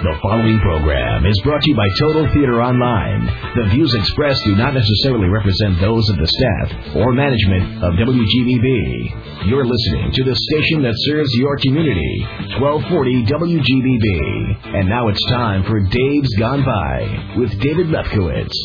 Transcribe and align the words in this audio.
The 0.00 0.16
following 0.22 0.58
program 0.60 1.26
is 1.26 1.38
brought 1.44 1.60
to 1.60 1.68
you 1.68 1.76
by 1.76 1.84
Total 2.00 2.24
Theater 2.32 2.62
Online. 2.62 3.20
The 3.52 3.68
views 3.68 3.92
expressed 3.92 4.40
do 4.46 4.56
not 4.56 4.72
necessarily 4.72 5.28
represent 5.28 5.78
those 5.78 6.08
of 6.08 6.16
the 6.16 6.24
staff 6.24 6.96
or 6.96 7.12
management 7.12 7.84
of 7.84 8.00
WGBB. 8.00 9.44
You're 9.44 9.68
listening 9.68 10.08
to 10.16 10.24
the 10.24 10.32
station 10.32 10.80
that 10.88 10.96
serves 11.04 11.28
your 11.36 11.54
community, 11.58 12.24
1240 12.64 13.28
WGBB. 13.28 14.80
And 14.80 14.88
now 14.88 15.08
it's 15.08 15.20
time 15.28 15.64
for 15.64 15.80
Dave's 15.80 16.34
Gone 16.36 16.64
By 16.64 17.36
with 17.36 17.52
David 17.60 17.88
Lefkowitz. 17.92 18.56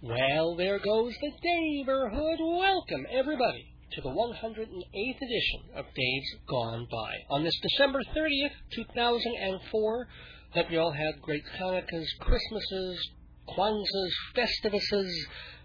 Well, 0.00 0.56
there 0.56 0.78
goes 0.78 1.12
the 1.20 1.32
neighborhood. 1.44 2.38
Welcome, 2.40 3.04
everybody 3.12 3.68
to 3.92 4.00
the 4.00 4.08
108th 4.08 5.20
edition 5.22 5.60
of 5.76 5.84
Dave's 5.94 6.34
Gone 6.48 6.88
By. 6.90 7.12
On 7.30 7.44
this 7.44 7.54
December 7.62 8.00
30th, 8.16 8.56
2004, 8.74 10.08
hope 10.54 10.70
you 10.70 10.78
all 10.78 10.92
had 10.92 11.20
great 11.20 11.42
Hanukkahs, 11.60 12.06
Christmases, 12.20 13.10
Kwanzas, 13.48 14.12
Festivuses. 14.36 15.10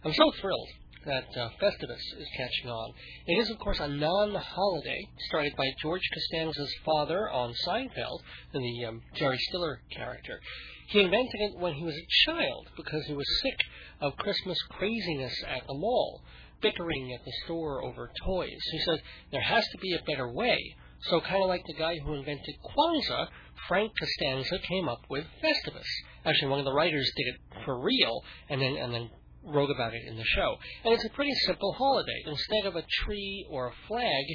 I'm 0.03 0.13
so 0.13 0.31
thrilled 0.41 0.67
that 1.05 1.25
uh, 1.37 1.49
Festivus 1.61 2.01
is 2.17 2.27
catching 2.35 2.71
on. 2.71 2.93
It 3.27 3.37
is, 3.37 3.51
of 3.51 3.59
course, 3.59 3.79
a 3.79 3.87
non-holiday 3.87 5.07
started 5.27 5.53
by 5.55 5.65
George 5.79 6.01
Costanza's 6.11 6.73
father 6.83 7.29
on 7.29 7.53
Seinfeld, 7.67 8.21
in 8.55 8.61
the 8.61 8.85
um, 8.85 9.01
Jerry 9.13 9.37
Stiller 9.37 9.79
character. 9.95 10.39
He 10.87 11.01
invented 11.01 11.39
it 11.39 11.59
when 11.59 11.75
he 11.75 11.83
was 11.83 11.95
a 11.95 12.31
child 12.31 12.67
because 12.75 13.05
he 13.05 13.13
was 13.13 13.41
sick 13.43 13.59
of 14.01 14.17
Christmas 14.17 14.57
craziness 14.71 15.43
at 15.47 15.67
the 15.67 15.75
mall 15.75 16.23
bickering 16.61 17.13
at 17.13 17.23
the 17.23 17.31
store 17.45 17.83
over 17.85 18.11
toys. 18.25 18.59
He 18.71 18.79
said 18.79 19.01
there 19.31 19.41
has 19.41 19.63
to 19.71 19.77
be 19.77 19.93
a 19.93 20.03
better 20.07 20.31
way. 20.31 20.57
So 21.01 21.21
kind 21.21 21.41
of 21.41 21.49
like 21.49 21.65
the 21.65 21.73
guy 21.73 21.97
who 21.97 22.13
invented 22.13 22.55
Kwanzaa, 22.63 23.27
Frank 23.67 23.91
Costanza 23.97 24.59
came 24.67 24.89
up 24.89 25.01
with 25.09 25.25
Festivus. 25.41 25.87
Actually, 26.25 26.49
one 26.49 26.59
of 26.59 26.65
the 26.65 26.73
writers 26.73 27.11
did 27.15 27.27
it 27.27 27.63
for 27.65 27.79
real, 27.79 28.21
and 28.49 28.61
then 28.61 28.75
and 28.75 28.93
then 28.93 29.09
wrote 29.43 29.71
about 29.71 29.93
it 29.93 30.01
in 30.07 30.17
the 30.17 30.23
show. 30.25 30.57
And 30.83 30.93
it's 30.93 31.05
a 31.05 31.09
pretty 31.09 31.33
simple 31.45 31.73
holiday. 31.73 32.23
Instead 32.25 32.65
of 32.65 32.75
a 32.75 32.85
tree 33.03 33.47
or 33.49 33.67
a 33.67 33.73
flag, 33.87 34.25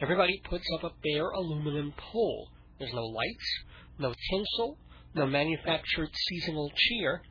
everybody 0.00 0.40
puts 0.48 0.64
up 0.74 0.84
a 0.84 0.94
bare 1.02 1.30
aluminum 1.30 1.92
pole. 1.96 2.48
There's 2.78 2.94
no 2.94 3.04
lights, 3.04 3.64
no 3.98 4.14
tinsel, 4.30 4.78
no 5.14 5.26
manufactured 5.26 6.10
seasonal 6.28 6.70
cheer. 6.76 7.22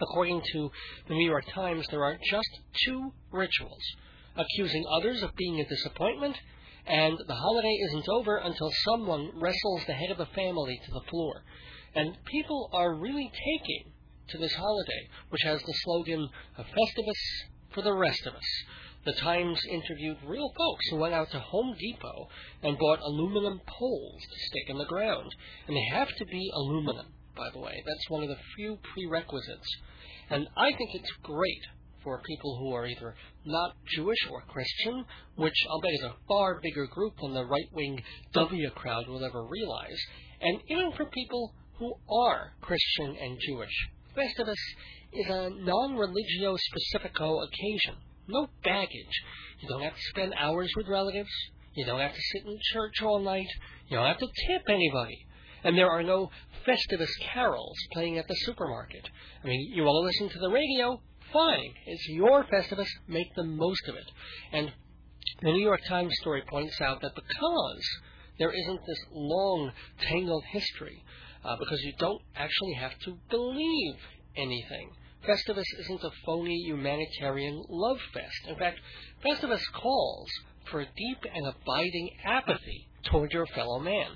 According 0.00 0.42
to 0.52 0.70
the 1.08 1.14
New 1.14 1.26
York 1.26 1.44
Times, 1.54 1.86
there 1.90 2.04
are 2.04 2.18
just 2.28 2.48
two 2.84 3.12
rituals 3.30 3.82
accusing 4.36 4.84
others 4.98 5.22
of 5.22 5.34
being 5.36 5.60
a 5.60 5.68
disappointment, 5.68 6.36
and 6.86 7.18
the 7.26 7.34
holiday 7.34 7.74
isn't 7.88 8.08
over 8.08 8.36
until 8.36 8.70
someone 8.84 9.30
wrestles 9.34 9.82
the 9.86 9.94
head 9.94 10.10
of 10.10 10.18
the 10.18 10.34
family 10.34 10.80
to 10.84 10.92
the 10.92 11.08
floor. 11.10 11.42
And 11.94 12.16
people 12.24 12.70
are 12.72 12.94
really 12.94 13.30
taking 13.30 13.92
to 14.28 14.38
this 14.38 14.54
holiday, 14.54 15.08
which 15.30 15.42
has 15.42 15.60
the 15.62 15.74
slogan, 15.84 16.28
A 16.58 16.64
Festivus 16.64 17.22
for 17.72 17.82
the 17.82 17.94
rest 17.94 18.26
of 18.26 18.34
us. 18.34 18.64
The 19.04 19.12
Times 19.12 19.60
interviewed 19.70 20.16
real 20.26 20.50
folks 20.56 20.88
who 20.90 20.96
went 20.96 21.14
out 21.14 21.30
to 21.32 21.38
Home 21.38 21.74
Depot 21.78 22.28
and 22.62 22.78
bought 22.78 23.00
aluminum 23.00 23.60
poles 23.66 24.22
to 24.22 24.46
stick 24.46 24.68
in 24.68 24.78
the 24.78 24.86
ground. 24.86 25.30
And 25.66 25.76
they 25.76 25.84
have 25.92 26.08
to 26.08 26.24
be 26.24 26.50
aluminum 26.54 27.06
by 27.36 27.50
the 27.52 27.58
way. 27.58 27.82
That's 27.86 28.10
one 28.10 28.22
of 28.22 28.28
the 28.28 28.38
few 28.56 28.78
prerequisites. 28.92 29.76
And 30.30 30.46
I 30.56 30.70
think 30.72 30.90
it's 30.94 31.10
great 31.22 31.62
for 32.04 32.20
people 32.24 32.58
who 32.58 32.72
are 32.72 32.86
either 32.86 33.14
not 33.44 33.74
Jewish 33.96 34.18
or 34.30 34.42
Christian, 34.42 35.04
which 35.36 35.54
I'll 35.68 35.80
bet 35.80 35.94
is 35.94 36.04
a 36.04 36.16
far 36.28 36.60
bigger 36.60 36.86
group 36.86 37.14
than 37.20 37.34
the 37.34 37.46
right 37.46 37.68
wing 37.72 38.00
W 38.34 38.70
crowd 38.70 39.08
will 39.08 39.24
ever 39.24 39.44
realize, 39.44 39.98
and 40.40 40.60
even 40.68 40.92
for 40.92 41.06
people 41.06 41.54
who 41.78 41.94
are 42.08 42.52
Christian 42.60 43.16
and 43.20 43.38
Jewish. 43.40 43.88
Festivus 44.14 44.54
is 45.12 45.26
a 45.28 45.50
non 45.50 45.96
religio 45.96 46.56
specifico 46.56 47.42
occasion. 47.42 47.96
No 48.28 48.48
baggage. 48.62 49.22
You 49.60 49.68
don't 49.68 49.82
have 49.82 49.94
to 49.94 50.10
spend 50.10 50.34
hours 50.38 50.72
with 50.76 50.86
relatives. 50.86 51.30
You 51.74 51.84
don't 51.84 52.00
have 52.00 52.14
to 52.14 52.22
sit 52.32 52.46
in 52.46 52.58
church 52.72 53.02
all 53.02 53.18
night. 53.18 53.48
You 53.88 53.96
don't 53.96 54.06
have 54.06 54.18
to 54.18 54.28
tip 54.46 54.62
anybody 54.68 55.26
and 55.64 55.76
there 55.76 55.90
are 55.90 56.02
no 56.02 56.30
Festivus 56.66 57.10
carols 57.32 57.76
playing 57.92 58.18
at 58.18 58.28
the 58.28 58.36
supermarket. 58.44 59.08
I 59.42 59.48
mean, 59.48 59.72
you 59.74 59.82
want 59.82 60.02
to 60.02 60.06
listen 60.06 60.34
to 60.34 60.40
the 60.40 60.54
radio? 60.54 61.00
Fine. 61.34 61.74
It's 61.86 62.06
your 62.10 62.44
Festivus. 62.44 62.86
Make 63.08 63.34
the 63.34 63.42
most 63.42 63.88
of 63.88 63.96
it. 63.96 64.08
And 64.52 64.72
the 65.42 65.50
New 65.50 65.64
York 65.64 65.80
Times 65.88 66.14
story 66.20 66.44
points 66.48 66.80
out 66.80 67.00
that 67.02 67.16
because 67.16 67.82
there 68.38 68.52
isn't 68.52 68.80
this 68.86 69.04
long, 69.10 69.72
tangled 70.00 70.44
history, 70.52 71.02
uh, 71.44 71.56
because 71.58 71.80
you 71.82 71.92
don't 71.98 72.22
actually 72.36 72.74
have 72.74 72.96
to 73.00 73.18
believe 73.30 73.96
anything. 74.36 74.92
Festivus 75.26 75.66
isn't 75.80 76.04
a 76.04 76.10
phony 76.24 76.62
humanitarian 76.66 77.64
love 77.68 77.98
fest. 78.12 78.46
In 78.46 78.54
fact, 78.54 78.78
Festivus 79.26 79.64
calls 79.72 80.28
for 80.70 80.82
a 80.82 80.86
deep 80.86 81.18
and 81.34 81.48
abiding 81.48 82.10
apathy 82.24 82.88
toward 83.10 83.32
your 83.32 83.46
fellow 83.46 83.80
man 83.80 84.12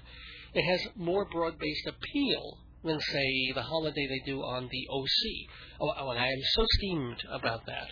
it 0.55 0.65
has 0.65 0.89
more 0.97 1.27
broad-based 1.31 1.87
appeal 1.87 2.59
than, 2.85 3.01
say, 3.01 3.53
the 3.55 3.63
holiday 3.63 4.07
they 4.07 4.23
do 4.25 4.41
on 4.41 4.69
the 4.71 4.87
OC. 4.91 5.51
Oh, 5.81 5.93
oh, 5.99 6.11
and 6.11 6.21
I 6.21 6.27
am 6.27 6.43
so 6.55 6.65
steamed 6.77 7.23
about 7.31 7.67
that. 7.67 7.89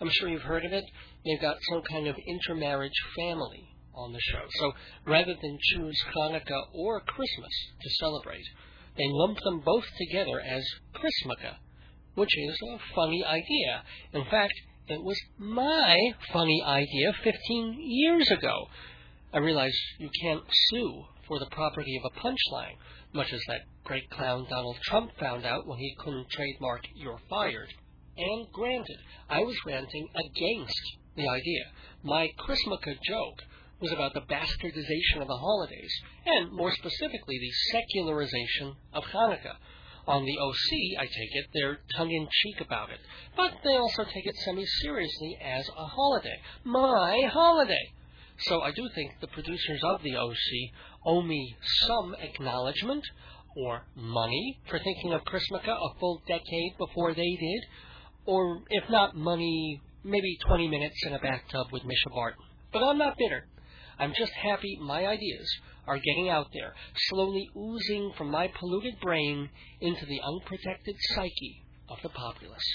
I'm 0.00 0.10
sure 0.10 0.28
you've 0.28 0.42
heard 0.42 0.64
of 0.64 0.72
it. 0.72 0.84
They've 1.24 1.40
got 1.40 1.56
some 1.70 1.82
kind 1.82 2.06
of 2.06 2.16
intermarriage 2.26 3.00
family 3.16 3.68
on 3.94 4.12
the 4.12 4.20
show. 4.20 4.44
So 4.58 4.72
rather 5.06 5.34
than 5.40 5.58
choose 5.72 5.98
Hanukkah 6.14 6.62
or 6.74 7.00
Christmas 7.00 7.52
to 7.82 7.90
celebrate, 7.98 8.44
they 8.96 9.08
lump 9.08 9.38
them 9.42 9.62
both 9.64 9.84
together 9.98 10.40
as 10.40 10.64
Chrismukkah, 10.94 11.56
which 12.14 12.36
is 12.36 12.58
a 12.74 12.94
funny 12.94 13.24
idea. 13.24 13.82
In 14.12 14.24
fact, 14.30 14.54
it 14.88 15.02
was 15.02 15.18
my 15.38 16.14
funny 16.32 16.62
idea 16.64 17.12
15 17.24 17.76
years 17.78 18.30
ago. 18.30 18.66
I 19.32 19.38
realize 19.38 19.74
you 19.98 20.10
can't 20.22 20.44
sue 20.70 21.04
for 21.26 21.38
the 21.38 21.46
property 21.46 21.96
of 21.96 22.10
a 22.10 22.20
punchline, 22.20 22.76
much 23.12 23.32
as 23.32 23.40
that 23.48 23.62
great 23.84 24.08
clown 24.10 24.46
Donald 24.50 24.76
Trump 24.84 25.10
found 25.18 25.44
out 25.44 25.66
when 25.66 25.78
he 25.78 25.94
couldn't 25.98 26.28
trademark 26.30 26.82
You're 26.94 27.20
Fired. 27.28 27.68
And 28.16 28.46
granted, 28.52 28.98
I 29.28 29.40
was 29.40 29.56
ranting 29.66 30.08
against 30.14 30.82
the 31.16 31.28
idea. 31.28 31.64
My 32.02 32.30
Chrismukkah 32.38 32.98
joke 33.02 33.42
was 33.80 33.92
about 33.92 34.14
the 34.14 34.20
bastardization 34.20 35.20
of 35.20 35.28
the 35.28 35.36
holidays, 35.36 35.92
and 36.24 36.52
more 36.52 36.72
specifically, 36.72 37.38
the 37.38 37.52
secularization 37.72 38.74
of 38.92 39.04
Hanukkah. 39.04 39.56
On 40.06 40.24
the 40.24 40.38
OC, 40.38 41.00
I 41.00 41.04
take 41.04 41.34
it, 41.34 41.46
they're 41.52 41.80
tongue 41.96 42.10
in 42.10 42.28
cheek 42.30 42.60
about 42.60 42.90
it, 42.90 43.00
but 43.36 43.52
they 43.64 43.76
also 43.76 44.04
take 44.04 44.24
it 44.24 44.36
semi 44.44 44.64
seriously 44.82 45.36
as 45.42 45.68
a 45.76 45.84
holiday. 45.84 46.40
My 46.64 47.28
holiday! 47.30 47.92
So 48.40 48.60
I 48.60 48.70
do 48.70 48.88
think 48.94 49.12
the 49.20 49.28
producers 49.28 49.80
of 49.84 50.02
the 50.02 50.16
OC 50.16 50.36
owe 51.06 51.22
me 51.22 51.56
some 51.86 52.14
acknowledgement 52.20 53.02
or 53.56 53.86
money 53.94 54.60
for 54.68 54.78
thinking 54.78 55.12
of 55.14 55.22
Chrismukkah 55.24 55.76
a 55.76 55.98
full 55.98 56.22
decade 56.28 56.76
before 56.76 57.14
they 57.14 57.36
did, 57.40 57.64
or 58.26 58.62
if 58.68 58.84
not 58.90 59.16
money, 59.16 59.80
maybe 60.04 60.36
20 60.46 60.68
minutes 60.68 60.96
in 61.06 61.14
a 61.14 61.18
bathtub 61.18 61.68
with 61.72 61.82
Mischa 61.82 62.14
Barton. 62.14 62.44
But 62.72 62.82
I'm 62.82 62.98
not 62.98 63.16
bitter. 63.16 63.46
I'm 63.98 64.12
just 64.16 64.32
happy 64.32 64.78
my 64.82 65.06
ideas 65.06 65.48
are 65.86 65.98
getting 65.98 66.28
out 66.28 66.48
there, 66.52 66.74
slowly 67.08 67.48
oozing 67.56 68.12
from 68.18 68.30
my 68.30 68.50
polluted 68.58 69.00
brain 69.00 69.48
into 69.80 70.04
the 70.04 70.20
unprotected 70.20 70.96
psyche 71.14 71.64
of 71.88 71.96
the 72.02 72.10
populace. 72.10 72.68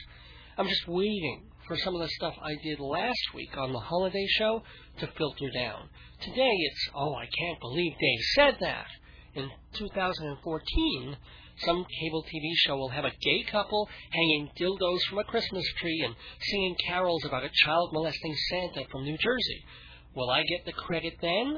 I'm 0.58 0.68
just 0.68 0.88
waiting 0.88 1.51
for 1.72 1.78
some 1.78 1.96
of 1.96 2.02
the 2.02 2.10
stuff 2.10 2.34
I 2.44 2.56
did 2.62 2.82
last 2.82 3.34
week 3.34 3.58
on 3.58 3.72
the 3.72 3.80
holiday 3.80 4.28
show 4.28 4.62
to 5.00 5.08
filter 5.18 5.50
down. 5.54 5.88
Today 6.20 6.52
it's, 6.52 6.90
oh, 6.94 7.16
I 7.16 7.26
can't 7.28 7.62
believe 7.62 7.94
Dave 7.94 8.20
said 8.36 8.58
that. 8.60 8.88
In 9.36 9.50
2014, 9.76 11.16
some 11.66 11.86
cable 12.02 12.24
TV 12.24 12.52
show 12.56 12.76
will 12.76 12.90
have 12.90 13.06
a 13.06 13.14
gay 13.22 13.46
couple 13.50 13.88
hanging 14.12 14.50
dildos 14.60 15.00
from 15.08 15.20
a 15.20 15.24
Christmas 15.24 15.64
tree 15.80 16.02
and 16.04 16.14
singing 16.42 16.76
carols 16.86 17.24
about 17.24 17.46
a 17.46 17.52
child 17.64 17.92
molesting 17.94 18.36
Santa 18.50 18.84
from 18.92 19.06
New 19.06 19.18
Jersey. 19.18 19.64
Will 20.14 20.30
I 20.30 20.44
get 20.44 20.66
the 20.66 20.74
credit 20.74 21.14
then? 21.22 21.58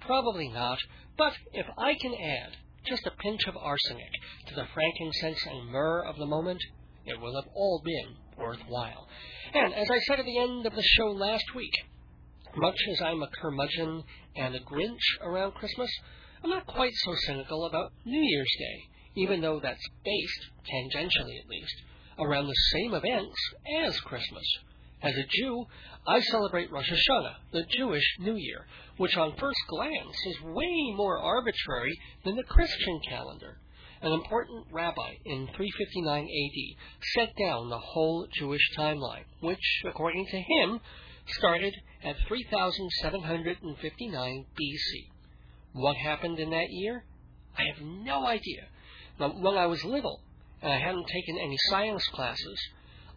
Probably 0.00 0.48
not, 0.48 0.78
but 1.18 1.34
if 1.52 1.66
I 1.76 1.92
can 2.00 2.14
add 2.14 2.56
just 2.86 3.06
a 3.06 3.22
pinch 3.22 3.46
of 3.46 3.58
arsenic 3.58 4.12
to 4.48 4.54
the 4.54 4.64
frankincense 4.72 5.44
and 5.44 5.68
myrrh 5.68 6.06
of 6.06 6.16
the 6.16 6.24
moment, 6.24 6.62
it 7.04 7.20
will 7.20 7.34
have 7.34 7.50
all 7.54 7.82
been 7.84 8.16
worthwhile. 8.38 9.08
And 9.54 9.74
as 9.74 9.88
I 9.90 9.98
said 10.00 10.20
at 10.20 10.26
the 10.26 10.38
end 10.38 10.66
of 10.66 10.74
the 10.74 10.82
show 10.82 11.06
last 11.06 11.54
week, 11.54 11.74
much 12.56 12.76
as 12.90 13.00
I'm 13.00 13.22
a 13.22 13.28
curmudgeon 13.40 14.04
and 14.36 14.54
a 14.54 14.60
Grinch 14.60 14.98
around 15.22 15.54
Christmas, 15.54 15.90
I'm 16.42 16.50
not 16.50 16.66
quite 16.66 16.92
so 17.04 17.14
cynical 17.26 17.66
about 17.66 17.92
New 18.04 18.20
Year's 18.20 18.54
Day, 18.58 19.22
even 19.22 19.40
though 19.40 19.60
that's 19.60 19.88
based, 20.04 20.50
tangentially 20.70 21.38
at 21.38 21.48
least, 21.48 21.74
around 22.18 22.46
the 22.46 22.54
same 22.72 22.94
events 22.94 23.36
as 23.84 23.98
Christmas. 24.00 24.44
As 25.02 25.14
a 25.16 25.26
Jew, 25.30 25.66
I 26.06 26.20
celebrate 26.20 26.70
Rosh 26.70 26.90
Hashanah, 26.90 27.34
the 27.52 27.64
Jewish 27.76 28.04
New 28.20 28.36
Year, 28.36 28.66
which 28.98 29.16
on 29.16 29.36
first 29.36 29.58
glance 29.68 30.16
is 30.26 30.42
way 30.42 30.92
more 30.94 31.18
arbitrary 31.18 31.98
than 32.24 32.36
the 32.36 32.44
Christian 32.44 33.00
calendar. 33.08 33.58
An 34.02 34.12
important 34.12 34.66
rabbi 34.72 35.14
in 35.24 35.46
359 35.56 36.24
AD 36.24 36.76
set 37.14 37.28
down 37.38 37.70
the 37.70 37.78
whole 37.78 38.26
Jewish 38.34 38.68
timeline, 38.76 39.22
which, 39.40 39.82
according 39.84 40.26
to 40.26 40.40
him, 40.40 40.80
started 41.28 41.72
at 42.04 42.16
3759 42.26 44.46
BC. 44.60 45.06
What 45.72 45.96
happened 45.96 46.40
in 46.40 46.50
that 46.50 46.70
year? 46.70 47.04
I 47.56 47.62
have 47.72 47.80
no 47.80 48.26
idea. 48.26 48.66
Now, 49.20 49.30
when 49.30 49.56
I 49.56 49.66
was 49.66 49.84
little 49.84 50.20
and 50.60 50.72
I 50.72 50.78
hadn't 50.78 51.06
taken 51.06 51.38
any 51.38 51.56
science 51.70 52.04
classes, 52.12 52.58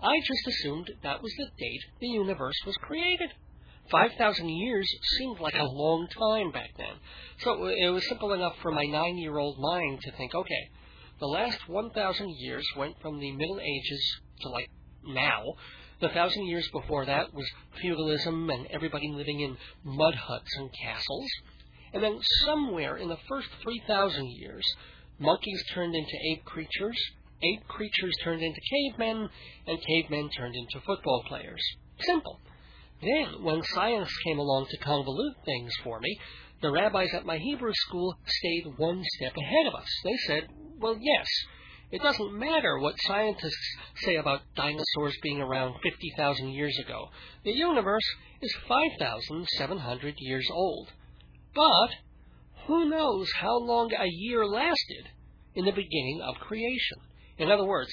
I 0.02 0.20
just 0.20 0.48
assumed 0.48 0.92
that 1.04 1.24
was 1.24 1.34
the 1.38 1.50
date 1.58 1.82
the 2.00 2.08
universe 2.08 2.62
was 2.66 2.78
created. 2.78 3.34
5,000 3.92 4.50
years 4.50 4.88
seemed 5.18 5.40
like 5.40 5.56
a 5.56 5.64
long 5.64 6.08
time 6.18 6.52
back 6.52 6.72
then. 6.78 6.96
So 7.40 7.66
it 7.68 7.90
was 7.90 8.08
simple 8.08 8.34
enough 8.34 8.56
for 8.62 8.72
my 8.72 8.86
nine 8.86 9.18
year 9.18 9.38
old 9.38 9.58
mind 9.60 10.02
to 10.02 10.12
think, 10.14 10.34
okay, 10.34 10.70
the 11.20 11.28
last 11.28 11.70
1,000 11.70 12.36
years 12.40 12.68
went 12.76 13.00
from 13.02 13.20
the 13.20 13.32
Middle 13.32 13.60
Ages 13.60 14.22
to 14.42 14.50
like 14.50 14.70
now. 15.06 15.44
The 16.02 16.10
thousand 16.10 16.48
years 16.48 16.68
before 16.74 17.06
that 17.06 17.34
was 17.34 17.50
feudalism 17.82 18.50
and 18.50 18.68
everybody 18.68 19.10
living 19.10 19.40
in 19.40 19.58
mud 19.84 20.16
huts 20.16 20.58
and 20.58 20.70
castles. 20.74 21.30
And 21.94 22.04
then 22.04 22.20
somewhere 22.44 22.98
in 22.98 23.08
the 23.08 23.18
first 23.30 23.48
3,000 23.64 24.30
years, 24.30 24.66
monkeys 25.20 25.64
turned 25.74 25.96
into 25.96 26.18
ape 26.32 26.44
creatures, 26.44 26.98
ape 27.42 27.66
creatures 27.68 28.16
turned 28.24 28.42
into 28.42 28.60
cavemen, 28.70 29.30
and 29.68 29.80
cavemen 29.88 30.30
turned 30.32 30.56
into 30.56 30.86
football 30.86 31.24
players. 31.28 31.62
Simple. 32.02 32.42
Then, 33.06 33.44
when 33.44 33.62
science 33.62 34.12
came 34.26 34.40
along 34.40 34.66
to 34.72 34.80
convolute 34.80 35.36
things 35.46 35.72
for 35.84 36.00
me, 36.00 36.18
the 36.62 36.72
rabbis 36.72 37.14
at 37.14 37.26
my 37.26 37.38
Hebrew 37.38 37.74
school 37.74 38.18
stayed 38.26 38.66
one 38.78 39.04
step 39.16 39.34
ahead 39.38 39.68
of 39.68 39.76
us. 39.76 39.88
They 40.04 40.18
said, 40.26 40.48
well, 40.80 40.98
yes, 41.00 41.28
it 41.92 42.02
doesn't 42.02 42.34
matter 42.34 42.80
what 42.80 42.96
scientists 43.02 43.78
say 43.98 44.16
about 44.16 44.42
dinosaurs 44.56 45.16
being 45.22 45.40
around 45.40 45.76
50,000 45.84 46.50
years 46.50 46.76
ago. 46.80 47.10
The 47.44 47.54
universe 47.54 48.10
is 48.42 48.56
5,700 48.68 50.16
years 50.18 50.50
old. 50.52 50.92
But 51.54 51.92
who 52.66 52.90
knows 52.90 53.32
how 53.40 53.56
long 53.60 53.92
a 53.94 54.08
year 54.08 54.48
lasted 54.48 55.10
in 55.54 55.66
the 55.66 55.72
beginning 55.72 56.22
of 56.26 56.40
creation? 56.40 56.98
In 57.38 57.52
other 57.52 57.66
words, 57.66 57.92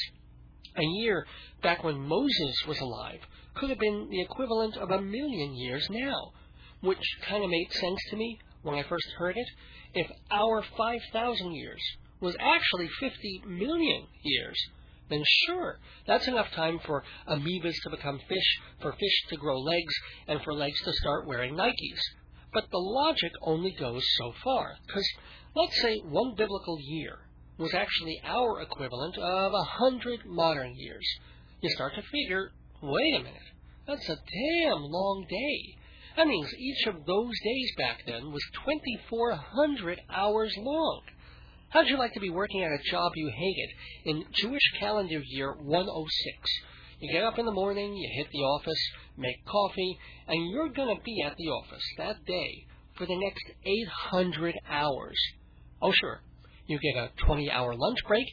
a 0.74 0.82
year 0.82 1.26
back 1.62 1.84
when 1.84 2.00
Moses 2.00 2.64
was 2.66 2.80
alive 2.80 3.20
could 3.54 3.70
have 3.70 3.78
been 3.78 4.08
the 4.10 4.20
equivalent 4.20 4.76
of 4.76 4.90
a 4.90 5.00
million 5.00 5.54
years 5.54 5.86
now, 5.90 6.32
which 6.80 7.02
kind 7.28 7.44
of 7.44 7.50
made 7.50 7.72
sense 7.72 7.98
to 8.10 8.16
me 8.16 8.38
when 8.62 8.74
I 8.74 8.82
first 8.84 9.06
heard 9.18 9.36
it. 9.36 9.48
If 9.94 10.10
our 10.30 10.62
5,000 10.76 11.52
years 11.52 11.80
was 12.20 12.36
actually 12.40 12.88
50 13.00 13.42
million 13.46 14.06
years, 14.22 14.58
then 15.10 15.22
sure, 15.46 15.78
that's 16.06 16.28
enough 16.28 16.50
time 16.52 16.78
for 16.86 17.04
amoebas 17.28 17.74
to 17.82 17.90
become 17.90 18.18
fish, 18.28 18.60
for 18.80 18.92
fish 18.92 19.24
to 19.28 19.36
grow 19.36 19.58
legs, 19.58 19.94
and 20.28 20.40
for 20.42 20.54
legs 20.54 20.80
to 20.84 20.92
start 20.94 21.26
wearing 21.26 21.54
Nikes. 21.54 22.00
But 22.54 22.70
the 22.70 22.78
logic 22.78 23.32
only 23.42 23.72
goes 23.72 24.04
so 24.18 24.32
far, 24.42 24.76
because 24.86 25.06
let's 25.54 25.80
say 25.80 25.98
one 25.98 26.34
biblical 26.36 26.78
year 26.80 27.18
was 27.58 27.74
actually 27.74 28.20
our 28.24 28.62
equivalent 28.62 29.18
of 29.18 29.52
a 29.52 29.64
hundred 29.64 30.20
modern 30.24 30.74
years. 30.76 31.06
You 31.60 31.70
start 31.70 31.94
to 31.94 32.02
figure 32.02 32.52
Wait 32.82 33.14
a 33.14 33.22
minute. 33.22 33.40
That's 33.86 34.08
a 34.08 34.16
damn 34.16 34.82
long 34.82 35.24
day. 35.30 35.76
That 36.16 36.26
means 36.26 36.52
each 36.58 36.86
of 36.88 37.06
those 37.06 37.34
days 37.44 37.72
back 37.78 38.02
then 38.06 38.32
was 38.32 38.42
2,400 38.66 40.00
hours 40.10 40.52
long. 40.58 41.02
How'd 41.68 41.86
you 41.86 41.96
like 41.96 42.12
to 42.14 42.20
be 42.20 42.28
working 42.28 42.64
at 42.64 42.72
a 42.72 42.90
job 42.90 43.12
you 43.14 43.30
hated 43.34 43.70
in 44.04 44.24
Jewish 44.34 44.62
calendar 44.80 45.22
year 45.24 45.54
106? 45.54 46.50
You 46.98 47.12
get 47.12 47.24
up 47.24 47.38
in 47.38 47.46
the 47.46 47.52
morning, 47.52 47.94
you 47.94 48.08
hit 48.14 48.26
the 48.32 48.40
office, 48.40 48.90
make 49.16 49.44
coffee, 49.46 49.98
and 50.26 50.50
you're 50.50 50.68
going 50.68 50.94
to 50.94 51.02
be 51.02 51.22
at 51.24 51.36
the 51.36 51.48
office 51.50 51.84
that 51.98 52.24
day 52.26 52.66
for 52.96 53.06
the 53.06 53.16
next 53.16 53.44
800 53.64 54.56
hours. 54.68 55.16
Oh, 55.80 55.92
sure. 55.92 56.20
You 56.66 56.78
get 56.80 56.96
a 56.96 57.10
20 57.26 57.50
hour 57.50 57.74
lunch 57.76 57.98
break, 58.06 58.26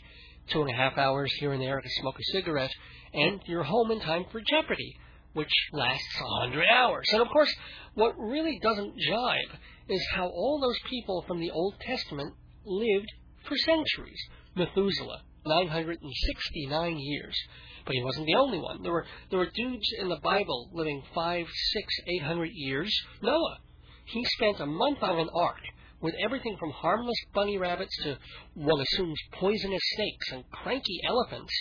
two 0.51 0.61
and 0.61 0.69
a 0.69 0.75
half 0.75 0.97
hours 0.97 1.31
here 1.39 1.53
and 1.53 1.61
there 1.61 1.81
to 1.81 1.89
smoke 2.01 2.15
a 2.19 2.31
cigarette, 2.31 2.71
and 3.13 3.41
you're 3.45 3.63
home 3.63 3.91
in 3.91 3.99
time 3.99 4.25
for 4.31 4.41
Jeopardy, 4.41 4.95
which 5.33 5.51
lasts 5.73 6.21
a 6.21 6.41
hundred 6.41 6.65
hours. 6.67 7.05
And 7.11 7.21
of 7.21 7.27
course, 7.29 7.53
what 7.93 8.17
really 8.17 8.59
doesn't 8.61 8.97
jibe 8.97 9.57
is 9.87 10.05
how 10.13 10.27
all 10.27 10.59
those 10.61 10.79
people 10.89 11.23
from 11.27 11.39
the 11.39 11.51
Old 11.51 11.75
Testament 11.79 12.33
lived 12.65 13.07
for 13.47 13.57
centuries. 13.57 14.19
Methuselah, 14.55 15.21
969 15.45 16.97
years. 16.99 17.35
But 17.85 17.95
he 17.95 18.03
wasn't 18.03 18.27
the 18.27 18.35
only 18.35 18.59
one. 18.59 18.83
There 18.83 18.91
were 18.91 19.05
there 19.29 19.39
were 19.39 19.49
dudes 19.49 19.89
in 19.99 20.09
the 20.09 20.19
Bible 20.21 20.69
living 20.73 21.01
five, 21.15 21.47
six, 21.73 21.93
eight 22.07 22.23
hundred 22.23 22.51
years. 22.53 22.93
Noah, 23.21 23.57
he 24.05 24.23
spent 24.25 24.59
a 24.59 24.65
month 24.65 25.01
on 25.01 25.17
an 25.17 25.29
ark 25.33 25.61
with 26.01 26.15
everything 26.23 26.55
from 26.59 26.71
harmless 26.71 27.17
bunny 27.33 27.57
rabbits 27.57 27.95
to 28.03 28.17
one 28.53 28.81
assumes 28.81 29.19
poisonous 29.33 29.81
snakes 29.95 30.31
and 30.31 30.49
cranky 30.51 30.99
elephants 31.07 31.53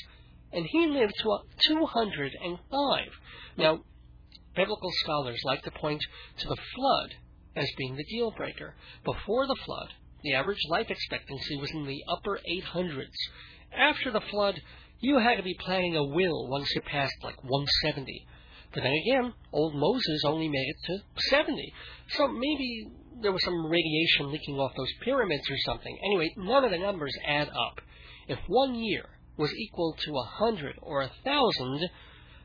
and 0.52 0.66
he 0.66 0.86
lived 0.86 1.14
to 1.22 1.38
205. 1.68 3.04
Now, 3.56 3.80
biblical 4.56 4.90
scholars 5.02 5.40
like 5.44 5.62
to 5.62 5.70
point 5.70 6.02
to 6.38 6.48
the 6.48 6.56
flood 6.74 7.14
as 7.56 7.68
being 7.76 7.96
the 7.96 8.04
deal 8.04 8.30
breaker. 8.30 8.74
Before 9.04 9.46
the 9.46 9.56
flood, 9.64 9.88
the 10.22 10.34
average 10.34 10.60
life 10.68 10.90
expectancy 10.90 11.56
was 11.56 11.70
in 11.72 11.86
the 11.86 12.02
upper 12.08 12.40
800s. 12.48 13.12
After 13.76 14.10
the 14.10 14.22
flood, 14.30 14.60
you 15.00 15.18
had 15.18 15.36
to 15.36 15.42
be 15.42 15.56
planning 15.60 15.96
a 15.96 16.02
will 16.02 16.48
once 16.48 16.72
you 16.74 16.80
passed 16.80 17.14
like 17.22 17.42
170. 17.44 18.26
But 18.72 18.82
then 18.82 18.92
again, 18.92 19.34
old 19.52 19.74
Moses 19.74 20.22
only 20.24 20.48
made 20.48 20.68
it 20.68 20.76
to 20.86 20.98
70. 21.30 21.72
So 22.10 22.28
maybe 22.28 22.88
there 23.20 23.32
was 23.32 23.44
some 23.44 23.66
radiation 23.66 24.30
leaking 24.30 24.58
off 24.58 24.72
those 24.76 24.92
pyramids 25.02 25.48
or 25.50 25.56
something. 25.64 25.98
Anyway, 26.04 26.32
none 26.36 26.64
of 26.64 26.70
the 26.70 26.78
numbers 26.78 27.14
add 27.26 27.48
up. 27.48 27.80
If 28.28 28.38
one 28.46 28.74
year 28.74 29.04
was 29.36 29.52
equal 29.54 29.96
to 30.04 30.16
a 30.16 30.24
hundred 30.24 30.76
or 30.82 31.02
a 31.02 31.10
thousand, 31.24 31.88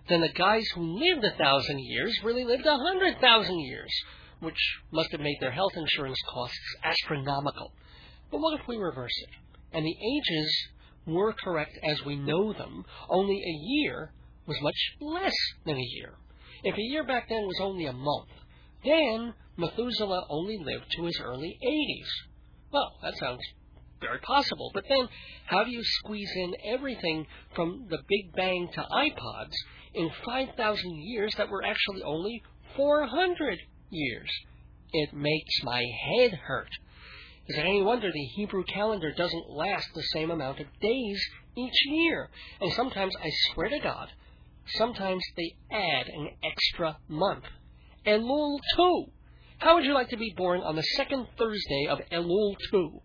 then 0.10 0.22
the 0.22 0.30
guys 0.30 0.66
who 0.76 1.00
lived 1.00 1.24
a 1.24 1.38
thousand 1.38 1.80
years 1.80 2.18
really 2.24 2.44
lived 2.44 2.66
a 2.66 2.78
hundred 2.78 3.20
thousand 3.20 3.60
years, 3.60 3.92
which 4.40 4.58
must 4.92 5.12
have 5.12 5.22
made 5.22 5.38
their 5.40 5.52
health 5.52 5.74
insurance 5.76 6.20
costs 6.30 6.76
astronomical. 6.84 7.74
But 8.32 8.42
what 8.42 8.60
if 8.60 8.68
we 8.68 8.78
reverse 8.78 9.16
it? 9.24 9.30
And 9.76 9.86
the 9.86 9.96
ages 9.96 10.68
were 11.06 11.34
correct 11.34 11.78
as 11.84 12.04
we 12.06 12.16
know 12.16 12.54
them, 12.54 12.86
only 13.10 13.36
a 13.36 13.58
year 13.66 14.14
was 14.46 14.58
much 14.62 14.76
less 15.00 15.34
than 15.66 15.76
a 15.76 15.90
year. 15.96 16.16
If 16.64 16.76
a 16.76 16.82
year 16.82 17.06
back 17.06 17.30
then 17.30 17.44
was 17.44 17.60
only 17.62 17.86
a 17.86 17.94
month, 17.94 18.30
then 18.84 19.34
Methuselah 19.58 20.26
only 20.30 20.58
lived 20.58 20.86
to 20.96 21.06
his 21.06 21.20
early 21.24 21.58
80s. 21.64 22.08
Well, 22.72 22.92
that 23.04 23.18
sounds 23.18 23.42
very 24.02 24.20
possible. 24.20 24.72
But 24.74 24.86
then, 24.90 25.08
how 25.46 25.64
do 25.64 25.72
you 25.72 25.84
squeeze 25.84 26.32
in 26.36 26.56
everything 26.66 27.28
from 27.56 27.88
the 27.90 28.00
Big 28.08 28.34
Bang 28.36 28.70
to 28.74 28.82
iPods 28.82 29.54
in 29.94 30.10
5,000 30.26 30.96
years 31.04 31.34
that 31.38 31.50
were 31.50 31.64
actually 31.64 32.02
only 32.04 32.42
400 32.76 33.60
years? 33.90 34.30
It 34.92 35.14
makes 35.14 35.64
my 35.64 35.84
head 36.06 36.34
hurt. 36.34 36.70
Is 37.48 37.58
it 37.58 37.66
any 37.66 37.82
wonder 37.82 38.10
the 38.12 38.26
Hebrew 38.36 38.64
calendar 38.64 39.12
doesn't 39.12 39.50
last 39.50 39.88
the 39.94 40.04
same 40.14 40.32
amount 40.32 40.60
of 40.60 40.68
days 40.82 41.22
each 41.58 41.86
year? 41.88 42.30
And 42.62 42.72
sometimes, 42.74 43.14
I 43.22 43.30
swear 43.54 43.70
to 43.70 43.80
God, 43.80 44.10
sometimes 44.78 45.24
they 45.36 45.56
add 45.72 46.08
an 46.08 46.30
extra 46.44 46.98
month. 47.08 47.44
Elul 48.06 48.60
2. 48.76 49.06
How 49.64 49.76
would 49.76 49.86
you 49.86 49.94
like 49.94 50.10
to 50.10 50.18
be 50.18 50.34
born 50.36 50.60
on 50.60 50.76
the 50.76 50.84
second 50.98 51.26
Thursday 51.38 51.88
of 51.90 52.00
Elul 52.12 52.54
2? 52.70 53.02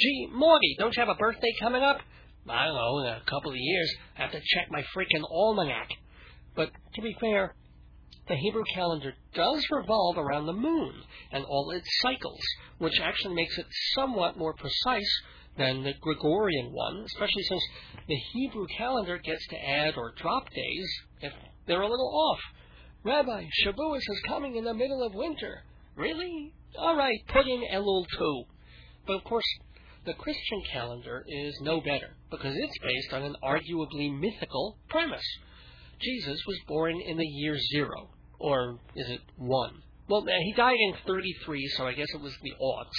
Gee, 0.00 0.28
Morty, 0.32 0.74
don't 0.76 0.96
you 0.96 1.00
have 1.00 1.08
a 1.08 1.14
birthday 1.14 1.52
coming 1.60 1.84
up? 1.84 2.00
I 2.48 2.64
don't 2.64 2.74
know, 2.74 2.98
in 2.98 3.06
a 3.06 3.30
couple 3.30 3.52
of 3.52 3.56
years. 3.56 3.94
I 4.18 4.22
have 4.22 4.32
to 4.32 4.40
check 4.40 4.66
my 4.68 4.82
freaking 4.96 5.22
almanac. 5.30 5.90
But 6.56 6.72
to 6.96 7.02
be 7.02 7.14
fair, 7.20 7.54
the 8.26 8.34
Hebrew 8.34 8.64
calendar 8.74 9.14
does 9.32 9.64
revolve 9.70 10.18
around 10.18 10.46
the 10.46 10.52
moon 10.52 10.92
and 11.30 11.44
all 11.44 11.70
its 11.70 11.86
cycles, 12.00 12.40
which 12.78 12.98
actually 13.00 13.36
makes 13.36 13.56
it 13.56 13.66
somewhat 13.94 14.36
more 14.36 14.54
precise 14.54 15.22
than 15.56 15.84
the 15.84 15.94
Gregorian 16.00 16.72
one, 16.72 17.04
especially 17.06 17.44
since 17.44 17.62
the 18.08 18.18
Hebrew 18.32 18.66
calendar 18.76 19.18
gets 19.18 19.46
to 19.50 19.56
add 19.56 19.94
or 19.96 20.14
drop 20.20 20.50
days 20.50 20.90
if 21.20 21.32
they're 21.68 21.80
a 21.80 21.88
little 21.88 22.12
off. 22.12 22.40
Rabbi, 23.04 23.44
Shavuos 23.64 23.98
is 23.98 24.22
coming 24.26 24.56
in 24.56 24.64
the 24.64 24.74
middle 24.74 25.06
of 25.06 25.14
winter. 25.14 25.62
Really? 25.96 26.54
All 26.78 26.96
right, 26.96 27.18
put 27.28 27.46
in 27.46 27.64
Elul 27.72 28.06
too. 28.18 28.44
But 29.06 29.16
of 29.16 29.24
course, 29.24 29.44
the 30.04 30.14
Christian 30.14 30.62
calendar 30.72 31.24
is 31.28 31.60
no 31.60 31.80
better 31.80 32.16
because 32.30 32.54
it's 32.56 32.78
based 32.82 33.12
on 33.12 33.22
an 33.22 33.36
arguably 33.42 34.10
mythical 34.18 34.78
premise. 34.88 35.26
Jesus 36.00 36.40
was 36.46 36.58
born 36.66 37.00
in 37.00 37.16
the 37.16 37.26
year 37.26 37.56
zero, 37.72 38.10
or 38.40 38.78
is 38.96 39.08
it 39.08 39.20
one? 39.36 39.82
Well, 40.08 40.24
he 40.26 40.52
died 40.56 40.78
in 40.78 40.94
33, 41.06 41.68
so 41.76 41.86
I 41.86 41.92
guess 41.92 42.08
it 42.12 42.20
was 42.20 42.36
the 42.42 42.54
odds. 42.60 42.96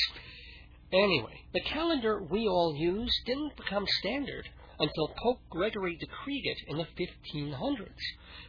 Anyway, 0.93 1.41
the 1.53 1.61
calendar 1.61 2.23
we 2.23 2.47
all 2.47 2.75
use 2.77 3.11
didn't 3.25 3.57
become 3.57 3.85
standard 3.99 4.47
until 4.79 5.13
Pope 5.21 5.39
Gregory 5.49 5.97
decreed 5.97 6.45
it 6.45 6.57
in 6.67 6.77
the 6.77 6.87
1500s. 6.99 7.87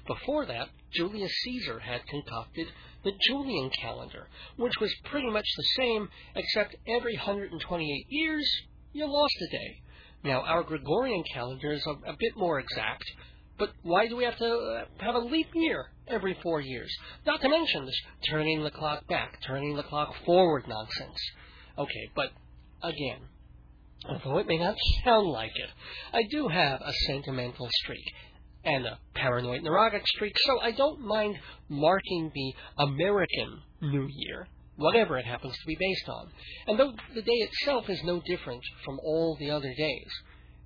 Before 0.07 0.47
that, 0.47 0.69
Julius 0.93 1.33
Caesar 1.45 1.79
had 1.79 2.07
concocted 2.07 2.67
the 3.05 3.13
Julian 3.29 3.71
calendar, 3.71 4.29
which 4.57 4.75
was 4.81 4.95
pretty 5.05 5.31
much 5.31 5.47
the 5.57 5.69
same, 5.77 6.09
except 6.35 6.77
every 6.87 7.17
128 7.17 8.07
years, 8.09 8.51
you 8.93 9.07
lost 9.07 9.35
a 9.49 9.51
day. 9.51 9.83
Now, 10.23 10.41
our 10.41 10.63
Gregorian 10.63 11.23
calendar 11.33 11.73
is 11.73 11.87
a, 11.87 12.11
a 12.11 12.17
bit 12.19 12.37
more 12.37 12.59
exact, 12.59 13.05
but 13.59 13.71
why 13.83 14.09
do 14.09 14.17
we 14.17 14.25
have 14.25 14.39
to 14.39 14.47
uh, 14.47 14.85
have 15.05 15.15
a 15.15 15.19
leap 15.19 15.49
year 15.55 15.91
every 16.09 16.37
four 16.43 16.61
years? 16.61 16.91
Not 17.27 17.41
to 17.43 17.49
mention 17.49 17.85
this 17.85 18.01
turning 18.31 18.65
the 18.65 18.71
clock 18.71 19.07
back, 19.07 19.39
turning 19.47 19.77
the 19.77 19.83
clock 19.83 20.15
forward 20.25 20.65
nonsense. 20.67 21.19
Okay, 21.79 22.11
but 22.17 22.31
again, 22.83 23.19
although 24.09 24.39
it 24.39 24.47
may 24.47 24.59
not 24.59 24.77
sound 25.05 25.29
like 25.29 25.53
it, 25.55 25.71
I 26.13 26.23
do 26.31 26.49
have 26.49 26.81
a 26.81 26.93
sentimental 27.07 27.69
streak 27.83 28.05
and 28.65 28.87
a 28.87 28.99
paranoid 29.15 29.63
neurotic 29.63 30.07
streak, 30.07 30.35
so 30.47 30.61
I 30.61 30.73
don't 30.73 31.01
mind 31.01 31.37
marking 31.69 32.31
the 32.35 32.55
American 32.79 33.61
New 33.83 34.09
Year, 34.11 34.49
whatever 34.77 35.19
it 35.19 35.27
happens 35.27 35.53
to 35.53 35.67
be 35.67 35.77
based 35.79 36.09
on. 36.09 36.31
And 36.67 36.79
though 36.79 36.93
the 37.15 37.23
day 37.23 37.33
itself 37.33 37.89
is 37.91 38.03
no 38.05 38.23
different 38.27 38.63
from 38.85 38.99
all 39.05 39.37
the 39.39 39.51
other 39.51 39.73
days, 39.77 40.11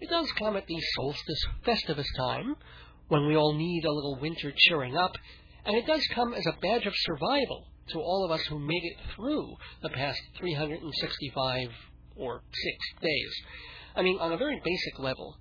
it 0.00 0.09
does 0.11 0.30
come 0.38 0.57
at 0.57 0.66
the 0.66 0.80
solstice 0.95 1.45
festivus 1.64 2.07
time, 2.16 2.57
when 3.09 3.26
we 3.26 3.37
all 3.37 3.54
need 3.54 3.85
a 3.85 3.92
little 3.92 4.18
winter 4.21 4.52
cheering 4.57 4.97
up, 4.97 5.12
and 5.64 5.76
it 5.76 5.87
does 5.87 6.07
come 6.14 6.35
as 6.35 6.47
a 6.47 6.61
badge 6.61 6.87
of 6.87 6.95
survival 6.97 7.66
to 7.88 7.99
all 7.99 8.25
of 8.25 8.30
us 8.30 8.45
who 8.47 8.59
made 8.59 8.85
it 8.85 8.97
through 9.16 9.57
the 9.83 9.88
past 9.88 10.21
365 10.38 11.71
or 12.18 12.42
six 12.52 12.76
days. 13.00 13.34
I 13.96 14.02
mean, 14.02 14.18
on 14.18 14.32
a 14.32 14.37
very 14.37 14.60
basic 14.64 14.98
level, 14.98 15.37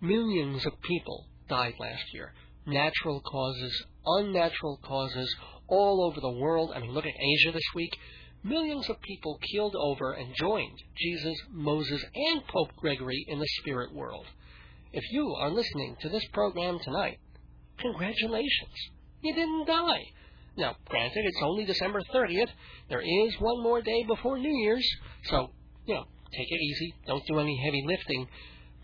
millions 0.00 0.64
of 0.66 0.80
people 0.82 1.26
died 1.48 1.74
last 1.78 2.04
year. 2.12 2.32
Natural 2.66 3.20
causes, 3.20 3.84
unnatural 4.04 4.78
causes, 4.82 5.34
all 5.68 6.04
over 6.04 6.20
the 6.20 6.40
world. 6.40 6.72
I 6.74 6.80
mean, 6.80 6.92
look 6.92 7.06
at 7.06 7.12
Asia 7.12 7.52
this 7.52 7.62
week. 7.74 7.96
Millions 8.42 8.88
of 8.88 9.00
people 9.02 9.38
keeled 9.50 9.76
over 9.76 10.12
and 10.12 10.34
joined 10.34 10.78
Jesus, 10.96 11.36
Moses, 11.50 12.02
and 12.14 12.46
Pope 12.46 12.74
Gregory 12.76 13.24
in 13.28 13.38
the 13.38 13.48
spirit 13.60 13.92
world. 13.94 14.26
If 14.92 15.04
you 15.12 15.34
are 15.38 15.50
listening 15.50 15.96
to 16.00 16.08
this 16.08 16.24
program 16.32 16.78
tonight, 16.82 17.18
congratulations. 17.78 18.74
You 19.22 19.34
didn't 19.34 19.66
die. 19.66 20.02
Now, 20.56 20.74
granted, 20.88 21.24
it's 21.24 21.42
only 21.42 21.64
December 21.64 22.00
30th. 22.12 22.50
There 22.88 23.00
is 23.00 23.34
one 23.38 23.62
more 23.62 23.82
day 23.82 24.04
before 24.04 24.38
New 24.38 24.56
Year's, 24.62 24.88
so, 25.24 25.50
you 25.86 25.94
know, 25.94 26.04
take 26.32 26.50
it 26.50 26.60
easy. 26.60 26.94
Don't 27.06 27.26
do 27.26 27.38
any 27.38 27.56
heavy 27.64 27.84
lifting. 27.86 28.28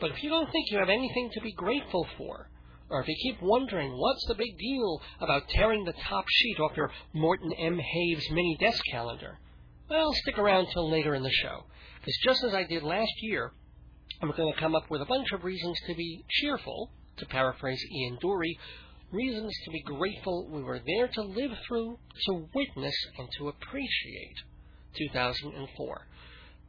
But 0.00 0.10
if 0.10 0.22
you 0.22 0.30
don't 0.30 0.50
think 0.50 0.70
you 0.70 0.78
have 0.78 0.88
anything 0.88 1.30
to 1.32 1.40
be 1.40 1.52
grateful 1.52 2.06
for, 2.18 2.50
or 2.88 3.00
if 3.00 3.08
you 3.08 3.16
keep 3.22 3.42
wondering 3.42 3.92
what's 3.92 4.24
the 4.28 4.34
big 4.34 4.58
deal 4.58 5.00
about 5.20 5.48
tearing 5.48 5.84
the 5.84 5.94
top 6.08 6.24
sheet 6.28 6.60
off 6.60 6.76
your 6.76 6.90
Morton 7.12 7.52
M. 7.52 7.78
Haves 7.78 8.30
mini 8.30 8.56
desk 8.60 8.82
calendar, 8.90 9.38
well, 9.88 10.12
stick 10.12 10.38
around 10.38 10.68
till 10.72 10.90
later 10.90 11.14
in 11.14 11.22
the 11.22 11.30
show. 11.30 11.64
Because 12.00 12.18
just 12.22 12.44
as 12.44 12.54
I 12.54 12.64
did 12.64 12.82
last 12.82 13.12
year, 13.22 13.52
I'm 14.22 14.30
going 14.32 14.52
to 14.52 14.60
come 14.60 14.74
up 14.74 14.90
with 14.90 15.02
a 15.02 15.06
bunch 15.06 15.32
of 15.32 15.44
reasons 15.44 15.78
to 15.86 15.94
be 15.94 16.24
cheerful, 16.28 16.90
to 17.18 17.26
paraphrase 17.26 17.84
Ian 17.92 18.18
Dury, 18.22 18.52
reasons 19.12 19.52
to 19.64 19.70
be 19.70 19.82
grateful 19.82 20.48
we 20.50 20.62
were 20.62 20.80
there 20.84 21.08
to 21.08 21.22
live 21.22 21.52
through, 21.66 21.98
to 22.26 22.48
witness, 22.54 22.94
and 23.18 23.28
to 23.38 23.48
appreciate 23.48 24.36
2004. 24.96 26.06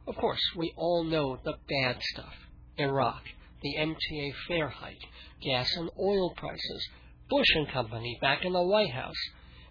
Of 0.08 0.16
course, 0.16 0.40
we 0.56 0.72
all 0.74 1.04
know 1.04 1.38
the 1.44 1.58
bad 1.68 1.98
stuff 2.00 2.32
Iraq, 2.78 3.22
the 3.62 3.76
MTA 3.78 4.32
fare 4.48 4.70
hike, 4.70 5.02
gas 5.42 5.68
and 5.76 5.90
oil 6.00 6.32
prices, 6.34 6.88
Bush 7.28 7.54
and 7.54 7.68
Company 7.70 8.16
back 8.22 8.42
in 8.42 8.54
the 8.54 8.62
White 8.62 8.92
House, 8.92 9.20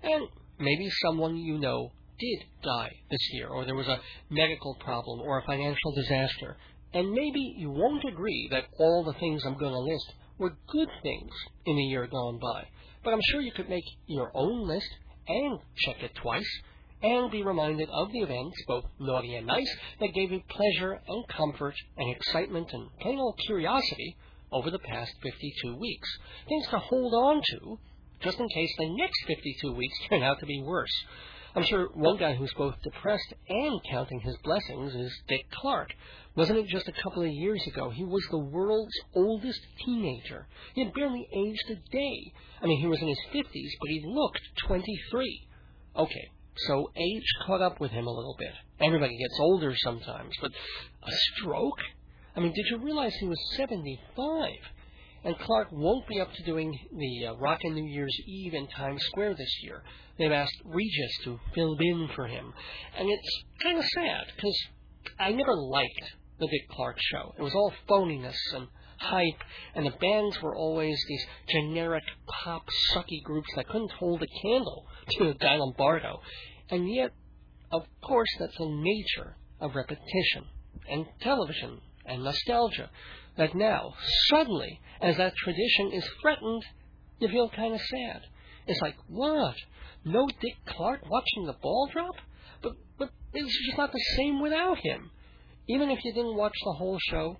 and 0.04 0.28
maybe 0.60 0.88
someone 1.02 1.38
you 1.38 1.58
know 1.58 1.92
did 2.20 2.44
die 2.62 2.92
this 3.10 3.30
year, 3.32 3.48
or 3.48 3.66
there 3.66 3.74
was 3.74 3.88
a 3.88 4.00
medical 4.30 4.76
problem 4.76 5.22
or 5.22 5.40
a 5.40 5.46
financial 5.46 5.92
disaster. 5.96 6.56
And 6.94 7.12
maybe 7.12 7.56
you 7.58 7.72
won't 7.72 8.06
agree 8.06 8.48
that 8.52 8.66
all 8.78 9.04
the 9.04 9.20
things 9.20 9.42
I'm 9.44 9.58
going 9.58 9.74
to 9.74 9.80
list 9.80 10.14
were 10.38 10.56
good 10.70 10.90
things 11.02 11.32
in 11.66 11.78
the 11.78 11.84
year 11.84 12.06
gone 12.06 12.38
by. 12.40 12.68
But 13.04 13.14
I'm 13.14 13.22
sure 13.32 13.42
you 13.42 13.54
could 13.54 13.70
make 13.70 13.86
your 14.06 14.32
own 14.36 14.68
list 14.68 14.90
and 15.28 15.60
check 15.78 16.04
it 16.04 16.14
twice 16.14 16.62
and 17.02 17.32
be 17.32 17.44
reminded 17.44 17.90
of 17.90 18.12
the 18.12 18.20
events, 18.20 18.58
both 18.68 18.86
naughty 19.00 19.36
and 19.36 19.48
nice, 19.48 19.70
that 20.00 20.14
gave 20.14 20.32
you 20.32 20.42
pleasure 20.50 21.00
and 21.08 21.28
comfort 21.28 21.76
and 21.98 22.16
excitement 22.16 22.68
and 22.74 22.90
plain 23.00 23.20
old 23.20 23.40
curiosity 23.46 24.18
over 24.52 24.72
the 24.72 24.80
past 24.80 25.12
52 25.22 25.76
weeks. 25.76 26.10
Things 26.48 26.68
to 26.70 26.80
hold 26.80 27.14
on 27.14 27.42
to 27.52 27.80
just 28.22 28.40
in 28.40 28.48
case 28.50 28.74
the 28.78 28.96
next 28.98 29.26
52 29.28 29.74
weeks 29.74 29.98
turn 30.10 30.24
out 30.24 30.40
to 30.40 30.46
be 30.46 30.62
worse. 30.62 31.04
I'm 31.56 31.64
sure 31.64 31.90
one 31.94 32.18
guy 32.18 32.36
who's 32.36 32.54
both 32.56 32.76
depressed 32.84 33.34
and 33.50 33.82
counting 33.90 34.20
his 34.20 34.38
blessings 34.44 34.94
is 34.94 35.12
Dick 35.28 35.50
Clark. 35.52 35.90
Wasn't 36.36 36.60
it 36.60 36.68
just 36.68 36.88
a 36.88 37.04
couple 37.04 37.24
of 37.24 37.32
years 37.32 37.66
ago 37.66 37.90
he 37.90 38.04
was 38.04 38.24
the 38.30 38.38
world's 38.38 38.94
oldest 39.16 39.60
teenager? 39.84 40.48
He 40.76 40.84
had 40.84 40.94
barely 40.94 41.28
aged 41.36 41.70
a 41.72 41.92
day. 41.92 42.32
I 42.62 42.68
mean, 42.68 42.80
he 42.80 42.86
was 42.86 43.02
in 43.02 43.08
his 43.08 43.18
50s, 43.34 43.72
but 43.80 43.90
he 43.90 44.04
looked 44.06 44.42
23. 44.68 45.48
Okay, 45.96 46.30
so 46.68 46.92
age 46.96 47.26
caught 47.46 47.62
up 47.62 47.80
with 47.80 47.92
him 47.92 48.08
a 48.08 48.12
little 48.12 48.36
bit. 48.38 48.54
Everybody 48.80 49.18
gets 49.18 49.38
older 49.40 49.76
sometimes, 49.78 50.34
but 50.42 50.52
a 50.52 51.12
stroke? 51.36 51.80
I 52.36 52.40
mean, 52.40 52.54
did 52.54 52.66
you 52.70 52.78
realize 52.80 53.14
he 53.20 53.28
was 53.28 53.40
75? 53.56 54.52
And 55.24 55.38
Clark 55.40 55.70
won't 55.72 56.08
be 56.08 56.20
up 56.20 56.32
to 56.34 56.44
doing 56.44 56.78
the 56.96 57.28
uh, 57.28 57.36
Rockin' 57.36 57.74
New 57.74 57.86
Year's 57.86 58.16
Eve 58.28 58.54
in 58.54 58.68
Times 58.68 59.04
Square 59.08 59.36
this 59.36 59.54
year. 59.64 59.84
They've 60.18 60.32
asked 60.32 60.56
Regis 60.64 61.18
to 61.24 61.40
fill 61.54 61.76
in 61.80 62.10
for 62.16 62.28
him. 62.28 62.54
And 62.98 63.10
it's 63.10 63.44
kind 63.62 63.78
of 63.78 63.86
sad, 63.86 64.26
because 64.36 64.58
I 65.20 65.32
never 65.32 65.56
liked 65.56 66.14
the 66.40 66.48
Dick 66.48 66.70
Clark 66.70 66.98
show. 67.00 67.34
It 67.38 67.42
was 67.42 67.54
all 67.54 67.74
phoniness 67.90 68.38
and 68.54 68.68
hype, 69.00 69.42
and 69.76 69.86
the 69.86 69.98
bands 70.00 70.42
were 70.42 70.56
always 70.56 71.04
these 71.08 71.26
generic 71.50 72.04
pop 72.28 72.64
sucky 72.94 73.24
groups 73.24 73.50
that 73.56 73.68
couldn't 73.68 73.92
hold 73.92 74.22
a 74.22 74.28
candle 74.42 74.86
to 75.18 75.34
Guy 75.36 75.56
Lombardo. 75.56 76.22
And 76.70 76.94
yet, 76.94 77.12
of 77.72 77.84
course, 78.02 78.30
that's 78.40 78.58
the 78.58 78.70
nature 78.70 79.36
of 79.60 79.76
repetition 79.76 80.46
and 80.90 81.06
television 81.22 81.82
and 82.06 82.24
nostalgia. 82.24 82.90
That 83.38 83.56
now, 83.56 83.94
suddenly, 84.30 84.80
as 85.02 85.18
that 85.18 85.36
tradition 85.36 85.92
is 85.94 86.08
threatened, 86.22 86.64
you 87.20 87.28
feel 87.28 87.50
kind 87.50 87.74
of 87.74 87.82
sad. 87.82 88.22
It's 88.66 88.82
like, 88.82 88.96
what? 89.08 89.56
No 90.04 90.28
Dick 90.28 90.56
Clark 90.66 91.02
watching 91.10 91.46
the 91.46 91.56
ball 91.62 91.90
drop? 91.92 92.16
But, 92.62 92.74
but 92.98 93.10
it's 93.34 93.66
just 93.66 93.78
not 93.78 93.92
the 93.92 94.04
same 94.16 94.42
without 94.42 94.78
him. 94.80 95.12
Even 95.70 95.90
if 95.90 96.04
you 96.04 96.14
didn't 96.14 96.38
watch 96.38 96.56
the 96.64 96.74
whole 96.74 96.98
show, 97.10 97.38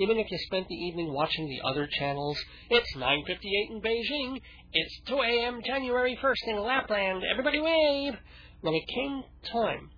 even 0.00 0.18
if 0.18 0.30
you 0.30 0.38
spent 0.46 0.66
the 0.66 0.74
evening 0.74 1.12
watching 1.12 1.46
the 1.46 1.60
other 1.68 1.86
channels, 1.98 2.38
it's 2.70 2.96
9.58 2.96 3.70
in 3.70 3.82
Beijing, 3.82 4.40
it's 4.72 5.00
2 5.06 5.14
a.m. 5.14 5.60
January 5.62 6.18
1st 6.22 6.48
in 6.48 6.60
Lapland, 6.62 7.22
everybody 7.30 7.60
wave! 7.60 8.14
When 8.62 8.74
it 8.74 8.94
came 8.94 9.22
time 9.52 9.90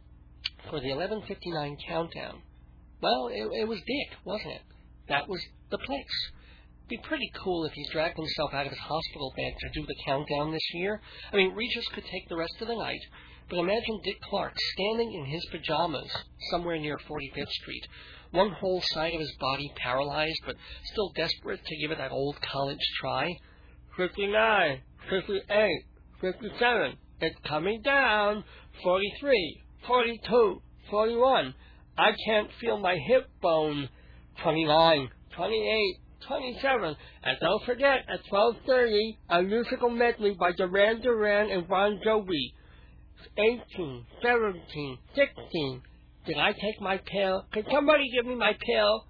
for 0.68 0.80
the 0.80 0.88
11.59 0.88 1.76
countdown, 1.86 2.42
well, 3.00 3.28
it, 3.28 3.60
it 3.60 3.68
was 3.68 3.78
Dick, 3.78 4.18
wasn't 4.24 4.54
it? 4.54 4.62
That 5.08 5.28
was 5.28 5.40
the 5.70 5.78
place. 5.78 6.30
Be 6.88 6.98
pretty 7.04 7.30
cool 7.42 7.64
if 7.64 7.72
he's 7.72 7.90
dragged 7.92 8.16
himself 8.16 8.52
out 8.52 8.66
of 8.66 8.72
his 8.72 8.80
hospital 8.80 9.32
bed 9.36 9.54
to 9.60 9.80
do 9.80 9.86
the 9.86 9.96
countdown 10.04 10.50
this 10.50 10.74
year. 10.74 11.00
I 11.32 11.36
mean, 11.36 11.54
Regis 11.54 11.86
could 11.94 12.04
take 12.04 12.28
the 12.28 12.36
rest 12.36 12.54
of 12.60 12.66
the 12.66 12.74
night, 12.74 13.00
but 13.48 13.58
imagine 13.58 14.00
Dick 14.02 14.20
Clark 14.28 14.54
standing 14.74 15.12
in 15.14 15.26
his 15.26 15.46
pajamas 15.52 16.10
somewhere 16.50 16.78
near 16.78 16.98
45th 16.98 17.50
Street, 17.50 17.86
one 18.32 18.50
whole 18.50 18.82
side 18.92 19.14
of 19.14 19.20
his 19.20 19.34
body 19.38 19.72
paralyzed, 19.76 20.40
but 20.44 20.56
still 20.92 21.12
desperate 21.14 21.64
to 21.64 21.76
give 21.76 21.90
it 21.90 21.98
that 21.98 22.12
old 22.12 22.36
college 22.42 22.80
try. 23.00 23.36
59, 23.96 24.80
58, 25.08 25.70
57, 26.20 26.96
it's 27.20 27.36
coming 27.46 27.82
down, 27.82 28.42
43, 28.82 29.62
42, 29.86 30.62
41. 30.90 31.54
I 31.96 32.10
can't 32.26 32.48
feel 32.60 32.78
my 32.78 32.96
hip 33.06 33.28
bone. 33.40 33.88
29, 34.42 35.08
28, 35.36 35.96
27. 36.26 36.96
And 37.22 37.36
don't 37.40 37.64
forget, 37.64 37.98
at 38.08 38.20
12.30, 38.32 39.16
a 39.28 39.42
musical 39.42 39.90
medley 39.90 40.34
by 40.38 40.52
Duran 40.52 41.02
Duran 41.02 41.50
and 41.50 41.68
Bon 41.68 42.00
Jovi. 42.04 42.54
18, 43.38 44.06
17, 44.22 44.98
16. 45.14 45.82
Did 46.26 46.38
I 46.38 46.52
take 46.52 46.80
my 46.80 46.98
pill? 46.98 47.46
Could 47.52 47.66
somebody 47.72 48.08
give 48.14 48.26
me 48.26 48.36
my 48.36 48.52
pill? 48.52 49.04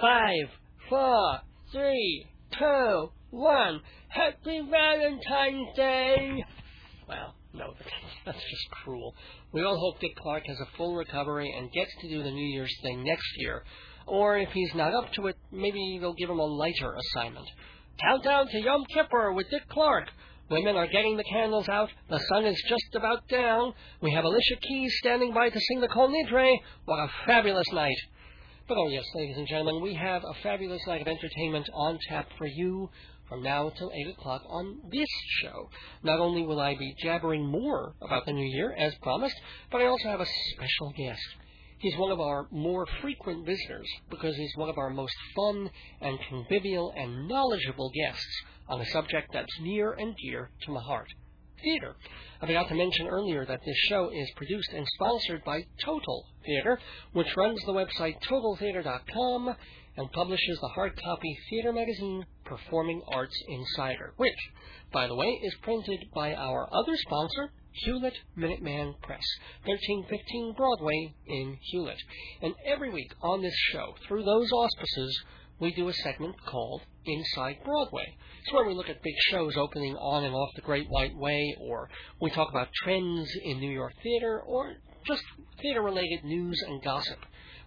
Five, 0.00 0.50
four, 0.88 1.40
three, 1.72 2.26
two, 2.58 3.10
one. 3.30 3.80
Happy 4.08 4.60
Valentine's 4.68 5.76
Day! 5.76 6.44
Well, 7.08 7.34
No, 7.54 7.74
that's 8.26 8.38
just 8.38 8.70
cruel. 8.82 9.14
We 9.52 9.62
all 9.62 9.78
hope 9.78 10.00
Dick 10.00 10.16
Clark 10.16 10.44
has 10.46 10.58
a 10.60 10.76
full 10.76 10.96
recovery 10.96 11.54
and 11.56 11.70
gets 11.70 11.90
to 12.00 12.08
do 12.08 12.22
the 12.22 12.30
New 12.30 12.46
Year's 12.46 12.74
thing 12.82 13.04
next 13.04 13.28
year. 13.38 13.62
Or 14.06 14.36
if 14.38 14.50
he's 14.50 14.74
not 14.74 14.92
up 14.92 15.12
to 15.14 15.28
it, 15.28 15.36
maybe 15.52 15.98
they'll 16.00 16.14
give 16.14 16.30
him 16.30 16.38
a 16.38 16.44
lighter 16.44 16.94
assignment. 16.94 17.46
Countdown 18.00 18.48
to 18.48 18.60
Yom 18.60 18.84
Kippur 18.92 19.32
with 19.32 19.50
Dick 19.50 19.68
Clark. 19.68 20.08
Women 20.48 20.76
are 20.76 20.86
getting 20.86 21.16
the 21.16 21.24
candles 21.24 21.68
out. 21.68 21.90
The 22.08 22.20
sun 22.28 22.44
is 22.44 22.62
just 22.68 22.94
about 22.94 23.26
down. 23.26 23.74
We 24.00 24.12
have 24.12 24.24
Alicia 24.24 24.56
Keys 24.62 24.94
standing 24.98 25.34
by 25.34 25.50
to 25.50 25.60
sing 25.60 25.80
the 25.80 25.88
Kol 25.88 26.08
Nidre. 26.08 26.60
What 26.84 27.00
a 27.00 27.08
fabulous 27.26 27.66
night. 27.72 27.96
But 28.68 28.78
oh 28.78 28.88
yes, 28.88 29.04
ladies 29.16 29.38
and 29.38 29.48
gentlemen, 29.48 29.82
we 29.82 29.94
have 29.94 30.22
a 30.22 30.40
fabulous 30.44 30.86
night 30.86 31.00
of 31.00 31.08
entertainment 31.08 31.68
on 31.74 31.98
tap 32.08 32.28
for 32.38 32.46
you 32.46 32.90
from 33.28 33.42
now 33.42 33.66
until 33.68 33.90
8 33.92 34.14
o'clock 34.16 34.42
on 34.48 34.82
this 34.88 35.08
show. 35.42 35.68
Not 36.04 36.20
only 36.20 36.46
will 36.46 36.60
I 36.60 36.76
be 36.76 36.94
jabbering 37.02 37.44
more 37.44 37.94
about 38.00 38.24
the 38.24 38.32
new 38.32 38.46
year, 38.46 38.72
as 38.78 38.94
promised, 39.02 39.40
but 39.72 39.80
I 39.80 39.86
also 39.86 40.08
have 40.08 40.20
a 40.20 40.26
special 40.54 40.92
guest. 40.96 41.26
He's 41.78 41.96
one 41.98 42.12
of 42.12 42.20
our 42.20 42.46
more 42.52 42.86
frequent 43.02 43.44
visitors 43.44 43.88
because 44.10 44.36
he's 44.36 44.56
one 44.56 44.68
of 44.68 44.78
our 44.78 44.90
most 44.90 45.14
fun 45.34 45.70
and 46.00 46.18
convivial 46.28 46.92
and 46.96 47.28
knowledgeable 47.28 47.90
guests 47.90 48.42
on 48.68 48.80
a 48.80 48.86
subject 48.86 49.32
that's 49.32 49.60
near 49.60 49.92
and 49.92 50.14
dear 50.16 50.50
to 50.62 50.70
my 50.72 50.80
heart 50.80 51.08
theater. 51.62 51.96
I 52.40 52.46
forgot 52.46 52.68
to 52.68 52.74
mention 52.74 53.06
earlier 53.06 53.44
that 53.46 53.60
this 53.64 53.76
show 53.88 54.10
is 54.10 54.30
produced 54.36 54.70
and 54.74 54.86
sponsored 54.94 55.42
by 55.44 55.64
Total 55.82 56.26
Theater, 56.44 56.78
which 57.12 57.36
runs 57.36 57.60
the 57.64 57.72
website 57.72 58.14
totaltheater.com 58.28 59.56
and 59.96 60.12
publishes 60.12 60.58
the 60.60 60.68
hard 60.68 60.92
copy 61.02 61.38
theater 61.48 61.72
magazine 61.72 62.26
Performing 62.44 63.02
Arts 63.08 63.36
Insider, 63.48 64.12
which, 64.16 64.36
by 64.92 65.06
the 65.06 65.14
way, 65.14 65.40
is 65.42 65.54
printed 65.62 66.04
by 66.14 66.34
our 66.34 66.68
other 66.72 66.96
sponsor, 66.96 67.50
Hewlett 67.72 68.14
Minuteman 68.36 69.00
Press, 69.02 69.24
1315 69.64 70.54
Broadway 70.56 71.14
in 71.26 71.58
Hewlett. 71.70 71.98
And 72.42 72.54
every 72.66 72.90
week 72.90 73.12
on 73.22 73.42
this 73.42 73.56
show, 73.72 73.94
through 74.06 74.24
those 74.24 74.50
auspices, 74.52 75.24
we 75.58 75.72
do 75.72 75.88
a 75.88 75.92
segment 75.92 76.34
called 76.44 76.82
Inside 77.06 77.58
Broadway. 77.64 78.16
It's 78.42 78.52
where 78.52 78.66
we 78.66 78.74
look 78.74 78.90
at 78.90 79.02
big 79.02 79.14
shows 79.30 79.56
opening 79.56 79.96
on 79.96 80.24
and 80.24 80.34
off 80.34 80.50
the 80.54 80.60
Great 80.60 80.86
White 80.88 81.16
Way, 81.16 81.56
or 81.60 81.88
we 82.20 82.30
talk 82.30 82.50
about 82.50 82.68
trends 82.84 83.30
in 83.42 83.58
New 83.58 83.70
York 83.70 83.94
theater, 84.02 84.42
or 84.44 84.74
just 85.06 85.22
theater 85.62 85.82
related 85.82 86.24
news 86.24 86.62
and 86.66 86.82
gossip. 86.82 87.18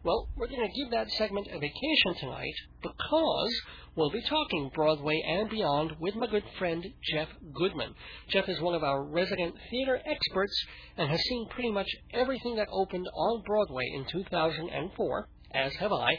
Well, 0.03 0.29
we're 0.37 0.47
going 0.47 0.65
to 0.65 0.81
give 0.81 0.91
that 0.91 1.09
segment 1.11 1.47
a 1.47 1.59
vacation 1.59 2.15
tonight 2.19 2.53
because 2.81 3.61
we'll 3.95 4.11
be 4.11 4.21
talking 4.21 4.71
Broadway 4.73 5.21
and 5.27 5.49
beyond 5.49 5.93
with 5.99 6.15
my 6.15 6.27
good 6.27 6.43
friend 6.57 6.85
Jeff 7.11 7.27
Goodman. 7.53 7.95
Jeff 8.29 8.47
is 8.47 8.61
one 8.61 8.75
of 8.75 8.83
our 8.83 9.03
resident 9.03 9.55
theater 9.69 9.99
experts 10.05 10.65
and 10.95 11.09
has 11.09 11.19
seen 11.23 11.49
pretty 11.49 11.71
much 11.71 11.89
everything 12.13 12.55
that 12.55 12.69
opened 12.71 13.07
on 13.13 13.43
Broadway 13.45 13.91
in 13.93 14.05
2004, 14.05 15.27
as 15.53 15.73
have 15.75 15.91
I. 15.91 16.11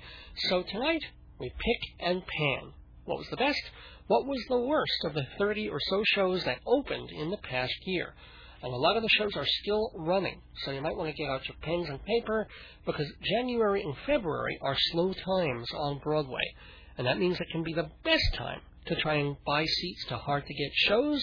So 0.49 0.62
tonight, 0.62 1.03
we 1.40 1.50
pick 1.50 2.06
and 2.06 2.23
pan. 2.26 2.73
What 3.04 3.18
was 3.18 3.28
the 3.30 3.37
best? 3.37 3.62
What 4.06 4.26
was 4.26 4.44
the 4.49 4.61
worst 4.61 5.04
of 5.04 5.14
the 5.14 5.26
30 5.38 5.68
or 5.68 5.78
so 5.88 6.02
shows 6.04 6.44
that 6.44 6.61
opened 6.66 7.11
in 7.11 7.30
the 7.30 7.38
past 7.38 7.75
year? 7.85 8.14
And 8.62 8.75
a 8.75 8.76
lot 8.76 8.97
of 8.97 9.02
the 9.02 9.09
shows 9.09 9.35
are 9.37 9.47
still 9.47 9.90
running, 9.97 10.42
so 10.64 10.70
you 10.70 10.82
might 10.82 10.97
want 10.97 11.09
to 11.09 11.16
get 11.16 11.30
out 11.30 11.49
your 11.49 11.56
pens 11.62 11.88
and 11.88 12.04
paper 12.04 12.47
because 12.85 13.11
January 13.23 13.82
and 13.82 13.94
February 14.06 14.59
are 14.61 14.76
slow 14.92 15.14
times 15.14 15.66
on 15.75 15.99
Broadway. 16.04 16.42
And 16.99 17.06
that 17.06 17.18
means 17.18 17.40
it 17.40 17.49
can 17.50 17.62
be 17.62 17.73
the 17.73 17.90
best 18.04 18.35
time 18.37 18.61
to 18.87 18.97
try 18.97 19.14
and 19.14 19.37
buy 19.47 19.64
seats 19.64 20.04
to 20.09 20.16
hard 20.16 20.47
to 20.47 20.54
get 20.54 20.70
shows, 20.75 21.23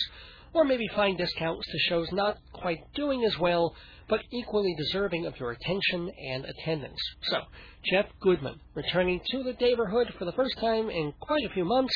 or 0.54 0.64
maybe 0.64 0.88
find 0.96 1.18
discounts 1.18 1.68
to 1.68 1.78
shows 1.90 2.12
not 2.12 2.38
quite 2.54 2.80
doing 2.96 3.24
as 3.24 3.38
well 3.38 3.76
but 4.10 4.22
equally 4.32 4.76
deserving 4.78 5.26
of 5.26 5.40
your 5.40 5.52
attention 5.52 6.12
and 6.30 6.46
attendance. 6.46 7.00
So, 7.24 7.42
Jeff 7.84 8.06
Goodman, 8.22 8.60
returning 8.74 9.22
to 9.32 9.44
the 9.44 9.54
neighborhood 9.60 10.14
for 10.18 10.26
the 10.26 10.32
first 10.32 10.58
time 10.60 10.90
in 10.90 11.14
quite 11.20 11.44
a 11.46 11.54
few 11.54 11.66
months. 11.66 11.94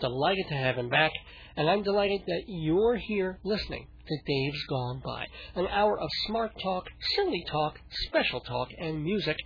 Delighted 0.00 0.46
to 0.48 0.54
have 0.54 0.76
him 0.76 0.88
back, 0.88 1.12
and 1.56 1.68
I'm 1.68 1.82
delighted 1.82 2.22
that 2.26 2.44
you're 2.46 2.96
here 2.96 3.38
listening 3.44 3.86
to 4.06 4.16
Dave's 4.26 4.64
Gone 4.68 5.02
By, 5.04 5.26
an 5.54 5.66
hour 5.66 5.98
of 5.98 6.08
smart 6.26 6.52
talk, 6.62 6.84
silly 7.16 7.44
talk, 7.50 7.78
special 8.06 8.40
talk, 8.40 8.68
and 8.78 9.02
music. 9.02 9.36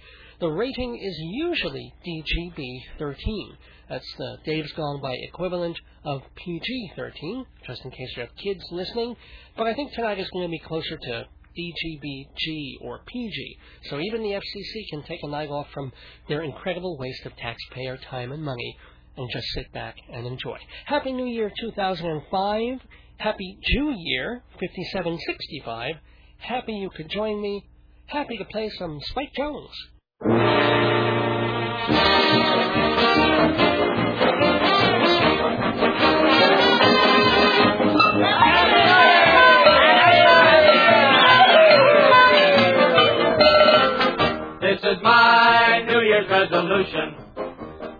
The 0.40 0.48
rating 0.48 0.98
is 1.02 1.16
usually 1.18 1.92
DGB 2.06 2.80
13. 2.98 3.56
That's 3.88 4.14
the 4.18 4.36
Dave's 4.44 4.72
Gone 4.72 5.00
By 5.00 5.14
equivalent 5.14 5.78
of 6.04 6.22
PG 6.36 6.92
13, 6.96 7.46
just 7.66 7.84
in 7.84 7.90
case 7.90 8.12
you 8.16 8.22
have 8.22 8.36
kids 8.36 8.62
listening. 8.70 9.16
But 9.56 9.66
I 9.66 9.74
think 9.74 9.92
tonight 9.92 10.18
is 10.18 10.30
going 10.30 10.46
to 10.46 10.50
be 10.50 10.58
closer 10.58 10.96
to 10.96 11.26
DGBG 11.56 12.76
or 12.80 13.00
PG. 13.06 13.56
So 13.90 14.00
even 14.00 14.22
the 14.22 14.30
FCC 14.30 14.88
can 14.90 15.02
take 15.04 15.20
a 15.22 15.28
night 15.28 15.48
off 15.48 15.66
from 15.72 15.92
their 16.28 16.42
incredible 16.42 16.96
waste 16.98 17.24
of 17.26 17.36
taxpayer 17.36 17.98
time 18.10 18.32
and 18.32 18.42
money 18.42 18.76
and 19.16 19.28
just 19.32 19.46
sit 19.54 19.72
back 19.72 19.96
and 20.12 20.26
enjoy. 20.26 20.58
Happy 20.86 21.12
New 21.12 21.26
Year 21.26 21.50
2005. 21.60 22.78
Happy 23.18 23.58
Jew 23.62 23.94
Year 23.96 24.42
5765. 24.58 25.94
Happy 26.38 26.72
you 26.72 26.90
could 26.96 27.08
join 27.08 27.40
me. 27.40 27.64
Happy 28.06 28.36
to 28.36 28.44
play 28.44 28.68
some 28.78 28.98
Spike 29.00 29.32
Jones. 29.36 29.70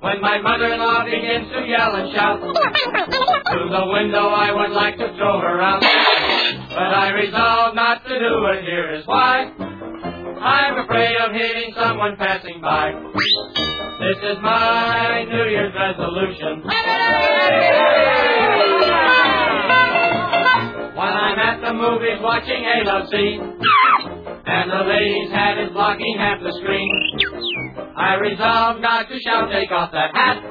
When 0.01 0.21
my 0.21 0.41
mother-in-law 0.41 1.05
begins 1.05 1.49
to 1.53 1.61
yell 1.69 1.95
and 1.95 2.13
shout, 2.15 2.41
through 2.41 3.69
the 3.71 3.87
window 3.93 4.29
I 4.29 4.51
would 4.51 4.73
like 4.73 4.97
to 4.97 5.15
throw 5.17 5.41
her 5.41 5.61
out. 5.61 5.81
But 5.81 6.91
I 6.95 7.11
resolve 7.11 7.75
not 7.75 8.03
to 8.05 8.19
do 8.19 8.47
it, 8.47 8.65
here 8.65 8.95
is 8.95 9.07
why. 9.07 9.53
I'm 10.43 10.79
afraid 10.79 11.17
of 11.21 11.33
hitting 11.33 11.75
someone 11.77 12.17
passing 12.17 12.61
by. 12.61 12.93
This 14.01 14.19
is 14.33 14.39
my 14.43 15.25
New 15.29 15.45
Year's 15.51 15.75
resolution. 15.75 16.63
When 20.93 21.13
I'm 21.13 21.39
at 21.39 21.61
the 21.61 21.73
movies 21.75 22.19
watching 22.21 22.65
A 22.65 22.85
Love 22.85 23.09
Scene, 23.11 23.41
and 24.45 24.71
the 24.71 24.83
lady's 24.89 25.31
hat 25.31 25.59
is 25.59 25.71
blocking 25.73 26.17
half 26.19 26.41
the 26.43 26.53
screen, 26.63 26.91
I 28.03 28.15
resolve 28.15 28.81
not 28.81 29.09
to 29.09 29.21
shout, 29.21 29.49
take 29.53 29.71
off 29.71 29.93
that 29.93 30.11
hat. 30.13 30.43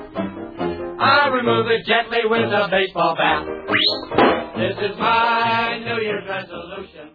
I'll 1.00 1.32
remove 1.32 1.68
it 1.68 1.86
gently 1.86 2.20
with 2.24 2.48
a 2.48 2.68
baseball 2.72 3.16
bat. 3.18 3.46
This 4.56 4.78
is 4.92 4.98
my 4.98 5.80
New 5.84 6.02
Year's 6.02 6.24
resolution. 6.30 7.10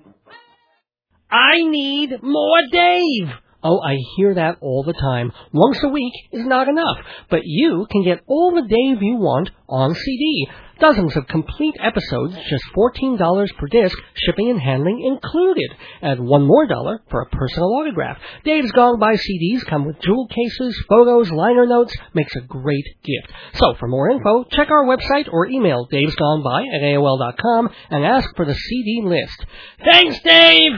I 1.30 1.62
need 1.62 2.22
more 2.22 2.60
Dave. 2.70 3.28
Oh, 3.64 3.80
I 3.80 3.96
hear 4.16 4.34
that 4.34 4.58
all 4.60 4.84
the 4.84 4.92
time. 4.92 5.32
Once 5.52 5.82
a 5.82 5.88
week 5.88 6.12
is 6.32 6.44
not 6.46 6.68
enough, 6.68 6.98
but 7.30 7.40
you 7.44 7.86
can 7.90 8.04
get 8.04 8.20
all 8.26 8.52
the 8.54 8.68
Dave 8.68 9.02
you 9.02 9.16
want 9.16 9.50
on 9.68 9.94
CD. 9.94 10.48
Dozens 10.78 11.16
of 11.16 11.26
complete 11.26 11.74
episodes, 11.82 12.34
just 12.50 12.64
$14 12.76 13.56
per 13.56 13.66
disc, 13.68 13.96
shipping 14.14 14.50
and 14.50 14.60
handling 14.60 15.02
included. 15.06 15.70
Add 16.02 16.20
one 16.20 16.46
more 16.46 16.66
dollar 16.66 17.02
for 17.10 17.22
a 17.22 17.30
personal 17.30 17.74
autograph. 17.76 18.18
Dave's 18.44 18.72
Gone 18.72 18.98
By 18.98 19.14
CDs 19.14 19.64
come 19.66 19.86
with 19.86 20.00
jewel 20.00 20.28
cases, 20.28 20.78
photos, 20.86 21.30
liner 21.30 21.66
notes, 21.66 21.94
makes 22.12 22.36
a 22.36 22.42
great 22.42 22.84
gift. 23.02 23.32
So 23.54 23.74
for 23.80 23.88
more 23.88 24.10
info, 24.10 24.44
check 24.50 24.68
our 24.70 24.84
website 24.84 25.32
or 25.32 25.46
email 25.46 25.88
davesgoneby 25.90 26.64
at 26.74 26.82
AOL.com 26.82 27.70
and 27.90 28.04
ask 28.04 28.28
for 28.36 28.44
the 28.44 28.54
CD 28.54 29.00
list. 29.02 29.46
Thanks, 29.82 30.20
Dave! 30.20 30.72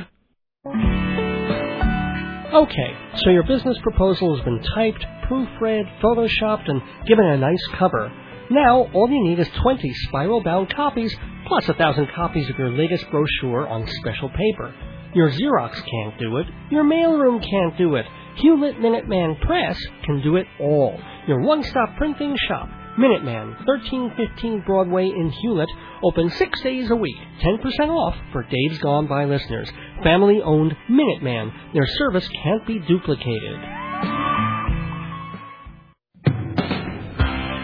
Okay, 2.55 2.97
so 3.17 3.31
your 3.31 3.43
business 3.43 3.79
proposal 3.83 4.37
has 4.37 4.45
been 4.45 4.63
typed, 4.75 5.05
proofread, 5.29 5.85
photoshopped, 6.01 6.69
and 6.69 6.81
given 7.07 7.27
a 7.27 7.37
nice 7.37 7.67
cover. 7.77 8.13
Now, 8.51 8.89
all 8.95 9.11
you 9.11 9.23
need 9.25 9.39
is 9.39 9.49
20 9.63 9.93
spiral 10.07 10.43
bound 10.43 10.75
copies, 10.75 11.15
plus 11.47 11.69
a 11.69 11.75
thousand 11.75 12.09
copies 12.15 12.49
of 12.49 12.59
your 12.59 12.71
latest 12.71 13.05
brochure 13.11 13.69
on 13.69 13.87
special 14.01 14.31
paper. 14.31 14.75
Your 15.15 15.31
Xerox 15.31 15.75
can't 15.75 16.19
do 16.19 16.37
it. 16.39 16.47
Your 16.71 16.85
mailroom 16.85 17.43
can't 17.43 17.77
do 17.77 17.97
it. 17.97 18.07
Hewlett 18.37 18.77
Minuteman 18.77 19.41
Press 19.41 19.79
can 20.05 20.23
do 20.23 20.37
it 20.37 20.47
all. 20.61 20.99
Your 21.27 21.41
one 21.41 21.63
stop 21.63 21.97
printing 21.97 22.37
shop. 22.49 22.69
Minuteman, 22.99 23.65
1315 23.67 24.65
Broadway 24.67 25.07
in 25.07 25.31
Hewlett, 25.31 25.69
open 26.03 26.31
six 26.31 26.61
days 26.63 26.91
a 26.91 26.97
week, 26.97 27.17
10% 27.43 27.89
off 27.91 28.17
for 28.33 28.43
Dave's 28.43 28.79
Gone 28.79 29.07
By 29.07 29.25
listeners. 29.25 29.71
Family 30.03 30.41
owned 30.43 30.75
Minuteman. 30.91 31.53
Their 31.75 31.87
service 31.87 32.29
can't 32.43 32.67
be 32.67 32.81
duplicated. 32.81 34.58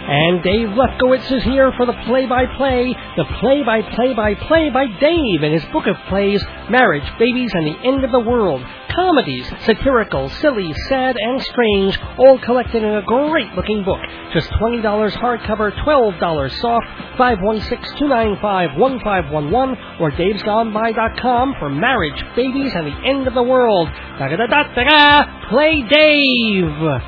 And 0.06 0.42
Dave 0.42 0.68
Lefkowitz 0.68 1.32
is 1.32 1.42
here 1.44 1.72
for 1.78 1.86
the 1.86 1.94
play-by-play, 2.04 2.94
the 3.16 3.24
play-by-play-by-play 3.40 4.68
by 4.68 4.86
Dave 5.00 5.42
in 5.42 5.52
his 5.52 5.64
book 5.72 5.86
of 5.86 5.96
plays, 6.10 6.44
Marriage, 6.68 7.10
Babies, 7.18 7.50
and 7.54 7.66
the 7.66 7.78
End 7.82 8.04
of 8.04 8.10
the 8.10 8.20
World. 8.20 8.62
Comedies, 8.94 9.50
satirical, 9.64 10.28
silly, 10.28 10.74
sad, 10.88 11.16
and 11.18 11.40
strange, 11.40 11.98
all 12.18 12.38
collected 12.38 12.82
in 12.82 12.94
a 12.94 13.00
great-looking 13.02 13.82
book. 13.82 14.00
Just 14.34 14.50
$20 14.50 14.82
hardcover, 15.16 15.72
$12 15.72 16.50
soft, 16.60 16.86
516-295-1511, 17.16 20.00
or 20.00 20.10
davesgoneby.com 20.10 21.54
for 21.58 21.70
Marriage, 21.70 22.22
Babies, 22.36 22.74
and 22.74 22.86
the 22.86 22.94
End 23.08 23.26
of 23.26 23.32
the 23.32 23.42
World. 23.42 23.88
Da-da-da-da-da! 24.18 25.48
Play 25.48 25.82
Dave! 25.88 27.00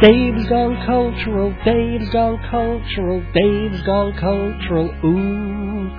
Dave's 0.00 0.48
gone 0.48 0.76
cultural, 0.86 1.54
Dave's 1.62 2.08
gone 2.08 2.38
cultural, 2.50 3.22
Dave's 3.34 3.82
gone 3.82 4.14
cultural, 4.14 4.88
ooh. 5.04 5.90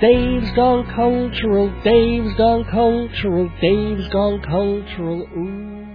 Dave's 0.00 0.50
gone 0.56 0.86
cultural, 0.94 1.68
Dave's 1.84 2.34
gone 2.38 2.64
cultural, 2.64 3.50
Dave's 3.60 4.08
gone 4.08 4.40
cultural, 4.40 5.20
ooh. 5.36 5.86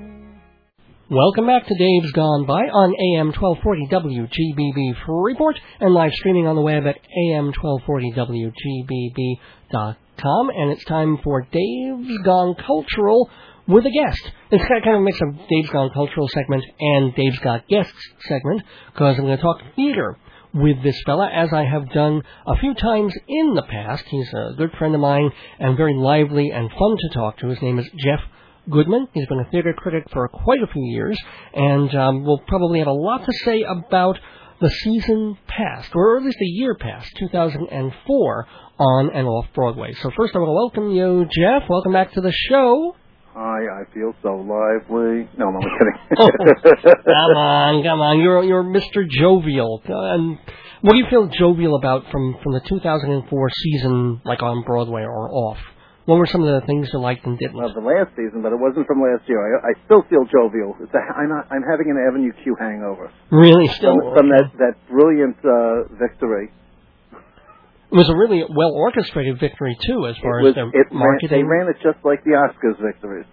Welcome 1.09 1.47
back 1.47 1.65
to 1.65 1.73
Dave's 1.73 2.11
Gone 2.11 2.45
By 2.45 2.61
on 2.61 2.93
AM 2.93 3.33
1240 3.33 3.87
WGBB 3.87 4.93
Freeport 5.07 5.59
and 5.79 5.95
live 5.95 6.11
streaming 6.13 6.45
on 6.45 6.55
the 6.55 6.61
web 6.61 6.85
at 6.85 6.97
AM 6.97 7.51
1240 7.59 8.11
WGBB.com. 9.73 10.49
And 10.49 10.71
it's 10.71 10.85
time 10.85 11.17
for 11.23 11.41
Dave's 11.51 12.17
Gone 12.23 12.53
Cultural 12.53 13.31
with 13.67 13.85
a 13.85 13.91
guest. 13.91 14.31
It's 14.51 14.63
kind 14.63 14.95
of, 14.95 15.01
a 15.01 15.03
mix 15.03 15.19
of 15.21 15.47
Dave's 15.49 15.69
Gone 15.69 15.89
Cultural 15.93 16.27
segment 16.29 16.63
and 16.79 17.15
Dave's 17.15 17.39
Got 17.39 17.67
Guests 17.67 17.93
segment, 18.27 18.61
because 18.93 19.17
I'm 19.17 19.25
going 19.25 19.37
to 19.37 19.41
talk 19.43 19.61
theater 19.75 20.17
with 20.53 20.83
this 20.83 21.01
fella, 21.05 21.29
as 21.33 21.51
I 21.51 21.65
have 21.65 21.91
done 21.91 22.21
a 22.47 22.57
few 22.57 22.73
times 22.75 23.13
in 23.27 23.55
the 23.55 23.63
past. 23.63 24.05
He's 24.07 24.31
a 24.33 24.53
good 24.55 24.71
friend 24.77 24.93
of 24.95 25.01
mine 25.01 25.31
and 25.59 25.75
very 25.75 25.95
lively 25.95 26.51
and 26.51 26.69
fun 26.69 26.95
to 26.97 27.09
talk 27.13 27.39
to. 27.39 27.49
His 27.49 27.61
name 27.61 27.79
is 27.79 27.89
Jeff 27.97 28.21
Goodman. 28.69 29.07
He's 29.13 29.27
been 29.27 29.39
a 29.39 29.49
theater 29.51 29.73
critic 29.73 30.05
for 30.13 30.27
quite 30.29 30.61
a 30.61 30.71
few 30.71 30.85
years, 30.85 31.19
and 31.53 31.93
um, 31.95 32.23
will 32.23 32.41
probably 32.47 32.79
have 32.79 32.87
a 32.87 32.93
lot 32.93 33.25
to 33.25 33.33
say 33.43 33.63
about 33.63 34.17
the 34.61 34.69
season 34.69 35.37
past, 35.47 35.89
or 35.93 36.17
at 36.17 36.23
least 36.23 36.37
the 36.39 36.45
year 36.45 36.75
past, 36.75 37.11
2004, 37.17 38.47
on 38.77 39.09
and 39.13 39.27
off 39.27 39.47
Broadway. 39.53 39.93
So 40.01 40.11
first 40.15 40.35
I 40.35 40.39
want 40.39 40.49
to 40.49 40.53
welcome 40.53 40.91
you, 40.91 41.25
Jeff. 41.25 41.67
Welcome 41.69 41.91
back 41.91 42.13
to 42.13 42.21
the 42.21 42.31
show. 42.31 42.95
Hi, 43.35 43.67
I 43.67 43.83
feel 43.93 44.15
so 44.23 44.31
lively. 44.47 45.27
No, 45.37 45.51
no, 45.51 45.59
I'm 45.59 45.67
kidding. 45.77 45.99
oh, 46.17 46.29
come 47.03 47.35
on, 47.35 47.83
come 47.83 47.99
on. 47.99 48.21
You're 48.21 48.43
you're 48.45 48.63
Mr. 48.63 49.03
Jovial. 49.03 49.83
And 49.85 50.39
what 50.79 50.93
do 50.93 50.97
you 50.99 51.05
feel 51.09 51.27
jovial 51.27 51.75
about 51.75 52.03
from 52.11 52.37
from 52.41 52.53
the 52.53 52.61
2004 52.63 53.49
season, 53.51 54.21
like 54.23 54.41
on 54.41 54.63
Broadway 54.63 55.01
or 55.01 55.29
off? 55.29 55.57
What 56.05 56.15
were 56.15 56.27
some 56.27 56.43
of 56.47 56.61
the 56.61 56.65
things 56.65 56.87
you 56.93 56.99
liked 57.01 57.25
and 57.25 57.37
didn't? 57.37 57.57
Well, 57.57 57.73
the 57.73 57.81
last 57.83 58.15
season, 58.15 58.39
but 58.39 58.53
it 58.53 58.59
wasn't 58.61 58.87
from 58.87 59.01
last 59.01 59.27
year. 59.27 59.41
I, 59.41 59.71
I 59.71 59.85
still 59.85 60.05
feel 60.07 60.23
jovial. 60.31 60.77
It's 60.79 60.93
a, 60.93 61.01
I'm 61.17 61.27
not, 61.27 61.51
I'm 61.51 61.65
having 61.65 61.91
an 61.91 61.97
Avenue 61.97 62.31
Q 62.41 62.55
hangover. 62.55 63.11
Really, 63.31 63.67
still 63.67 63.99
from, 63.99 64.15
from 64.15 64.29
that 64.29 64.47
that 64.63 64.75
brilliant 64.87 65.35
uh, 65.43 65.91
victory. 65.99 66.55
It 67.95 68.03
was 68.03 68.09
a 68.09 68.17
really 68.17 68.43
well 68.43 68.75
orchestrated 68.75 69.39
victory 69.39 69.77
too, 69.87 70.05
as 70.05 70.17
far 70.21 70.41
was, 70.43 70.51
as 70.51 70.55
their 70.55 70.67
it 70.67 70.91
marketing. 70.91 71.31
Ran, 71.31 71.39
they 71.39 71.47
ran 71.47 71.67
it 71.71 71.77
just 71.81 72.03
like 72.03 72.25
the 72.25 72.35
Oscars 72.35 72.75
victories. 72.83 73.25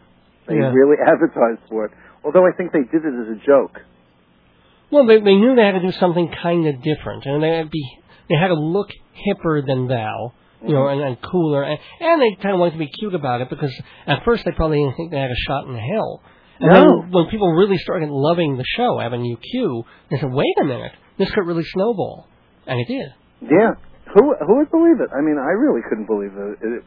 They 0.46 0.54
Yeah. 0.54 0.70
really 0.70 0.94
advertised 1.04 1.66
for 1.68 1.86
it. 1.86 1.90
Although 2.24 2.46
I 2.46 2.52
think 2.56 2.70
they 2.70 2.86
did 2.86 3.02
it 3.02 3.10
as 3.10 3.42
a 3.42 3.44
joke. 3.44 3.82
Well, 4.92 5.04
they 5.06 5.18
they 5.18 5.34
knew 5.34 5.56
they 5.56 5.64
had 5.66 5.72
to 5.72 5.80
do 5.80 5.90
something 5.90 6.30
kind 6.30 6.68
of 6.68 6.80
different, 6.80 7.26
and 7.26 7.42
they 7.42 7.50
had 7.56 7.64
to 7.64 7.70
be 7.70 7.82
they 8.28 8.36
had 8.36 8.54
to 8.54 8.54
look 8.54 8.90
hipper 9.18 9.66
than 9.66 9.88
thou, 9.88 10.32
you 10.64 10.74
know, 10.74 10.86
mm-hmm. 10.86 11.00
and, 11.00 11.08
and 11.08 11.22
cooler, 11.22 11.64
and, 11.64 11.78
and 11.98 12.22
they 12.22 12.40
kind 12.40 12.54
of 12.54 12.60
wanted 12.60 12.74
to 12.74 12.78
be 12.78 12.86
cute 12.86 13.16
about 13.16 13.40
it 13.40 13.50
because 13.50 13.74
at 14.06 14.22
first 14.24 14.44
they 14.44 14.52
probably 14.52 14.78
didn't 14.78 14.94
think 14.96 15.10
they 15.10 15.18
had 15.18 15.32
a 15.32 15.42
shot 15.48 15.66
in 15.66 15.74
hell. 15.74 16.22
And 16.60 16.70
No. 16.70 16.74
then 16.74 17.10
when 17.10 17.26
people 17.30 17.50
really 17.50 17.78
started 17.78 18.10
loving 18.10 18.58
the 18.58 18.64
show, 18.76 19.00
Avenue 19.00 19.34
Q, 19.38 19.82
they 20.08 20.18
said, 20.18 20.30
"Wait 20.30 20.54
a 20.60 20.64
minute, 20.64 20.92
this 21.18 21.32
could 21.32 21.48
really 21.48 21.64
snowball," 21.64 22.28
and 22.68 22.78
it 22.78 22.86
did. 22.86 23.08
Yeah. 23.50 23.74
Who 24.14 24.34
who 24.44 24.52
would 24.60 24.70
believe 24.70 25.00
it? 25.00 25.10
I 25.14 25.20
mean, 25.24 25.38
I 25.40 25.52
really 25.56 25.80
couldn't 25.88 26.06
believe 26.06 26.32
it. 26.36 26.58
it 26.60 26.84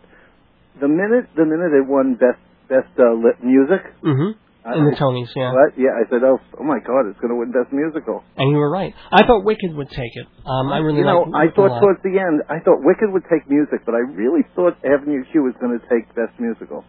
the 0.82 0.88
minute 0.88 1.30
the 1.36 1.46
minute 1.46 1.74
it 1.74 1.86
won 1.88 2.16
best 2.16 2.42
best 2.70 2.92
uh, 3.00 3.14
lit 3.18 3.42
music. 3.44 3.82
Mm-hmm. 4.04 4.38
I- 4.66 4.82
In 4.82 4.86
the 4.90 4.98
Tonys, 4.98 5.30
yeah. 5.38 5.54
What? 5.54 5.78
Yeah, 5.78 5.94
I 5.94 6.10
said, 6.10 6.26
oh, 6.26 6.42
oh 6.58 6.66
my 6.66 6.82
God, 6.82 7.06
it's 7.06 7.22
going 7.22 7.30
to 7.30 7.38
win 7.38 7.54
Best 7.54 7.70
Musical. 7.70 8.26
And 8.34 8.50
you 8.50 8.58
were 8.58 8.70
right. 8.74 8.98
I 9.14 9.22
thought 9.22 9.46
Wicked 9.46 9.70
would 9.78 9.94
take 9.94 10.10
it. 10.18 10.26
Um, 10.42 10.74
I 10.74 10.82
really 10.82 11.00
you 11.00 11.06
know, 11.06 11.30
I 11.38 11.54
thought 11.54 11.70
towards 11.86 12.02
the 12.02 12.18
end, 12.18 12.42
I 12.50 12.58
thought 12.66 12.82
Wicked 12.82 13.14
would 13.14 13.30
take 13.30 13.46
music, 13.46 13.86
but 13.86 13.94
I 13.94 14.02
really 14.02 14.42
thought 14.58 14.74
Avenue 14.82 15.22
Q 15.30 15.46
was 15.46 15.54
going 15.62 15.78
to 15.78 15.86
take 15.86 16.10
Best 16.18 16.34
Musical 16.42 16.82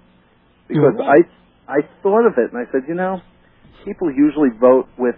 because 0.69 0.97
were 0.97 1.05
I. 1.05 1.21
I 1.69 1.81
thought 2.01 2.25
of 2.25 2.39
it 2.41 2.49
and 2.55 2.57
I 2.57 2.65
said, 2.73 2.89
you 2.89 2.95
know, 2.95 3.21
people 3.85 4.09
usually 4.09 4.57
vote 4.57 4.89
with 4.97 5.17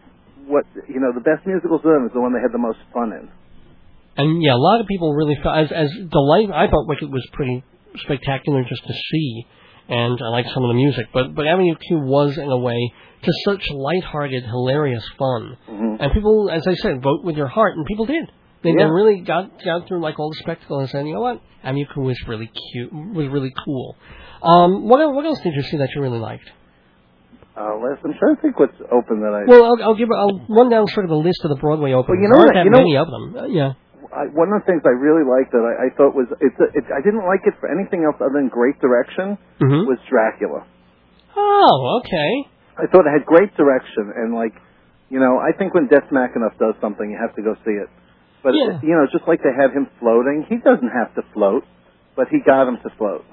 what 0.50 0.64
you 0.88 0.98
know 0.98 1.12
the 1.14 1.20
best 1.22 1.46
musical 1.46 1.78
to 1.78 1.86
them 1.88 2.06
is 2.06 2.12
the 2.12 2.20
one 2.20 2.32
they 2.34 2.40
had 2.42 2.50
the 2.56 2.58
most 2.58 2.78
fun 2.92 3.12
in. 3.12 3.28
And 4.18 4.42
yeah, 4.42 4.54
a 4.54 4.58
lot 4.58 4.80
of 4.80 4.86
people 4.86 5.14
really 5.14 5.36
felt 5.42 5.56
as 5.56 5.72
as 5.72 5.90
delight. 6.10 6.50
I 6.52 6.66
thought 6.68 6.86
Wicked 6.88 7.10
was 7.10 7.24
pretty 7.32 7.62
spectacular 7.96 8.64
just 8.68 8.84
to 8.86 8.92
see, 8.92 9.46
and 9.88 10.18
I 10.20 10.28
liked 10.30 10.48
some 10.52 10.64
of 10.64 10.68
the 10.70 10.74
music. 10.74 11.06
But 11.14 11.34
but 11.34 11.46
Avenue 11.46 11.76
Q 11.76 12.00
was 12.00 12.36
in 12.36 12.50
a 12.50 12.58
way 12.58 12.92
just 13.22 13.38
such 13.44 13.70
lighthearted, 13.70 14.44
hilarious 14.44 15.04
fun. 15.18 15.56
hmm 15.66 15.94
And 16.02 16.12
people, 16.12 16.50
as 16.50 16.66
I 16.66 16.74
said, 16.74 17.02
vote 17.02 17.24
with 17.24 17.36
your 17.36 17.46
heart, 17.48 17.76
and 17.76 17.86
people 17.86 18.06
did. 18.06 18.30
They, 18.62 18.72
they 18.74 18.84
really 18.84 19.20
got 19.20 19.62
got 19.64 19.86
through 19.86 20.00
like 20.00 20.18
all 20.18 20.30
the 20.30 20.38
spectacle 20.40 20.80
and 20.80 20.90
said, 20.90 21.06
you 21.06 21.14
know 21.14 21.20
what, 21.20 21.40
Avenue 21.62 21.86
Q 21.94 22.02
was 22.02 22.18
really 22.26 22.50
cute, 22.72 22.92
was 22.92 23.28
really 23.28 23.52
cool. 23.64 23.94
Um, 24.42 24.88
what 24.88 24.98
what 25.14 25.24
else 25.24 25.40
did 25.42 25.54
you 25.54 25.62
see 25.62 25.76
that 25.78 25.90
you 25.94 26.02
really 26.02 26.18
liked? 26.18 26.50
Uh, 27.56 27.74
Les, 27.82 27.98
I'm 28.04 28.14
trying 28.18 28.36
to 28.36 28.42
think 28.42 28.58
what's 28.58 28.78
open 28.92 29.20
that 29.22 29.34
I. 29.34 29.42
Well, 29.50 29.64
I'll, 29.64 29.82
I'll 29.82 29.94
give 29.96 30.08
I'll 30.10 30.44
run 30.48 30.70
down 30.70 30.86
sort 30.88 31.06
of 31.06 31.10
the 31.10 31.16
list 31.16 31.40
of 31.44 31.50
the 31.50 31.56
Broadway 31.56 31.92
openings. 31.92 32.22
you 32.22 32.28
know 32.28 32.34
There 32.38 32.46
aren't 32.46 32.54
that 32.54 32.64
you 32.64 32.70
know- 32.70 32.78
many 32.78 32.96
of 32.96 33.06
them. 33.06 33.36
Uh, 33.36 33.46
yeah. 33.46 33.72
I, 34.12 34.32
one 34.32 34.48
of 34.52 34.64
the 34.64 34.66
things 34.66 34.82
I 34.84 34.94
really 34.96 35.24
liked 35.24 35.52
that 35.52 35.60
I, 35.64 35.88
I 35.88 35.96
thought 35.96 36.16
was 36.16 36.26
it's, 36.40 36.56
a, 36.60 36.68
it's 36.72 36.88
I 36.88 37.00
didn't 37.04 37.24
like 37.28 37.44
it 37.44 37.54
for 37.60 37.68
anything 37.68 38.04
else 38.04 38.16
other 38.20 38.36
than 38.40 38.48
great 38.48 38.80
direction 38.80 39.36
hmm 39.60 39.84
was 39.84 39.98
Dracula. 40.08 40.64
Oh, 41.36 42.00
okay. 42.00 42.32
I 42.78 42.86
thought 42.88 43.04
it 43.06 43.12
had 43.12 43.26
great 43.26 43.54
direction 43.56 44.12
and 44.16 44.34
like, 44.34 44.54
you 45.10 45.20
know, 45.20 45.38
I 45.40 45.56
think 45.56 45.74
when 45.74 45.88
Des 45.88 46.04
McAnuff 46.12 46.56
does 46.58 46.74
something, 46.80 47.08
you 47.10 47.18
have 47.20 47.34
to 47.36 47.42
go 47.42 47.54
see 47.64 47.76
it. 47.76 47.88
But 48.42 48.54
Yeah. 48.54 48.80
you 48.82 48.94
know, 48.94 49.06
just 49.10 49.26
like 49.26 49.42
they 49.42 49.52
have 49.52 49.72
him 49.72 49.88
floating, 50.00 50.46
he 50.48 50.56
doesn't 50.56 50.92
have 50.92 51.14
to 51.16 51.22
float, 51.34 51.64
but 52.16 52.28
he 52.28 52.40
got 52.44 52.68
him 52.68 52.78
to 52.82 52.90
float. 52.96 53.24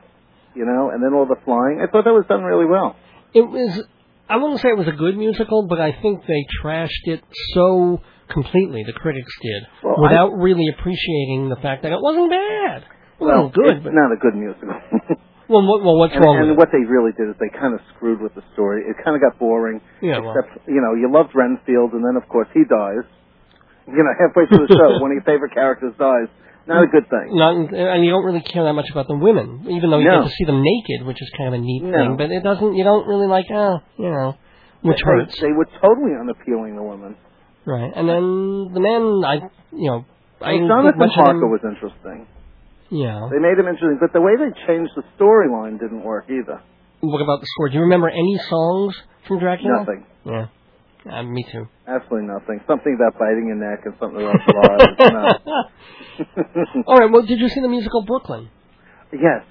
You 0.56 0.66
know, 0.66 0.90
and 0.90 1.04
then 1.04 1.14
all 1.14 1.26
the 1.26 1.36
flying. 1.44 1.82
I 1.84 1.92
thought 1.92 2.06
that 2.06 2.14
was 2.16 2.26
done 2.28 2.44
really 2.44 2.66
well. 2.66 2.96
It 3.34 3.42
was. 3.42 3.84
I 4.30 4.38
wouldn't 4.38 4.62
say 4.62 4.70
it 4.70 4.78
was 4.78 4.88
a 4.88 4.94
good 4.96 5.18
musical, 5.18 5.68
but 5.68 5.80
I 5.82 5.92
think 5.92 6.22
they 6.26 6.46
trashed 6.64 7.06
it 7.06 7.22
so 7.54 8.00
completely. 8.30 8.84
The 8.86 8.94
critics 8.94 9.32
did, 9.42 9.62
Well, 9.84 9.96
without 10.02 10.34
really 10.38 10.68
appreciating 10.78 11.50
the 11.50 11.58
fact 11.62 11.84
that 11.84 11.92
it 11.92 12.02
wasn't 12.02 12.30
bad. 12.30 12.82
It 12.84 13.24
well, 13.24 13.50
wasn't 13.50 13.56
good, 13.56 13.84
but 13.84 13.94
not 13.94 14.12
a 14.12 14.20
good 14.20 14.36
musical. 14.36 14.70
well, 15.50 15.64
what, 15.64 15.80
well, 15.84 15.98
what's 15.98 16.14
and 16.14 16.24
wrong 16.24 16.38
and 16.42 16.58
what 16.58 16.70
they 16.72 16.84
really 16.84 17.12
did 17.16 17.30
is 17.30 17.36
they 17.40 17.52
kind 17.54 17.74
of 17.74 17.80
screwed 17.96 18.20
with 18.22 18.36
the 18.36 18.44
story. 18.54 18.84
It 18.88 18.98
kind 19.04 19.16
of 19.16 19.22
got 19.22 19.40
boring. 19.40 19.80
Yeah, 20.02 20.20
well, 20.20 20.36
Except, 20.36 20.68
you 20.68 20.82
know, 20.82 20.96
you 21.00 21.08
loved 21.12 21.32
Renfield, 21.36 21.94
and 21.94 22.04
then 22.04 22.16
of 22.20 22.28
course 22.28 22.48
he 22.54 22.66
dies. 22.68 23.08
You 23.88 24.02
know, 24.02 24.14
halfway 24.18 24.50
through 24.50 24.66
the 24.68 24.74
show, 24.74 24.98
one 25.04 25.12
of 25.14 25.22
your 25.22 25.28
favorite 25.30 25.54
characters 25.54 25.94
dies. 26.00 26.28
Not 26.68 26.82
a 26.82 26.88
good 26.88 27.06
thing. 27.14 27.30
not, 27.38 27.54
and 27.78 28.04
you 28.04 28.10
don't 28.10 28.26
really 28.26 28.42
care 28.42 28.64
that 28.66 28.74
much 28.74 28.90
about 28.90 29.06
the 29.08 29.14
women, 29.16 29.70
even 29.70 29.92
though 29.94 30.00
you 30.02 30.10
No. 30.10 30.22
get 30.26 30.30
to 30.30 30.36
see 30.36 30.46
them 30.46 30.64
naked, 30.66 31.06
which 31.06 31.22
is 31.22 31.30
kind 31.38 31.54
of 31.54 31.62
a 31.62 31.64
neat 31.64 31.84
No. 31.84 31.94
thing. 31.94 32.18
But 32.18 32.32
it 32.32 32.42
doesn't. 32.42 32.74
You 32.74 32.84
don't 32.84 33.06
really 33.06 33.28
like, 33.28 33.46
oh, 33.54 33.82
you 34.00 34.10
know, 34.10 34.34
which 34.82 34.98
they, 34.98 35.06
hurts, 35.06 35.40
They 35.40 35.54
were 35.54 35.70
totally 35.80 36.18
unappealing, 36.20 36.76
the 36.76 36.82
women. 36.82 37.16
Right? 37.66 37.92
And 37.96 38.08
then 38.08 38.74
the 38.74 38.80
man, 38.80 39.02
I, 39.26 39.36
you 39.74 39.90
know, 39.90 40.06
I 40.42 40.52
think 40.54 40.68
Jonathan 40.68 41.10
Harker 41.10 41.48
was 41.50 41.62
interesting. 41.66 42.28
Yeah. 42.92 43.30
They 43.32 43.42
made 43.42 43.58
him 43.58 43.66
interesting, 43.66 43.98
but 44.00 44.14
the 44.14 44.22
way 44.22 44.38
they 44.38 44.54
changed 44.68 44.94
the 44.96 45.04
storyline 45.18 45.80
didn't 45.80 46.04
work 46.04 46.26
either. 46.30 46.62
What 47.02 47.22
about 47.22 47.42
the 47.42 47.48
score? 47.50 47.70
Do 47.70 47.76
you 47.76 47.82
remember 47.82 48.10
any 48.10 48.38
songs 48.50 48.96
from 49.28 49.40
Dracula? 49.40 49.80
Nothing. 49.80 50.06
Yeah. 50.26 50.48
Uh, 51.06 51.24
me 51.24 51.46
too. 51.52 51.68
Absolutely 51.88 52.28
nothing. 52.28 52.62
Something 52.68 52.98
about 52.98 53.20
biting 53.20 53.46
your 53.46 53.62
neck 53.62 53.86
and 53.86 53.94
something 54.00 54.22
about 54.22 54.42
blood. 54.46 54.82
All 56.88 56.98
right. 56.98 57.12
Well, 57.12 57.22
did 57.26 57.40
you 57.40 57.50
see 57.50 57.62
the 57.62 57.70
musical 57.70 58.04
Brooklyn? 58.06 58.50
yes. 59.14 59.44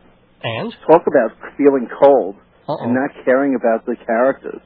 And 0.42 0.74
Talk 0.90 1.02
about 1.06 1.32
feeling 1.56 1.88
cold 1.88 2.36
uh 2.68 2.76
and 2.80 2.94
not 2.94 3.10
caring 3.24 3.54
about 3.54 3.86
the 3.86 3.96
characters. 4.06 4.60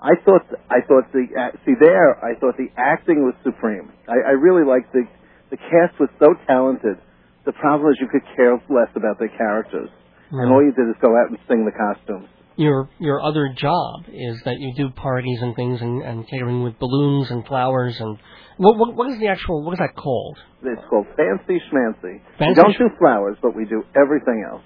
I 0.00 0.14
thought 0.24 0.46
I 0.70 0.80
thought 0.86 1.10
the 1.12 1.26
uh, 1.34 1.56
see 1.66 1.74
there 1.80 2.14
I 2.24 2.38
thought 2.38 2.56
the 2.56 2.70
acting 2.76 3.24
was 3.24 3.34
supreme. 3.42 3.90
I, 4.08 4.30
I 4.30 4.34
really 4.38 4.64
liked 4.66 4.92
the 4.92 5.02
the 5.50 5.56
cast 5.56 5.98
was 5.98 6.08
so 6.20 6.34
talented. 6.46 6.98
The 7.46 7.52
problem 7.52 7.90
is 7.90 7.98
you 8.00 8.08
could 8.08 8.22
care 8.36 8.52
less 8.68 8.90
about 8.94 9.18
their 9.18 9.32
characters, 9.36 9.88
and 10.30 10.52
all 10.52 10.62
you 10.62 10.72
did 10.72 10.88
is 10.88 10.96
go 11.00 11.08
out 11.16 11.30
and 11.30 11.38
sing 11.48 11.64
the 11.64 11.72
costumes. 11.72 12.28
your 12.56 12.88
your 13.00 13.20
other 13.22 13.48
job 13.56 14.04
is 14.12 14.38
that 14.44 14.56
you 14.58 14.74
do 14.76 14.90
parties 14.90 15.38
and 15.42 15.56
things 15.56 15.80
and, 15.80 16.02
and 16.02 16.28
catering 16.28 16.62
with 16.62 16.78
balloons 16.78 17.30
and 17.30 17.46
flowers 17.46 17.96
and 17.98 18.18
what, 18.58 18.76
what 18.78 18.94
what 18.94 19.10
is 19.10 19.18
the 19.18 19.28
actual 19.28 19.64
what 19.64 19.72
is 19.72 19.78
that 19.78 19.96
called? 19.96 20.38
It's 20.62 20.82
called 20.90 21.06
Fancy 21.16 21.58
Schmancy. 21.70 22.20
Fancy 22.38 22.50
we 22.50 22.54
don't 22.54 22.74
Sch- 22.74 22.78
do 22.78 22.90
flowers, 22.98 23.36
but 23.42 23.56
we 23.56 23.64
do 23.64 23.82
everything 23.96 24.44
else. 24.50 24.62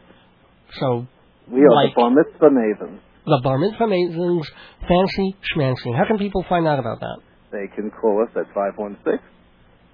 So 0.81 1.07
We 1.51 1.61
are 1.63 1.71
Like- 1.75 1.95
the 1.95 2.01
bar 2.01 2.11
mitzvah 2.11 2.51
mavens. 2.51 3.01
The 3.27 3.41
bar 3.43 3.59
mitzvah 3.59 3.87
maidens, 3.87 4.49
fancy 4.81 5.37
schmancy. 5.55 5.97
How 5.97 6.07
can 6.07 6.19
people 6.19 6.45
find 6.49 6.67
out 6.67 6.79
about 6.79 7.01
that? 7.01 7.19
They 7.53 7.69
can 7.75 7.91
call 7.91 8.23
us 8.23 8.31
at 8.37 8.47
516 8.55 9.21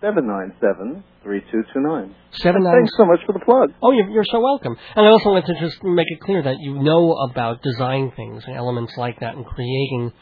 797 0.01 1.03
3229. 1.27 2.15
Thanks 2.39 2.93
so 2.97 3.05
much 3.05 3.19
for 3.27 3.33
the 3.35 3.43
plug. 3.45 3.75
Oh, 3.83 3.91
you're, 3.91 4.09
you're 4.09 4.31
so 4.31 4.39
welcome. 4.41 4.77
And 4.95 5.05
I 5.05 5.11
also 5.11 5.31
want 5.35 5.45
to 5.47 5.59
just 5.59 5.83
make 5.83 6.07
it 6.07 6.21
clear 6.21 6.43
that 6.43 6.57
you 6.61 6.79
know 6.79 7.19
about 7.29 7.61
design 7.63 8.13
things 8.15 8.45
and 8.47 8.55
elements 8.57 8.95
like 8.97 9.19
that 9.21 9.35
and 9.35 9.45
creating 9.45 10.13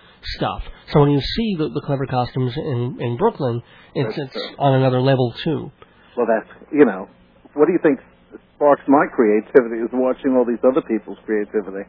stuff. 0.41 0.63
So 0.93 1.01
when 1.01 1.11
you 1.11 1.21
see 1.21 1.57
the, 1.59 1.69
the 1.69 1.83
clever 1.85 2.07
costumes 2.07 2.57
in, 2.57 2.97
in 3.01 3.17
Brooklyn, 3.19 3.63
it's, 3.95 4.17
That's 4.17 4.33
it's 4.35 4.47
true. 4.47 4.57
on 4.59 4.81
another 4.81 5.01
level 5.01 5.35
too. 5.45 5.71
Well, 6.17 6.27
that's, 6.27 6.49
you 6.73 6.87
know, 6.87 7.07
what 7.53 7.67
do 7.67 7.73
you 7.73 7.81
think 7.83 8.01
sparks 8.57 8.83
my 8.89 9.05
creativity 9.15 9.85
is 9.85 9.91
watching 9.93 10.35
all 10.35 10.45
these 10.45 10.63
other 10.65 10.81
people's 10.89 11.19
creativity. 11.25 11.85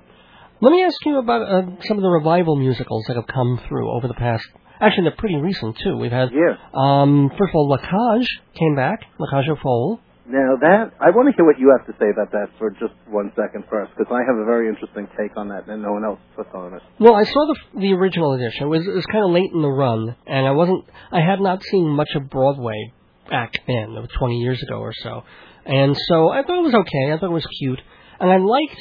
Let 0.59 0.71
me 0.71 0.83
ask 0.83 0.95
you 1.05 1.19
about 1.19 1.41
uh, 1.43 1.61
some 1.87 1.97
of 1.97 2.03
the 2.03 2.09
revival 2.09 2.55
musicals 2.55 3.05
that 3.07 3.15
have 3.15 3.27
come 3.27 3.59
through 3.67 3.91
over 3.95 4.07
the 4.07 4.15
past. 4.15 4.43
Actually, 4.79 5.03
they're 5.09 5.17
pretty 5.17 5.35
recent 5.37 5.77
too. 5.83 5.97
We've 5.97 6.11
had, 6.11 6.29
Yeah. 6.31 6.55
um, 6.73 7.29
first 7.37 7.49
of 7.51 7.55
all, 7.55 7.69
La 7.69 7.77
Cage 7.77 8.27
came 8.57 8.75
back, 8.75 9.01
La 9.19 9.27
Cage 9.29 9.49
aux 9.49 9.55
Folles. 9.61 9.99
Now 10.29 10.57
that, 10.59 10.91
I 10.99 11.11
want 11.11 11.29
to 11.29 11.35
hear 11.37 11.45
what 11.45 11.57
you 11.57 11.73
have 11.77 11.85
to 11.87 11.93
say 12.01 12.09
about 12.09 12.31
that 12.31 12.49
for 12.59 12.69
just 12.71 12.93
one 13.09 13.31
second 13.35 13.63
first, 13.69 13.91
because 13.95 14.11
I 14.11 14.19
have 14.27 14.35
a 14.35 14.45
very 14.45 14.67
interesting 14.67 15.07
take 15.17 15.37
on 15.37 15.47
that 15.49 15.67
and 15.67 15.81
no 15.81 15.93
one 15.93 16.03
else 16.03 16.19
puts 16.35 16.49
on 16.53 16.73
it. 16.73 16.81
Well, 16.99 17.15
I 17.15 17.23
saw 17.23 17.53
the 17.53 17.79
the 17.79 17.93
original 17.93 18.33
edition. 18.33 18.63
It 18.65 18.69
was 18.69 18.85
it 18.85 18.93
was 18.93 19.05
kind 19.05 19.23
of 19.23 19.31
late 19.31 19.51
in 19.53 19.61
the 19.61 19.69
run, 19.71 20.15
and 20.25 20.45
I 20.45 20.51
wasn't. 20.51 20.83
I 21.13 21.21
had 21.21 21.39
not 21.39 21.63
seen 21.63 21.87
much 21.87 22.09
of 22.15 22.29
Broadway 22.29 22.91
back 23.29 23.53
then, 23.67 23.95
it 23.95 24.01
was 24.01 24.09
20 24.19 24.35
years 24.39 24.61
ago 24.63 24.79
or 24.79 24.91
so, 24.93 25.23
and 25.65 25.95
so 26.09 26.29
I 26.29 26.43
thought 26.43 26.59
it 26.59 26.63
was 26.63 26.75
okay. 26.75 27.11
I 27.13 27.17
thought 27.17 27.29
it 27.31 27.33
was 27.33 27.45
cute, 27.59 27.79
and 28.19 28.29
I 28.31 28.37
liked 28.37 28.79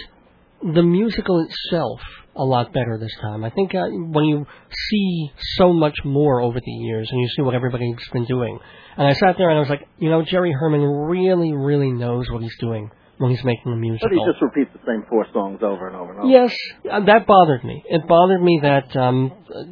the 0.63 0.83
musical 0.83 1.47
itself 1.49 2.01
a 2.35 2.45
lot 2.45 2.73
better 2.73 2.99
this 2.99 3.15
time. 3.21 3.45
I 3.45 3.51
think 3.51 3.75
uh, 3.75 3.87
when 3.89 4.25
you 4.25 4.47
see 4.91 5.31
so 5.57 5.73
much 5.73 5.99
more 6.05 6.41
over 6.41 6.61
the 6.61 6.71
years, 6.71 7.09
and 7.11 7.21
you 7.21 7.29
see 7.35 7.43
what 7.43 7.55
everybody's 7.55 7.97
been 8.13 8.27
doing, 8.27 8.59
and 8.97 9.07
I 9.07 9.13
sat 9.15 9.37
there 9.39 9.49
and 9.49 9.57
I 9.57 9.61
was 9.61 9.71
like, 9.71 9.89
you 9.99 10.11
know, 10.11 10.23
Jerry 10.23 10.53
Herman 10.53 10.83
really, 10.83 11.53
really 11.53 11.91
knows 11.91 12.31
what 12.31 12.43
he's 12.43 12.57
doing 12.61 12.91
when 13.19 13.31
he's 13.31 13.45
making 13.45 13.73
a 13.73 13.77
musical. 13.77 14.09
But 14.09 14.15
he 14.15 14.33
just 14.33 14.43
repeats 14.43 14.71
the 14.73 14.81
same 14.87 15.05
four 15.09 15.27
songs 15.33 15.61
over 15.63 15.87
and 15.87 15.97
over 15.97 16.11
and 16.13 16.21
over. 16.21 16.29
Yes, 16.29 16.55
uh, 16.91 17.01
that 17.07 17.27
bothered 17.27 17.65
me. 17.65 17.83
It 17.87 18.07
bothered 18.07 18.43
me 18.43 18.61
that 18.63 18.95
um, 18.97 19.33
uh, 19.55 19.63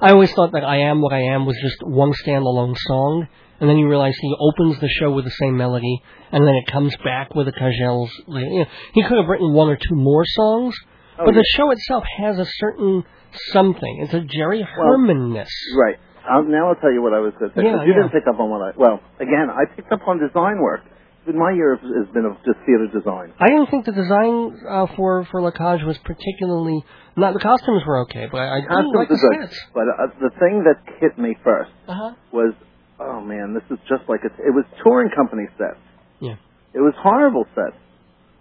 I 0.00 0.12
always 0.12 0.32
thought 0.32 0.52
that 0.52 0.64
"I 0.64 0.82
Am 0.82 1.00
What 1.00 1.12
I 1.12 1.22
Am" 1.34 1.46
was 1.46 1.56
just 1.60 1.82
one 1.82 2.12
standalone 2.24 2.76
song, 2.78 3.26
and 3.60 3.68
then 3.68 3.76
you 3.78 3.88
realize 3.88 4.14
he 4.20 4.34
opens 4.40 4.80
the 4.80 4.88
show 4.88 5.10
with 5.12 5.24
the 5.24 5.30
same 5.42 5.56
melody, 5.56 6.02
and 6.32 6.46
then 6.46 6.54
it 6.54 6.66
comes 6.72 6.94
back 7.04 7.34
with 7.34 7.46
the 7.46 7.52
Cagelles. 7.52 8.10
You 8.28 8.60
know, 8.60 8.66
he 8.94 9.02
could 9.02 9.18
have 9.18 9.26
written 9.28 9.52
one 9.52 9.68
or 9.68 9.76
two 9.76 9.94
more 9.94 10.24
songs, 10.26 10.74
Oh, 11.18 11.24
but 11.26 11.34
the 11.34 11.44
show 11.56 11.70
itself 11.70 12.04
has 12.18 12.38
a 12.38 12.46
certain 12.58 13.04
something. 13.52 14.00
It's 14.02 14.14
a 14.14 14.20
Jerry 14.20 14.62
Herman-ness. 14.62 15.50
Right. 15.78 15.96
Um, 16.30 16.50
now 16.50 16.68
I'll 16.68 16.76
tell 16.76 16.92
you 16.92 17.02
what 17.02 17.12
I 17.12 17.20
was 17.20 17.32
going 17.38 17.50
to 17.52 17.56
say. 17.56 17.64
Yeah, 17.64 17.82
you 17.84 17.92
yeah. 17.92 18.02
didn't 18.02 18.12
pick 18.12 18.24
up 18.28 18.40
on 18.40 18.48
what 18.50 18.62
I. 18.62 18.70
Well, 18.76 19.00
again, 19.20 19.48
I 19.50 19.64
picked 19.74 19.92
up 19.92 20.00
on 20.06 20.18
design 20.18 20.60
work. 20.60 20.80
My 21.26 21.52
year 21.52 21.76
has 21.76 22.08
been 22.14 22.24
of 22.24 22.36
just 22.44 22.58
theater 22.66 22.88
design. 22.92 23.32
I 23.38 23.46
didn't 23.48 23.70
think 23.70 23.84
the 23.84 23.92
design 23.92 24.56
uh, 24.68 24.86
for 24.96 25.24
for 25.30 25.40
La 25.42 25.50
Cage 25.52 25.84
was 25.84 25.96
particularly. 25.98 26.82
Not 27.16 27.34
the 27.34 27.40
costumes 27.40 27.82
were 27.86 28.00
okay, 28.02 28.26
but 28.32 28.38
I, 28.40 28.56
I 28.56 28.60
didn't 28.60 28.94
like 28.96 29.08
the 29.08 29.18
sets. 29.18 29.54
But 29.74 29.82
uh, 29.82 30.06
the 30.18 30.30
thing 30.40 30.64
that 30.64 30.80
hit 30.98 31.18
me 31.18 31.36
first 31.44 31.70
Uh 31.86 31.94
huh. 31.94 32.14
was, 32.32 32.54
oh 33.00 33.20
man, 33.20 33.54
this 33.54 33.64
is 33.70 33.78
just 33.88 34.08
like 34.08 34.20
a, 34.24 34.30
it 34.40 34.52
was 34.52 34.64
touring 34.84 35.10
company 35.16 35.48
sets. 35.58 35.80
Yeah. 36.20 36.36
It 36.74 36.80
was 36.80 36.94
horrible 36.98 37.46
sets. 37.54 37.76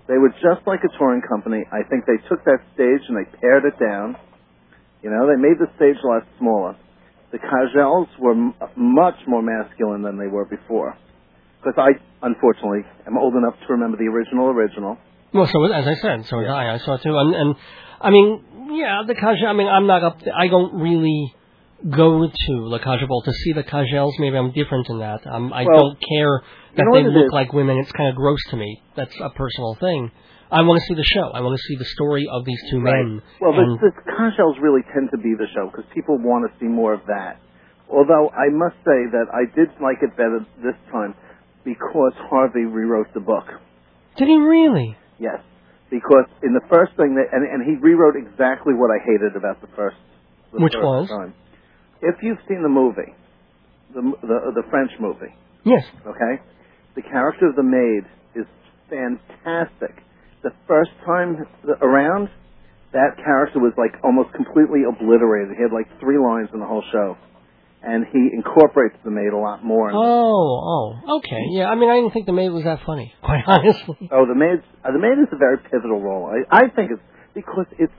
They 0.07 0.17
were 0.17 0.29
just 0.29 0.65
like 0.67 0.81
a 0.83 0.97
touring 0.97 1.21
company. 1.21 1.63
I 1.71 1.87
think 1.87 2.05
they 2.05 2.17
took 2.27 2.43
that 2.45 2.59
stage 2.73 3.01
and 3.07 3.17
they 3.17 3.29
pared 3.39 3.65
it 3.65 3.77
down. 3.79 4.17
You 5.01 5.09
know, 5.09 5.27
they 5.29 5.39
made 5.39 5.57
the 5.59 5.69
stage 5.77 5.95
a 6.03 6.07
lot 6.07 6.23
smaller. 6.37 6.75
The 7.31 7.37
Cagelles 7.37 8.09
were 8.19 8.33
m- 8.33 8.53
much 8.75 9.15
more 9.27 9.41
masculine 9.41 10.01
than 10.01 10.17
they 10.17 10.27
were 10.27 10.45
before. 10.45 10.97
Because 11.61 11.77
I, 11.77 12.25
unfortunately, 12.25 12.81
am 13.05 13.17
old 13.17 13.35
enough 13.35 13.53
to 13.67 13.73
remember 13.73 13.97
the 13.97 14.09
original 14.09 14.49
original. 14.49 14.97
Well, 15.33 15.45
so 15.45 15.63
as 15.71 15.85
I 15.87 15.95
said, 16.01 16.25
so 16.25 16.39
Yeah. 16.39 16.53
I. 16.53 16.73
I 16.73 16.77
saw 16.79 16.97
too, 16.97 17.15
and 17.15 17.35
and 17.35 17.55
I 18.01 18.09
mean, 18.09 18.73
yeah, 18.73 19.03
the 19.05 19.13
Cage. 19.13 19.43
I 19.47 19.53
mean, 19.53 19.67
I'm 19.67 19.85
not 19.85 20.03
up. 20.03 20.17
I 20.35 20.47
don't 20.47 20.81
really 20.81 21.33
go 21.87 22.27
to 22.27 22.53
La 22.67 22.79
Cage 22.79 23.07
Bowl 23.07 23.21
to 23.23 23.31
see 23.31 23.53
the 23.53 23.63
Cagelles. 23.63 24.15
Maybe 24.19 24.37
I'm 24.37 24.51
different 24.51 24.89
in 24.89 24.99
that. 24.99 25.25
Um, 25.25 25.53
I 25.53 25.63
Well, 25.63 25.91
don't 25.91 25.99
care 26.01 26.41
that 26.75 26.85
they 26.93 27.03
look 27.03 27.25
is? 27.25 27.31
like 27.31 27.53
women. 27.53 27.77
It's 27.77 27.91
kind 27.91 28.09
of 28.09 28.15
gross 28.15 28.39
to 28.49 28.57
me. 28.57 28.81
That's 28.95 29.13
a 29.21 29.29
personal 29.31 29.75
thing. 29.79 30.11
I 30.51 30.61
want 30.63 30.81
to 30.81 30.85
see 30.87 30.95
the 30.95 31.05
show. 31.13 31.29
I 31.31 31.41
want 31.41 31.55
to 31.57 31.63
see 31.67 31.75
the 31.77 31.85
story 31.85 32.27
of 32.31 32.43
these 32.43 32.59
two 32.71 32.79
men. 32.79 33.21
Well, 33.39 33.53
the, 33.53 33.77
the 33.79 33.91
Cagelles 34.17 34.57
really 34.59 34.81
tend 34.93 35.09
to 35.11 35.17
be 35.17 35.35
the 35.37 35.45
show 35.53 35.69
because 35.69 35.85
people 35.93 36.17
want 36.17 36.51
to 36.51 36.59
see 36.59 36.65
more 36.65 36.93
of 36.93 37.01
that. 37.05 37.39
Although 37.87 38.29
I 38.33 38.49
must 38.51 38.75
say 38.85 38.99
that 39.13 39.27
I 39.33 39.45
did 39.55 39.69
like 39.81 40.01
it 40.01 40.17
better 40.17 40.45
this 40.61 40.75
time 40.91 41.13
because 41.63 42.13
Harvey 42.29 42.65
rewrote 42.65 43.13
the 43.13 43.19
book. 43.19 43.45
did 44.17 44.27
he 44.27 44.37
really? 44.37 44.97
Yes, 45.19 45.41
because 45.91 46.25
in 46.43 46.53
the 46.53 46.61
first 46.69 46.95
thing 46.97 47.15
that, 47.15 47.29
and, 47.31 47.43
and 47.45 47.61
he 47.65 47.75
rewrote 47.81 48.15
exactly 48.15 48.73
what 48.73 48.89
I 48.89 48.97
hated 49.05 49.35
about 49.35 49.61
the 49.61 49.67
first. 49.75 49.97
The 50.53 50.59
Which 50.63 50.73
first 50.73 50.83
was? 50.85 51.09
Time. 51.09 51.33
If 52.01 52.15
you've 52.21 52.39
seen 52.47 52.61
the 52.63 52.69
movie, 52.69 53.13
the 53.93 54.01
the 54.21 54.61
the 54.61 54.63
French 54.69 54.91
movie, 54.99 55.33
Yes. 55.65 55.83
okay, 56.07 56.41
the 56.95 57.01
character 57.01 57.47
of 57.49 57.55
the 57.55 57.63
maid 57.63 58.03
is 58.35 58.47
fantastic. 58.89 59.95
The 60.43 60.51
first 60.67 60.91
time 61.05 61.43
around, 61.81 62.29
that 62.93 63.17
character 63.17 63.59
was 63.59 63.73
like 63.77 63.99
almost 64.03 64.33
completely 64.33 64.83
obliterated. 64.87 65.57
He 65.57 65.61
had 65.61 65.73
like 65.73 65.87
three 65.99 66.17
lines 66.17 66.49
in 66.53 66.59
the 66.59 66.65
whole 66.65 66.83
show, 66.91 67.17
and 67.83 68.05
he 68.11 68.29
incorporates 68.33 68.95
the 69.03 69.11
maid 69.11 69.33
a 69.33 69.37
lot 69.37 69.63
more. 69.63 69.91
Oh, 69.91 69.99
oh, 69.99 71.17
okay. 71.19 71.43
Yeah, 71.51 71.67
I 71.67 71.75
mean, 71.75 71.89
I 71.89 71.95
didn't 71.99 72.11
think 72.11 72.25
the 72.25 72.33
maid 72.33 72.49
was 72.49 72.63
that 72.63 72.79
funny, 72.85 73.13
quite 73.23 73.43
honestly. 73.45 74.09
Oh, 74.11 74.25
the 74.25 74.35
maid. 74.35 74.63
Uh, 74.85 74.91
the 74.93 74.99
maid 74.99 75.19
is 75.19 75.27
a 75.33 75.37
very 75.37 75.57
pivotal 75.57 75.99
role. 75.99 76.31
I, 76.31 76.63
I 76.63 76.69
think 76.69 76.91
it's 76.91 77.03
because 77.35 77.65
it's 77.77 77.93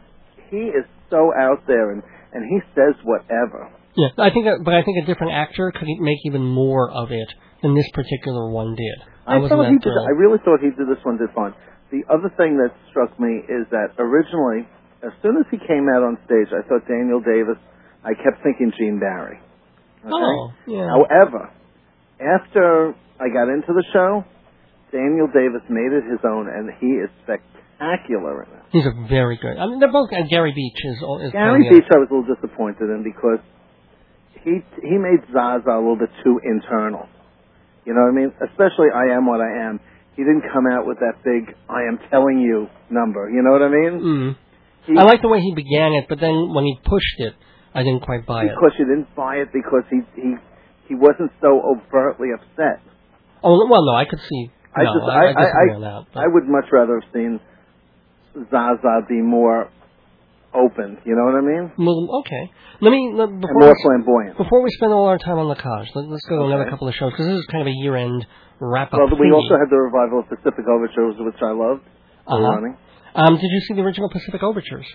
he 0.50 0.72
is 0.72 0.84
so 1.10 1.30
out 1.36 1.66
there 1.66 1.92
and 1.92 2.02
and 2.32 2.44
he 2.48 2.60
says 2.74 2.94
whatever. 3.04 3.70
Yeah, 4.00 4.24
I 4.24 4.30
think, 4.32 4.46
but 4.64 4.72
I 4.72 4.82
think 4.82 4.96
a 5.04 5.06
different 5.06 5.36
actor 5.36 5.72
could 5.76 5.88
make 6.00 6.24
even 6.24 6.40
more 6.40 6.88
of 6.88 7.12
it 7.12 7.28
than 7.60 7.74
this 7.76 7.88
particular 7.92 8.48
one 8.48 8.72
did. 8.72 8.98
I, 9.28 9.36
I, 9.36 9.48
thought 9.48 9.68
he 9.68 9.76
did. 9.76 9.92
I 9.92 10.16
really 10.16 10.40
thought 10.40 10.64
he 10.64 10.72
did 10.72 10.88
this 10.88 11.04
one 11.04 11.20
did 11.20 11.28
fine. 11.36 11.52
The 11.92 12.00
other 12.08 12.32
thing 12.40 12.56
that 12.56 12.72
struck 12.88 13.12
me 13.20 13.44
is 13.44 13.68
that 13.70 13.92
originally, 13.98 14.64
as 15.04 15.12
soon 15.20 15.36
as 15.36 15.44
he 15.50 15.58
came 15.58 15.84
out 15.92 16.00
on 16.00 16.16
stage, 16.24 16.48
I 16.48 16.64
thought 16.64 16.88
Daniel 16.88 17.20
Davis. 17.20 17.60
I 18.00 18.16
kept 18.16 18.40
thinking 18.40 18.72
Gene 18.78 18.96
Barry. 18.96 19.36
Okay? 20.00 20.08
Oh, 20.08 20.56
yeah. 20.66 20.88
However, 20.88 21.52
after 22.16 22.96
I 23.20 23.28
got 23.28 23.52
into 23.52 23.76
the 23.76 23.84
show, 23.92 24.24
Daniel 24.88 25.28
Davis 25.28 25.60
made 25.68 25.92
it 25.92 26.08
his 26.08 26.24
own, 26.24 26.48
and 26.48 26.72
he 26.80 26.96
is 26.96 27.12
spectacular 27.28 28.48
in 28.48 28.50
it. 28.56 28.64
He's 28.72 28.86
a 28.88 28.94
very 29.04 29.36
good. 29.36 29.60
I 29.60 29.66
mean, 29.66 29.80
they're 29.80 29.92
both. 29.92 30.08
And 30.12 30.30
Gary 30.30 30.56
Beach 30.56 30.80
is. 30.80 30.96
is 30.96 31.32
Gary 31.36 31.68
Beach, 31.68 31.84
I 31.92 32.00
was 32.00 32.08
a 32.08 32.14
little 32.14 32.34
disappointed 32.34 32.88
in 32.88 33.04
because 33.04 33.44
he 34.44 34.64
he 34.82 34.96
made 34.96 35.20
Zaza 35.32 35.70
a 35.70 35.80
little 35.80 35.98
bit 35.98 36.10
too 36.24 36.40
internal. 36.44 37.08
You 37.84 37.94
know 37.94 38.02
what 38.08 38.12
I 38.12 38.20
mean? 38.20 38.32
Especially 38.40 38.88
I 38.94 39.16
am 39.16 39.26
what 39.26 39.40
I 39.40 39.68
am. 39.68 39.80
He 40.16 40.22
didn't 40.22 40.44
come 40.52 40.66
out 40.66 40.86
with 40.86 40.98
that 41.00 41.24
big 41.24 41.54
I 41.68 41.88
am 41.88 41.98
telling 42.10 42.40
you 42.40 42.68
number. 42.90 43.30
You 43.30 43.42
know 43.42 43.52
what 43.52 43.62
I 43.62 43.68
mean? 43.68 43.94
Mm. 44.00 44.36
He, 44.86 44.98
I 44.98 45.04
like 45.04 45.22
the 45.22 45.28
way 45.28 45.40
he 45.40 45.54
began 45.54 45.92
it, 45.92 46.06
but 46.08 46.20
then 46.20 46.52
when 46.52 46.64
he 46.64 46.76
pushed 46.84 47.18
it, 47.18 47.34
I 47.74 47.82
didn't 47.82 48.02
quite 48.02 48.26
buy 48.26 48.44
it. 48.44 48.50
because 48.54 48.72
you 48.78 48.86
didn't 48.86 49.14
buy 49.14 49.36
it 49.36 49.48
because 49.52 49.84
he 49.90 50.00
he 50.16 50.34
he 50.88 50.94
wasn't 50.94 51.32
so 51.40 51.60
overtly 51.62 52.28
upset. 52.34 52.82
Oh 53.42 53.66
well, 53.68 53.84
no, 53.84 53.94
I 53.94 54.04
could 54.04 54.20
see. 54.28 54.50
I 54.74 54.84
no, 54.84 54.94
just 54.94 55.06
I, 55.08 55.12
I, 55.12 55.20
I 55.20 55.44
I, 55.44 55.80
that. 55.80 56.06
I 56.14 56.26
would 56.26 56.46
much 56.46 56.66
rather 56.72 57.00
have 57.00 57.10
seen 57.12 57.40
Zaza 58.50 59.06
be 59.08 59.20
more 59.20 59.70
open. 60.54 60.98
You 61.04 61.14
know 61.14 61.24
what 61.24 61.36
I 61.38 61.44
mean? 61.44 61.72
Well, 61.78 62.20
okay. 62.24 62.50
Let 62.80 62.90
me 62.90 63.12
let, 63.14 63.28
And 63.28 63.40
before 63.40 63.60
more 63.60 63.74
we, 63.74 63.82
flamboyant. 63.82 64.36
before 64.36 64.62
we 64.62 64.70
spend 64.70 64.92
all 64.92 65.06
our 65.06 65.18
time 65.18 65.38
on 65.38 65.46
La 65.46 65.54
Cage, 65.54 65.90
let, 65.94 66.08
let's 66.08 66.26
go 66.26 66.38
to 66.38 66.44
another 66.46 66.68
couple 66.70 66.88
of 66.88 66.94
shows 66.94 67.12
because 67.12 67.26
this 67.26 67.38
is 67.38 67.46
kind 67.46 67.62
of 67.62 67.68
a 67.68 67.76
year-end 67.82 68.26
wrap-up. 68.60 68.98
Well, 68.98 69.08
we 69.18 69.28
thingy. 69.28 69.34
also 69.34 69.54
had 69.56 69.70
the 69.70 69.78
revival 69.78 70.20
of 70.20 70.28
Pacific 70.28 70.64
Overtures, 70.68 71.16
which 71.18 71.40
I 71.42 71.52
loved. 71.52 71.84
Uh-huh. 72.26 72.74
Um, 73.14 73.34
did 73.36 73.50
you 73.50 73.60
see 73.66 73.74
the 73.74 73.82
original 73.82 74.08
Pacific 74.10 74.42
Overtures? 74.42 74.86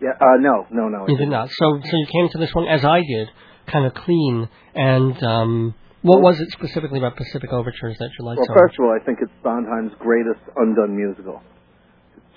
Yeah. 0.00 0.10
Uh, 0.20 0.36
no, 0.40 0.66
no, 0.70 0.88
no. 0.88 1.06
You 1.08 1.16
did 1.16 1.28
not. 1.28 1.48
So, 1.48 1.80
so 1.82 1.96
you 1.96 2.06
came 2.10 2.28
to 2.30 2.38
this 2.38 2.52
one 2.54 2.66
as 2.66 2.84
I 2.84 3.00
did, 3.00 3.28
kind 3.66 3.86
of 3.86 3.94
clean. 3.94 4.48
And 4.74 5.22
um, 5.22 5.74
what 6.02 6.20
was 6.20 6.40
it 6.40 6.50
specifically 6.50 6.98
about 6.98 7.16
Pacific 7.16 7.52
Overtures 7.52 7.96
that 7.98 8.10
you 8.18 8.26
liked 8.26 8.38
Well, 8.38 8.46
so 8.48 8.54
first 8.58 8.74
of 8.78 8.84
all, 8.84 8.98
I 9.00 9.04
think 9.04 9.18
it's 9.22 9.32
Sondheim's 9.42 9.92
greatest 10.00 10.40
undone 10.56 10.96
musical. 10.96 11.40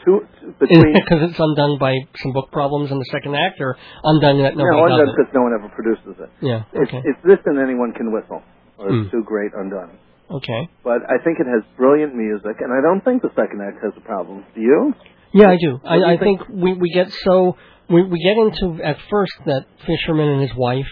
Two 0.05 0.21
between 0.59 0.93
because 0.93 1.29
it's 1.29 1.39
undone 1.39 1.77
by 1.79 1.93
some 2.21 2.31
book 2.33 2.51
problems 2.51 2.91
in 2.91 2.97
the 2.99 3.05
second 3.11 3.35
act, 3.35 3.59
or 3.59 3.75
undone 4.03 4.41
that 4.43 4.55
nobody 4.55 4.77
no, 4.77 4.85
undone 4.85 5.15
because 5.15 5.33
no 5.33 5.41
one 5.41 5.53
ever 5.57 5.69
produces 5.73 6.15
it. 6.19 6.29
Yeah. 6.41 6.63
It's, 6.73 6.87
Okay. 6.93 7.01
it's 7.03 7.19
this 7.25 7.39
and 7.45 7.59
anyone 7.59 7.91
can 7.93 8.13
whistle, 8.13 8.41
or 8.77 8.87
it's 8.89 9.09
Hmm. 9.09 9.17
too 9.17 9.23
great 9.25 9.51
undone. 9.53 9.97
Okay. 10.31 10.69
But 10.83 11.01
I 11.09 11.17
think 11.23 11.39
it 11.39 11.45
has 11.47 11.61
brilliant 11.77 12.15
music, 12.15 12.57
and 12.61 12.71
I 12.73 12.81
don't 12.81 13.03
think 13.03 13.21
the 13.21 13.29
second 13.35 13.61
act 13.61 13.83
has 13.83 13.93
a 13.97 14.01
problem. 14.01 14.43
Do 14.55 14.61
you? 14.61 14.93
Yeah, 15.33 15.49
I 15.49 15.57
do. 15.57 15.73
What 15.81 15.97
do 15.97 16.03
I, 16.05 16.13
I 16.13 16.17
think? 16.17 16.39
think 16.45 16.49
we 16.63 16.73
we 16.73 16.89
get 16.93 17.11
so 17.11 17.57
we 17.89 18.01
we 18.03 18.17
get 18.23 18.37
into 18.37 18.83
at 18.83 18.97
first 19.09 19.33
that 19.45 19.65
fisherman 19.85 20.29
and 20.29 20.41
his 20.41 20.55
wife, 20.55 20.87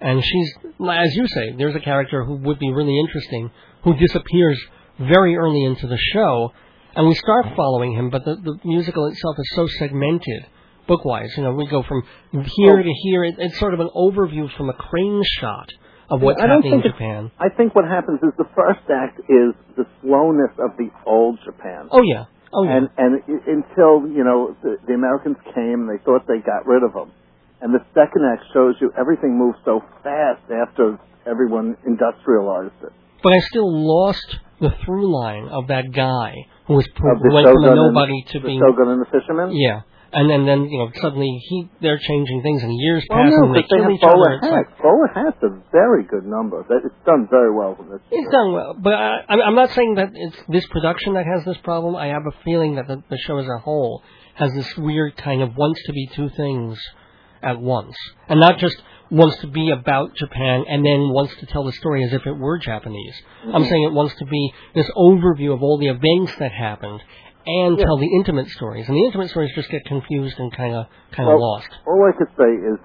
and 0.00 0.22
she's 0.24 0.50
as 0.90 1.14
you 1.14 1.26
say, 1.28 1.54
there's 1.56 1.76
a 1.76 1.80
character 1.80 2.24
who 2.24 2.36
would 2.46 2.58
be 2.58 2.72
really 2.72 2.98
interesting 2.98 3.50
who 3.84 3.94
disappears 3.94 4.58
very 4.98 5.36
early 5.36 5.62
into 5.64 5.86
the 5.86 5.98
show, 6.12 6.52
and 6.94 7.08
we 7.08 7.14
start 7.14 7.46
following 7.56 7.92
him, 7.92 8.10
but 8.10 8.24
the 8.24 8.36
the 8.36 8.58
musical 8.64 9.06
itself 9.06 9.36
is 9.38 9.50
so 9.54 9.66
segmented. 9.78 10.46
Bookwise, 10.88 11.36
you 11.36 11.44
know, 11.44 11.52
we 11.52 11.66
go 11.66 11.82
from 11.82 12.02
here 12.32 12.82
to 12.82 12.92
here. 13.04 13.24
It, 13.24 13.36
it's 13.38 13.58
sort 13.58 13.72
of 13.72 13.80
an 13.80 13.88
overview 13.94 14.50
from 14.56 14.68
a 14.68 14.72
crane 14.72 15.22
shot 15.38 15.70
of 16.10 16.20
what's 16.20 16.42
I 16.42 16.46
don't 16.46 16.62
happening 16.62 16.82
in 16.84 16.90
Japan. 16.90 17.30
I 17.38 17.48
think 17.48 17.74
what 17.74 17.84
happens 17.84 18.20
is 18.22 18.30
the 18.36 18.50
first 18.54 18.84
act 18.90 19.20
is 19.20 19.54
the 19.76 19.86
slowness 20.02 20.52
of 20.58 20.76
the 20.76 20.90
old 21.06 21.38
Japan. 21.44 21.88
Oh 21.90 22.02
yeah, 22.02 22.26
oh 22.52 22.64
yeah. 22.64 22.76
And 22.76 22.88
and 22.98 23.12
until 23.46 24.10
you 24.10 24.24
know 24.24 24.56
the, 24.62 24.76
the 24.86 24.94
Americans 24.94 25.36
came, 25.54 25.86
and 25.86 25.88
they 25.88 26.02
thought 26.04 26.26
they 26.26 26.44
got 26.44 26.66
rid 26.66 26.82
of 26.82 26.92
them. 26.92 27.12
And 27.62 27.72
the 27.72 27.84
second 27.94 28.26
act 28.26 28.42
shows 28.52 28.74
you 28.80 28.92
everything 28.98 29.38
moves 29.38 29.56
so 29.64 29.80
fast 30.02 30.42
after 30.50 30.98
everyone 31.24 31.76
industrialized 31.86 32.74
it. 32.82 32.92
But 33.22 33.32
I 33.32 33.38
still 33.38 33.70
lost 33.70 34.38
the 34.62 34.70
through 34.84 35.12
line 35.12 35.48
of 35.50 35.66
that 35.68 35.92
guy 35.92 36.32
who 36.66 36.74
was 36.74 36.86
who 36.96 37.34
went 37.34 37.48
from 37.50 37.64
a 37.64 37.74
nobody 37.74 38.22
to 38.32 38.40
being 38.40 38.60
Shogun 38.62 38.88
and 38.94 39.00
the 39.02 39.10
Fisherman. 39.10 39.50
yeah, 39.52 39.80
and 40.12 40.30
then 40.30 40.46
then 40.46 40.64
you 40.70 40.78
know 40.78 40.88
suddenly 41.02 41.28
he 41.48 41.68
they're 41.82 41.98
changing 41.98 42.40
things 42.42 42.62
and 42.62 42.72
years 42.78 43.04
Well, 43.10 43.18
pass 43.18 43.32
no, 43.34 43.46
and 43.46 43.54
they 43.54 43.62
they 43.62 43.68
kill 43.68 43.82
have 43.82 43.90
each 43.92 44.02
other. 44.02 44.14
bowler 44.14 44.34
It's, 44.40 44.46
like. 44.46 44.78
Bowler 44.80 45.10
hats 45.14 45.36
a 45.42 45.50
very 45.72 46.04
good 46.04 46.24
number. 46.24 46.60
It's 46.70 46.94
done 47.04 47.26
very 47.28 47.52
well 47.54 47.74
for 47.76 47.84
this. 47.90 48.00
it's 48.10 48.30
done 48.32 48.52
well, 48.52 48.74
but 48.80 48.94
I, 48.94 49.24
I'm 49.28 49.40
I'm 49.42 49.54
not 49.54 49.70
saying 49.72 49.96
that 49.96 50.10
it's 50.14 50.36
this 50.48 50.66
production 50.68 51.14
that 51.14 51.26
has 51.26 51.44
this 51.44 51.58
problem. 51.64 51.96
I 51.96 52.06
have 52.06 52.22
a 52.26 52.34
feeling 52.44 52.76
that 52.76 52.86
the, 52.86 53.02
the 53.10 53.18
show 53.26 53.38
as 53.38 53.46
a 53.46 53.58
whole 53.58 54.02
has 54.34 54.50
this 54.54 54.76
weird 54.78 55.16
kind 55.16 55.42
of 55.42 55.56
wants 55.56 55.80
to 55.86 55.92
be 55.92 56.08
two 56.14 56.28
things 56.30 56.78
at 57.42 57.60
once, 57.60 57.94
and 58.28 58.38
not 58.38 58.58
just 58.58 58.80
wants 59.12 59.36
to 59.42 59.46
be 59.46 59.70
about 59.70 60.14
Japan 60.16 60.64
and 60.66 60.80
then 60.84 61.12
wants 61.12 61.36
to 61.40 61.46
tell 61.46 61.64
the 61.64 61.72
story 61.72 62.02
as 62.02 62.12
if 62.14 62.24
it 62.26 62.32
were 62.32 62.58
Japanese. 62.58 63.14
Mm-hmm. 63.44 63.54
I'm 63.54 63.64
saying 63.68 63.82
it 63.84 63.92
wants 63.92 64.14
to 64.18 64.24
be 64.24 64.52
this 64.74 64.88
overview 64.96 65.52
of 65.52 65.62
all 65.62 65.76
the 65.78 65.88
events 65.92 66.32
that 66.40 66.50
happened 66.50 67.00
and 67.44 67.76
Yeah. 67.78 67.84
tell 67.84 67.98
the 67.98 68.08
intimate 68.16 68.48
stories. 68.48 68.88
And 68.88 68.96
the 68.96 69.04
intimate 69.04 69.28
stories 69.28 69.52
just 69.54 69.68
get 69.68 69.84
confused 69.84 70.38
and 70.38 70.48
kind 70.56 70.74
of 70.74 70.86
kind 71.12 71.28
of 71.28 71.36
Well, 71.36 71.52
lost. 71.52 71.68
All 71.86 72.00
I 72.08 72.16
could 72.16 72.32
say 72.40 72.50
is, 72.72 72.78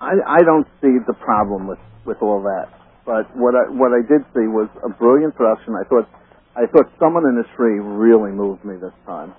I 0.00 0.12
I 0.26 0.40
don't 0.42 0.66
see 0.82 0.94
the 1.06 1.14
problem 1.14 1.68
with 1.68 1.78
with 2.04 2.18
all 2.22 2.42
that. 2.42 2.66
But 3.06 3.30
what 3.36 3.54
I 3.54 3.70
what 3.70 3.92
I 3.92 4.02
did 4.02 4.22
see 4.34 4.46
was 4.50 4.68
a 4.84 4.90
brilliant 4.98 5.36
production. 5.36 5.74
I 5.78 5.84
thought 5.88 6.08
I 6.56 6.66
thought 6.72 6.90
someone 6.98 7.24
in 7.30 7.38
a 7.38 7.46
tree 7.56 7.78
really 7.78 8.32
moved 8.32 8.64
me 8.64 8.74
this 8.80 8.96
time. 9.06 9.34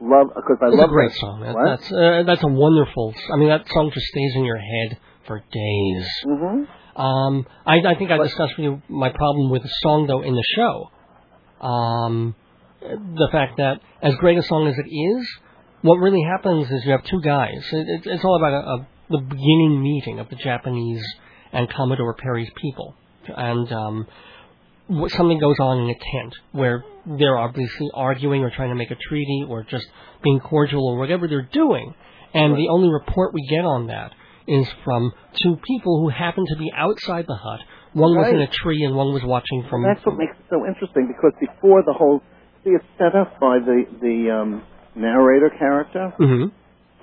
Love 0.00 0.28
because 0.34 0.56
I 0.62 0.68
It's 0.68 0.76
love 0.80 0.88
a 0.88 0.92
great 0.92 1.10
that- 1.10 1.18
song. 1.20 1.40
That, 1.44 1.54
that's 1.64 1.92
uh, 1.92 2.22
that's 2.24 2.42
a 2.42 2.48
wonderful. 2.48 3.12
I 3.34 3.36
mean, 3.36 3.48
that 3.50 3.68
song 3.68 3.90
just 3.92 4.06
stays 4.06 4.32
in 4.36 4.44
your 4.44 4.56
head 4.58 4.98
for 5.30 5.38
days. 5.52 6.08
Mhm. 6.26 6.66
Um, 6.96 7.46
I, 7.64 7.76
I 7.86 7.94
think 7.94 8.10
I 8.10 8.18
discussed 8.18 8.58
with 8.58 8.64
you 8.64 8.82
my 8.88 9.10
problem 9.10 9.48
with 9.48 9.62
the 9.62 9.70
song 9.82 10.08
though 10.08 10.22
in 10.22 10.34
the 10.34 10.44
show. 10.56 10.90
Um, 11.64 12.34
the 12.80 13.28
fact 13.30 13.58
that 13.58 13.80
as 14.02 14.16
great 14.16 14.38
a 14.38 14.42
song 14.42 14.66
as 14.66 14.74
it 14.76 14.88
is, 14.90 15.28
what 15.82 15.98
really 15.98 16.22
happens 16.22 16.68
is 16.68 16.84
you 16.84 16.90
have 16.90 17.04
two 17.04 17.20
guys. 17.22 17.62
It, 17.72 17.86
it, 17.88 18.00
it's 18.06 18.24
all 18.24 18.36
about 18.36 18.52
a, 18.52 18.66
a, 18.66 18.88
the 19.10 19.18
beginning 19.18 19.80
meeting 19.82 20.18
of 20.18 20.28
the 20.30 20.36
Japanese 20.36 21.04
and 21.52 21.70
Commodore 21.70 22.14
Perry's 22.14 22.50
people, 22.60 22.96
and 23.28 23.70
um, 23.72 24.06
what, 24.88 25.12
something 25.12 25.38
goes 25.38 25.56
on 25.60 25.78
in 25.84 25.90
a 25.90 25.94
tent 25.94 26.34
where 26.50 26.84
they're 27.06 27.38
obviously 27.38 27.88
arguing 27.94 28.42
or 28.42 28.50
trying 28.50 28.70
to 28.70 28.74
make 28.74 28.90
a 28.90 28.96
treaty 29.08 29.44
or 29.48 29.62
just 29.62 29.86
being 30.24 30.40
cordial 30.40 30.84
or 30.88 30.98
whatever 30.98 31.28
they're 31.28 31.48
doing. 31.52 31.94
And 32.34 32.56
the 32.56 32.68
only 32.68 32.88
report 32.88 33.32
we 33.34 33.46
get 33.48 33.64
on 33.64 33.88
that 33.88 34.12
is 34.50 34.66
from 34.84 35.12
two 35.42 35.56
people 35.66 36.02
who 36.02 36.08
happen 36.10 36.44
to 36.50 36.56
be 36.58 36.70
outside 36.76 37.24
the 37.26 37.38
hut. 37.38 37.60
One 37.92 38.14
was 38.18 38.30
in 38.34 38.40
a 38.40 38.50
tree 38.62 38.82
and 38.84 38.94
one 38.94 39.12
was 39.14 39.22
watching 39.24 39.66
from. 39.70 39.82
That's 39.82 40.04
what 40.06 40.18
makes 40.18 40.34
it 40.38 40.46
so 40.50 40.66
interesting 40.66 41.06
because 41.06 41.32
before 41.40 41.82
the 41.86 41.92
whole 41.94 42.20
see 42.62 42.70
it's 42.70 42.84
set 42.98 43.14
up 43.16 43.38
by 43.40 43.58
the 43.58 43.86
the 44.00 44.30
um, 44.30 44.62
narrator 44.94 45.50
character 45.58 46.12
hmm 46.18 46.50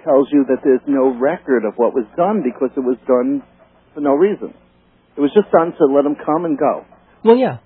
tells 0.05 0.27
you 0.31 0.45
that 0.47 0.59
there's 0.63 0.85
no 0.87 1.11
record 1.19 1.65
of 1.65 1.73
what 1.75 1.91
was 1.93 2.05
done 2.15 2.39
because 2.39 2.71
it 2.77 2.79
was 2.79 2.95
done 3.07 3.43
for 3.93 3.99
no 3.99 4.13
reason. 4.13 4.53
It 5.17 5.21
was 5.21 5.31
just 5.33 5.51
done 5.51 5.73
to 5.75 5.83
let 5.91 6.03
them 6.03 6.15
come 6.15 6.45
and 6.45 6.57
go. 6.57 6.85
Well, 7.25 7.35
yeah, 7.35 7.57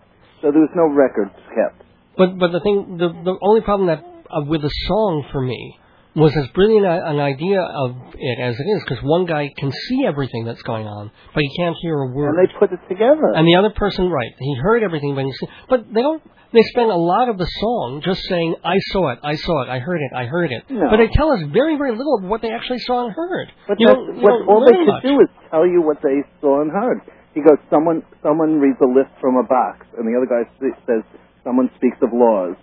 So 0.41 0.50
there 0.50 0.62
was 0.63 0.74
no 0.74 0.89
records 0.89 1.36
kept. 1.54 1.84
but 2.17 2.39
but 2.39 2.50
the 2.52 2.62
thing, 2.62 2.98
the 2.98 3.10
the 3.10 3.38
only 3.44 3.62
problem 3.62 3.88
that 3.94 4.02
uh, 4.02 4.41
with 4.48 4.62
the 4.62 4.72
song 4.88 5.26
for 5.32 5.41
me 5.41 5.78
was 6.15 6.36
as 6.36 6.47
brilliant 6.54 6.86
a, 6.86 7.08
an 7.08 7.19
idea 7.19 7.62
of 7.62 7.95
it 8.15 8.39
as 8.39 8.60
it 8.60 8.67
is, 8.67 8.84
because 8.84 9.04
one 9.04 9.26
guy 9.26 9.50
can 9.58 9.71
see 9.71 10.04
everything 10.06 10.43
that's 10.43 10.62
going 10.63 10.86
on, 10.86 11.12
but 11.34 11.43
he 11.43 11.50
can't 11.58 11.76
hear 11.82 11.95
a 11.95 12.12
word. 12.12 12.36
And 12.36 12.47
they 12.47 12.52
put 12.60 12.71
it 12.71 12.80
together. 12.89 13.32
And 13.36 13.47
the 13.47 13.56
other 13.56 13.71
person, 13.71 14.10
right? 14.10 14.32
He 14.38 14.56
heard 14.62 14.84
everything, 14.84 15.15
but 15.15 15.26
he, 15.26 15.34
but 15.69 15.93
they 15.93 16.02
don't. 16.02 16.21
They 16.54 16.63
spend 16.76 16.91
a 16.91 17.00
lot 17.00 17.30
of 17.30 17.38
the 17.38 17.47
song 17.47 18.02
just 18.04 18.28
saying, 18.28 18.56
"I 18.63 18.76
saw 18.91 19.12
it, 19.15 19.19
I 19.24 19.36
saw 19.36 19.63
it, 19.63 19.69
I 19.69 19.80
heard 19.80 20.02
it, 20.04 20.12
I 20.13 20.26
heard 20.26 20.52
it." 20.52 20.67
No. 20.69 20.89
But 20.91 20.97
they 20.97 21.08
tell 21.08 21.32
us 21.32 21.39
very, 21.54 21.78
very 21.78 21.95
little 21.95 22.19
of 22.19 22.28
what 22.28 22.41
they 22.41 22.52
actually 22.52 22.80
saw 22.80 23.06
and 23.08 23.15
heard. 23.15 23.47
But 23.69 23.80
you 23.80 23.88
don't, 23.88 24.17
you 24.17 24.21
what 24.21 24.32
don't 24.32 24.50
all 24.50 24.65
they 24.65 24.76
could 24.76 25.00
much. 25.00 25.04
do 25.04 25.15
is 25.21 25.30
tell 25.50 25.65
you 25.65 25.82
what 25.82 26.04
they 26.04 26.28
saw 26.41 26.60
and 26.60 26.69
heard. 26.69 27.08
He 27.34 27.39
goes, 27.39 27.56
someone 27.71 28.04
someone 28.21 28.60
reads 28.60 28.76
a 28.84 28.89
list 28.91 29.15
from 29.21 29.38
a 29.39 29.47
box, 29.47 29.88
and 29.95 30.04
the 30.04 30.12
other 30.19 30.28
guy 30.28 30.43
says 30.60 31.08
someone 31.45 31.71
speaks 31.80 31.95
of 32.04 32.12
laws. 32.12 32.60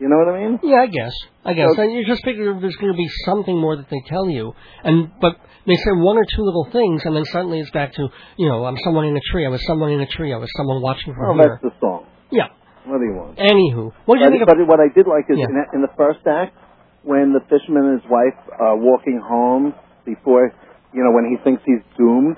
You 0.00 0.08
know 0.08 0.16
what 0.18 0.28
I 0.34 0.38
mean? 0.46 0.60
Yeah, 0.62 0.82
I 0.82 0.86
guess. 0.86 1.12
I 1.44 1.52
guess. 1.54 1.66
So- 1.74 1.82
you 1.82 2.06
just 2.06 2.24
figure 2.24 2.54
there's 2.60 2.76
going 2.76 2.92
to 2.92 2.96
be 2.96 3.08
something 3.24 3.58
more 3.58 3.76
that 3.76 3.90
they 3.90 4.00
tell 4.06 4.28
you, 4.30 4.52
and 4.84 5.10
but 5.20 5.36
they 5.66 5.74
say 5.74 5.90
one 5.94 6.16
or 6.16 6.24
two 6.24 6.42
little 6.42 6.68
things, 6.70 7.02
and 7.04 7.16
then 7.16 7.24
suddenly 7.26 7.58
it's 7.60 7.70
back 7.72 7.92
to 7.94 8.08
you 8.36 8.48
know 8.48 8.64
I'm 8.64 8.76
someone 8.84 9.06
in 9.06 9.16
a 9.16 9.20
tree. 9.32 9.44
I 9.44 9.48
was 9.48 9.64
someone 9.66 9.90
in 9.90 10.00
a 10.00 10.06
tree. 10.06 10.32
I 10.32 10.36
was 10.38 10.48
someone 10.56 10.80
watching 10.82 11.14
from 11.14 11.36
Well, 11.36 11.46
here. 11.46 11.58
that's 11.62 11.74
the 11.74 11.80
song. 11.80 12.06
Yeah. 12.30 12.48
What 12.86 12.98
do 12.98 13.04
you 13.04 13.14
want? 13.14 13.36
Anywho, 13.38 13.92
what 14.06 14.14
do 14.16 14.20
you 14.20 14.24
But, 14.26 14.30
think 14.30 14.42
of? 14.42 14.48
but 14.48 14.66
what 14.66 14.80
I 14.80 14.88
did 14.94 15.06
like 15.06 15.26
is 15.28 15.36
Yeah. 15.38 15.46
in, 15.50 15.56
in 15.74 15.80
the 15.82 15.92
first 15.96 16.20
act, 16.26 16.56
when 17.02 17.32
the 17.34 17.40
fisherman 17.50 17.84
and 17.84 18.00
his 18.00 18.08
wife 18.10 18.38
are 18.58 18.76
walking 18.78 19.20
home 19.20 19.74
before, 20.06 20.52
you 20.94 21.02
know, 21.04 21.10
when 21.12 21.26
he 21.28 21.36
thinks 21.44 21.60
he's 21.66 21.82
doomed. 21.98 22.36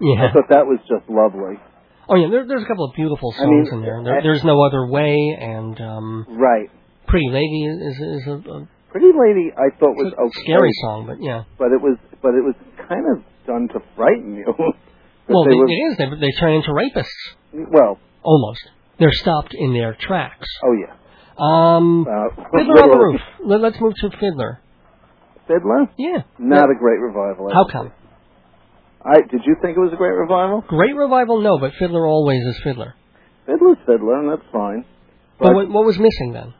Yeah. 0.00 0.26
I 0.28 0.32
thought 0.32 0.48
that 0.50 0.66
was 0.66 0.80
just 0.88 1.08
lovely. 1.08 1.56
Oh 2.08 2.16
yeah, 2.16 2.28
there, 2.30 2.46
there's 2.46 2.62
a 2.62 2.66
couple 2.66 2.84
of 2.84 2.94
beautiful 2.94 3.32
I 3.38 3.46
mean, 3.46 3.64
songs 3.66 3.68
in 3.72 3.80
there. 3.82 4.02
there. 4.04 4.22
There's 4.22 4.44
no 4.44 4.60
other 4.62 4.86
way, 4.86 5.16
and 5.40 5.80
um, 5.80 6.26
Right. 6.28 6.70
Pretty 7.06 7.28
Lady 7.30 7.64
is 7.64 7.96
is 7.96 8.26
a, 8.26 8.36
a 8.50 8.68
Pretty 8.90 9.10
Lady, 9.16 9.50
I 9.56 9.70
thought 9.78 9.94
was 9.96 10.12
a 10.16 10.22
okay, 10.22 10.40
scary 10.44 10.70
song, 10.82 11.06
but 11.06 11.16
yeah. 11.20 11.44
but 11.58 11.72
it 11.72 11.80
was 11.82 11.96
but 12.22 12.34
it 12.34 12.44
was 12.44 12.54
kind 12.88 13.04
of 13.12 13.24
done 13.46 13.68
to 13.72 13.80
frighten 13.96 14.34
you. 14.36 14.46
Well, 15.26 15.44
they 15.48 15.56
were- 15.56 15.64
it 15.66 15.72
is. 15.72 15.96
They, 15.96 16.04
they 16.20 16.32
turn 16.38 16.52
into 16.52 16.68
rapists 16.68 17.34
well, 17.54 17.98
almost. 18.22 18.60
They're 18.98 19.10
stopped 19.12 19.54
in 19.54 19.72
their 19.72 19.96
tracks. 19.98 20.46
oh 20.62 20.74
yeah. 20.74 20.92
Um, 21.38 22.06
Uh, 22.06 22.28
Fiddler 22.52 22.82
on 22.84 22.90
the. 22.90 22.96
Roof. 22.98 23.20
Let, 23.42 23.60
let's 23.62 23.80
move 23.80 23.94
to 24.02 24.10
Fiddler. 24.20 24.60
Fiddler, 25.48 25.88
Yeah. 25.98 26.22
not 26.38 26.68
a 26.70 26.74
great 26.78 27.00
revival. 27.00 27.48
I 27.50 27.54
How 27.54 27.64
come? 27.72 27.92
I 29.04 29.20
did 29.20 29.42
you 29.44 29.56
think 29.60 29.76
it 29.76 29.80
was 29.80 29.92
a 29.92 29.96
great 29.96 30.16
revival? 30.16 30.62
Great 30.66 30.96
revival, 30.96 31.40
no, 31.42 31.58
but 31.58 31.72
Fiddler 31.78 32.06
always 32.06 32.40
is 32.46 32.58
Fiddler. 32.64 32.94
Fiddler's 33.44 33.76
Fiddler, 33.86 34.18
and 34.20 34.30
that's 34.32 34.48
fine. 34.50 34.84
But, 35.38 35.46
But 35.48 35.54
what, 35.54 35.68
what 35.68 35.84
was 35.84 35.98
missing 35.98 36.32
then? 36.32 36.54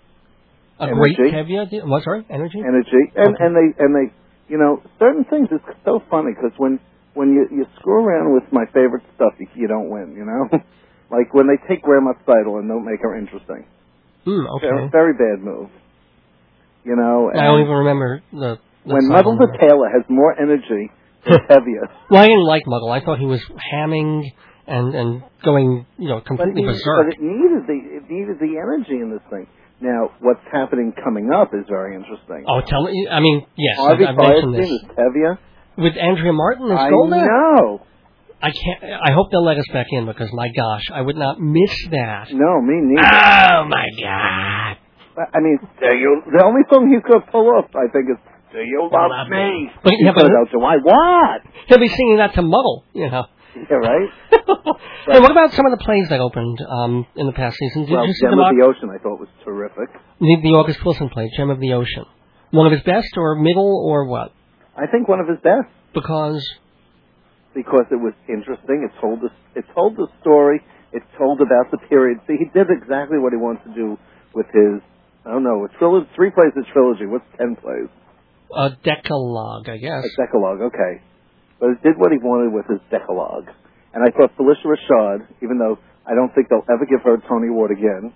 A 0.79 0.85
Energy. 0.91 1.15
great 1.17 1.33
caveat. 1.33 1.87
What? 1.87 2.03
Sorry, 2.05 2.27
energy. 2.29 2.59
energy, 2.61 3.03
and 3.17 3.35
Okay. 3.35 3.45
and 3.45 3.53
they 3.57 3.69
and 3.79 3.91
they, 3.95 4.13
you 4.53 4.59
know, 4.59 4.83
certain 4.99 5.25
things 5.25 5.49
is 5.53 5.61
so 5.87 6.03
funny 6.11 6.33
because 6.35 6.53
when 6.59 6.81
when 7.15 7.31
you 7.33 7.47
you 7.51 7.65
screw 7.79 8.05
around 8.05 8.35
with 8.35 8.45
my 8.53 8.67
favorite 8.75 9.05
stuff, 9.15 9.33
you, 9.39 9.47
you 9.55 9.69
don't 9.69 9.89
win. 9.89 10.13
You 10.19 10.27
know, 10.27 10.59
like 11.17 11.33
when 11.33 11.47
they 11.47 11.57
take 11.69 11.83
Grandma's 11.83 12.19
title 12.27 12.59
and 12.59 12.69
don't 12.69 12.85
make 12.85 13.01
her 13.01 13.17
interesting. 13.17 13.65
Hmm, 14.25 14.45
very, 14.61 14.83
Okay. 14.83 14.91
very 14.91 15.13
bad 15.15 15.41
move. 15.45 15.71
You 16.85 16.97
know, 16.97 17.31
I 17.33 17.45
don't 17.47 17.61
even 17.63 17.73
remember 17.87 18.21
the. 18.33 18.59
the 18.85 18.93
when 18.93 19.09
the 19.09 19.57
Tailor 19.61 19.89
has 19.95 20.05
more 20.11 20.35
energy, 20.37 20.91
it's 21.27 21.45
heavier. 21.49 21.89
Well, 22.11 22.23
I 22.23 22.27
didn't 22.27 22.47
like 22.47 22.65
Muggle. 22.67 22.91
I 22.91 23.05
thought 23.05 23.19
he 23.19 23.27
was 23.27 23.43
hamming 23.73 24.25
and 24.67 24.95
and 24.95 25.23
going, 25.45 25.87
you 25.99 26.09
know, 26.09 26.17
But, 26.21 26.27
completely 26.27 26.63
he- 26.63 26.69
berserk. 26.69 27.07
but 27.07 27.15
it 27.15 27.21
needed 27.21 27.67
the 27.67 27.79
it 27.97 28.05
needed 28.11 28.39
the 28.41 28.57
energy 28.59 29.01
in 29.03 29.11
this 29.11 29.23
thing. 29.31 29.47
Now, 29.81 30.11
what's 30.21 30.41
happening 30.53 30.93
coming 31.03 31.31
up 31.35 31.53
is 31.53 31.67
very 31.69 31.97
interesting. 31.97 32.45
Oh, 32.49 32.61
tell 32.67 32.85
me. 32.85 33.09
I 33.11 33.21
mean, 33.21 33.45
yes, 33.57 33.77
I've, 33.79 33.87
Harvey 33.99 34.07
I've 34.07 34.17
mentioned 34.17 34.55
Firestein 34.55 34.61
this 34.61 34.71
is 34.71 34.83
heavier. 34.97 35.39
with 35.77 35.95
Andrea 36.01 36.33
Martin 36.33 36.71
as 36.71 36.79
I 36.79 36.91
Golda. 36.91 37.17
know. 37.17 37.83
I 38.41 38.51
can't. 38.53 38.93
I 39.03 39.13
hope 39.13 39.31
they'll 39.33 39.45
let 39.45 39.59
us 39.59 39.65
back 39.73 39.87
in 39.91 40.07
because 40.07 40.31
my 40.33 40.49
gosh, 40.57 40.85
I 40.95 41.01
would 41.01 41.17
not 41.17 41.41
miss 41.41 41.75
that. 41.91 42.29
No, 42.31 42.61
me 42.63 42.77
neither. 42.95 43.03
Oh 43.09 43.65
my 43.69 43.87
god! 44.01 44.77
I 45.35 45.41
mean, 45.41 45.59
uh, 45.63 45.95
you? 45.95 46.23
The 46.33 46.45
only 46.45 46.63
song 46.73 46.89
he 46.93 47.01
could 47.01 47.27
pull 47.33 47.49
off, 47.57 47.71
I 47.75 47.89
think, 47.93 48.11
is 48.11 48.21
"Do 48.55 48.63
You 48.63 48.87
Love 48.87 49.29
Me." 49.29 49.71
But, 49.83 49.93
yeah, 49.99 50.13
but 50.15 50.31
Because 50.31 50.55
of 50.55 50.61
Why? 50.63 50.79
What? 50.79 51.43
he'll 51.67 51.83
be 51.83 51.89
singing 51.89 52.19
that 52.19 52.35
to 52.35 52.43
Muggle, 52.43 52.87
you 52.95 53.11
know. 53.11 53.27
Yeah, 53.55 53.77
right. 53.79 54.11
hey, 54.35 55.21
what 55.23 55.31
about 55.31 55.55
some 55.55 55.65
of 55.65 55.79
the 55.79 55.85
plays 55.85 56.09
that 56.11 56.19
opened 56.19 56.59
um, 56.59 57.07
in 57.15 57.27
the 57.27 57.33
past 57.33 57.55
season? 57.57 57.87
Did 57.87 57.95
well, 57.95 58.05
you 58.05 58.13
see 58.13 58.27
Gem 58.27 58.35
the, 58.35 58.43
of 58.43 58.51
the 58.51 58.67
Ocean, 58.67 58.91
I 58.91 58.99
thought 58.99 59.21
was 59.21 59.29
terrific. 59.45 59.95
the 60.19 60.39
the 60.43 60.59
August 60.59 60.85
Wilson 60.85 61.09
play, 61.09 61.31
Gem 61.37 61.51
of 61.51 61.61
the 61.61 61.73
Ocean? 61.75 62.03
One 62.51 62.67
of 62.67 62.73
his 62.73 62.83
best, 62.83 63.15
or 63.17 63.37
middle, 63.37 63.79
or 63.87 64.07
what? 64.11 64.33
I 64.77 64.91
think 64.91 65.07
one 65.07 65.21
of 65.21 65.29
his 65.29 65.39
best 65.39 65.71
Because 65.95 66.43
because 67.55 67.87
it 67.95 68.01
was 68.03 68.13
interesting. 68.29 68.83
It 68.83 68.91
told 69.01 69.23
the 69.23 69.31
it 69.55 69.65
told 69.73 69.97
the 69.97 70.09
story. 70.21 70.61
It 70.93 71.03
told 71.17 71.41
about 71.41 71.71
the 71.71 71.79
period. 71.89 72.19
See, 72.27 72.35
he 72.35 72.51
did 72.51 72.67
exactly 72.71 73.19
what 73.19 73.33
he 73.33 73.39
wanted 73.39 73.71
to 73.71 73.75
do 73.75 73.99
with 74.35 74.47
his. 74.51 74.83
I 75.25 75.31
don't 75.31 75.43
know, 75.43 75.65
a 75.65 75.71
trilogy, 75.79 76.11
three 76.15 76.31
plays 76.31 76.53
a 76.53 76.67
trilogy. 76.73 77.07
What's 77.07 77.25
ten 77.39 77.57
plays? 77.57 77.89
A 78.53 78.71
decalogue, 78.85 79.69
I 79.69 79.79
guess. 79.79 80.05
A 80.05 80.27
decalogue, 80.27 80.61
okay. 80.73 81.01
But 81.61 81.71
it 81.71 81.83
did 81.83 81.95
what 81.97 82.13
he 82.13 82.19
wanted 82.19 82.53
with 82.53 82.67
his 82.67 82.81
decalogue. 82.91 83.47
And 83.95 84.03
I 84.03 84.11
thought 84.11 84.35
Felicia 84.37 84.67
Rashad, 84.67 85.27
even 85.43 85.59
though 85.59 85.79
I 86.07 86.15
don't 86.15 86.35
think 86.35 86.49
they'll 86.51 86.67
ever 86.69 86.85
give 86.85 87.01
her 87.05 87.15
a 87.15 87.21
Tony 87.29 87.49
Award 87.49 87.71
again, 87.71 88.13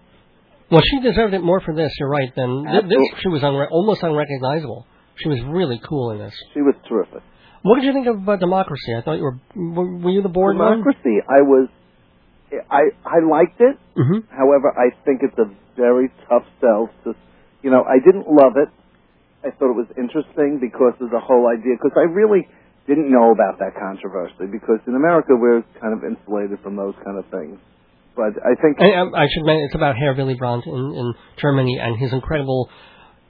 Well, 0.71 0.83
she 0.85 1.01
deserved 1.01 1.35
it 1.35 1.41
more 1.43 1.61
for 1.61 1.75
this. 1.75 1.93
You're 1.99 2.11
right. 2.11 2.29
Than 2.35 2.65
this, 2.65 2.99
she 3.23 3.29
was 3.29 3.43
unre- 3.43 3.71
almost 3.71 4.03
unrecognizable. 4.03 4.87
She 5.17 5.29
was 5.29 5.41
really 5.49 5.81
cool 5.89 6.11
in 6.13 6.19
this. 6.19 6.35
she 6.53 6.61
was 6.61 6.75
terrific. 6.89 7.23
What 7.63 7.77
did 7.81 7.85
you 7.87 7.93
think 7.93 8.07
of 8.07 8.29
uh, 8.29 8.37
Democracy? 8.37 8.95
I 8.97 9.03
thought 9.03 9.15
you 9.19 9.25
were. 9.25 9.39
Were, 9.57 9.97
were 9.99 10.11
you 10.11 10.23
the 10.23 10.29
board 10.29 10.57
one? 10.57 10.79
Democracy, 10.79 11.19
I 11.27 11.43
was, 11.43 11.69
I 12.71 12.83
I 13.05 13.19
liked 13.29 13.61
it. 13.61 13.77
Mm-hmm. 13.99 14.31
However, 14.31 14.71
I 14.79 14.95
think 15.05 15.23
it's 15.23 15.37
a 15.39 15.51
very 15.77 16.09
tough 16.29 16.45
sell. 16.61 16.89
To, 17.05 17.15
you 17.63 17.71
know, 17.71 17.83
I 17.83 17.99
didn't 18.05 18.27
love 18.29 18.55
it. 18.57 18.69
I 19.45 19.51
thought 19.55 19.71
it 19.71 19.79
was 19.79 19.91
interesting 19.97 20.59
because 20.61 20.95
of 21.01 21.11
the 21.11 21.21
whole 21.21 21.47
idea. 21.49 21.75
Because 21.79 21.95
I 21.97 22.07
really 22.11 22.47
didn't 22.87 23.11
know 23.11 23.31
about 23.33 23.59
that 23.61 23.79
controversy. 23.79 24.51
Because 24.51 24.81
in 24.87 24.95
America, 24.95 25.35
we're 25.39 25.63
kind 25.81 25.95
of 25.95 26.03
insulated 26.03 26.59
from 26.63 26.77
those 26.77 26.95
kind 27.05 27.19
of 27.19 27.25
things. 27.31 27.59
But 28.17 28.35
I 28.43 28.59
think 28.59 28.81
I, 28.83 28.99
I 28.99 29.27
should 29.31 29.47
mention 29.47 29.63
it's 29.71 29.77
about 29.79 29.95
Herr 29.97 30.15
Willy 30.15 30.35
Brandt 30.35 30.67
in, 30.67 30.75
in 30.75 31.15
Germany 31.39 31.79
and 31.81 31.97
his 31.97 32.13
incredible. 32.13 32.69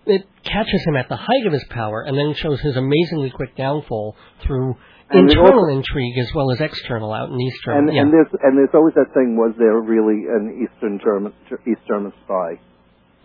It 0.07 0.25
catches 0.43 0.81
him 0.87 0.97
at 0.97 1.11
the 1.11 1.17
height 1.21 1.45
of 1.47 1.53
his 1.53 1.67
power 1.69 2.01
and 2.01 2.17
then 2.17 2.33
shows 2.33 2.59
his 2.61 2.75
amazingly 2.77 3.29
quick 3.29 3.55
downfall 3.55 4.17
through 4.47 4.77
And 5.11 5.29
internal 5.29 5.61
also- 5.69 5.77
intrigue 5.77 6.17
as 6.19 6.33
well 6.35 6.51
as 6.53 6.63
external 6.63 7.13
out 7.13 7.29
in 7.29 7.39
East 7.39 7.61
and 7.67 7.93
yeah. 7.93 8.01
and 8.01 8.13
there's 8.15 8.33
and 8.43 8.57
there's 8.57 8.73
always 8.73 8.95
that 8.95 9.13
thing: 9.13 9.37
was 9.37 9.53
there 9.59 9.77
really 9.79 10.25
an 10.25 10.65
Eastern 10.65 10.99
German 11.05 11.35
East 11.69 11.85
German 11.87 12.15
spy 12.25 12.57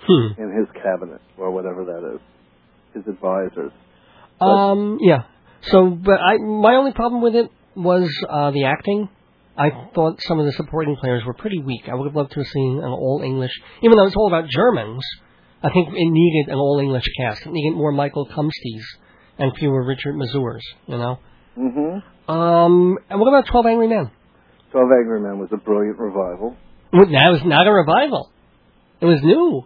Hmm. 0.05 0.35
in 0.41 0.51
his 0.59 0.67
cabinet 0.83 1.21
or 1.37 1.51
whatever 1.51 1.85
that 1.85 2.15
is, 2.15 2.19
his 2.93 3.03
advisors? 3.07 3.71
Um. 4.41 4.97
Yeah. 5.01 5.23
So, 5.63 5.89
but 5.89 6.19
I 6.19 6.37
my 6.37 6.75
only 6.75 6.91
problem 6.91 7.21
with 7.21 7.35
it 7.35 7.49
was 7.75 8.09
uh, 8.29 8.51
the 8.51 8.65
acting. 8.65 9.09
I 9.57 9.69
thought 9.93 10.21
some 10.21 10.39
of 10.39 10.45
the 10.45 10.51
supporting 10.53 10.95
players 10.95 11.23
were 11.25 11.33
pretty 11.33 11.59
weak. 11.59 11.83
I 11.87 11.93
would 11.93 12.07
have 12.07 12.15
loved 12.15 12.31
to 12.31 12.39
have 12.39 12.47
seen 12.47 12.79
an 12.83 12.89
all 12.89 13.21
English, 13.23 13.51
even 13.83 13.97
though 13.97 14.05
it's 14.05 14.15
all 14.15 14.27
about 14.27 14.49
Germans. 14.49 15.03
I 15.61 15.69
think 15.69 15.89
it 15.89 15.93
needed 15.95 16.51
an 16.51 16.57
all 16.57 16.79
English 16.79 17.05
cast. 17.17 17.45
It 17.45 17.51
needed 17.51 17.77
more 17.77 17.91
Michael 17.91 18.27
Kumsties 18.27 18.83
and 19.37 19.55
fewer 19.57 19.85
Richard 19.85 20.15
Mazurs. 20.15 20.61
You 20.87 20.97
know. 20.97 21.19
Mm-hmm. 21.57 22.31
Um. 22.31 22.97
And 23.09 23.19
what 23.19 23.27
about 23.27 23.47
Twelve 23.49 23.65
Angry 23.65 23.87
Men? 23.87 24.11
Twelve 24.71 24.89
Angry 24.99 25.21
Men 25.21 25.39
was 25.39 25.49
a 25.53 25.57
brilliant 25.57 25.99
revival. 25.99 26.57
That 26.91 27.29
was 27.31 27.41
not 27.45 27.67
a 27.67 27.71
revival. 27.71 28.31
It 29.01 29.05
was 29.05 29.19
new. 29.23 29.65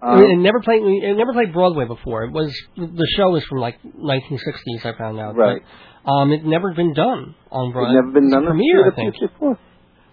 Um, 0.00 0.22
it 0.22 0.36
never 0.38 0.60
played. 0.60 0.82
It 0.82 1.16
never 1.16 1.32
played 1.32 1.52
Broadway 1.52 1.84
before. 1.86 2.24
It 2.24 2.30
was 2.32 2.54
the 2.76 3.08
show 3.16 3.30
was 3.30 3.44
from 3.44 3.58
like 3.58 3.78
1960s. 3.82 4.84
I 4.84 4.96
found 4.96 5.18
out. 5.18 5.34
Right. 5.36 5.60
But, 6.04 6.10
um, 6.10 6.32
it 6.32 6.44
never 6.44 6.72
been 6.72 6.94
done 6.94 7.34
on 7.50 7.66
It's 7.68 7.72
Broadway. 7.74 7.94
never 7.94 8.12
been 8.12 8.30
done 8.30 8.46
premiere, 8.46 8.90
I 8.92 8.94
think. 8.94 9.14
Plus. 9.38 9.58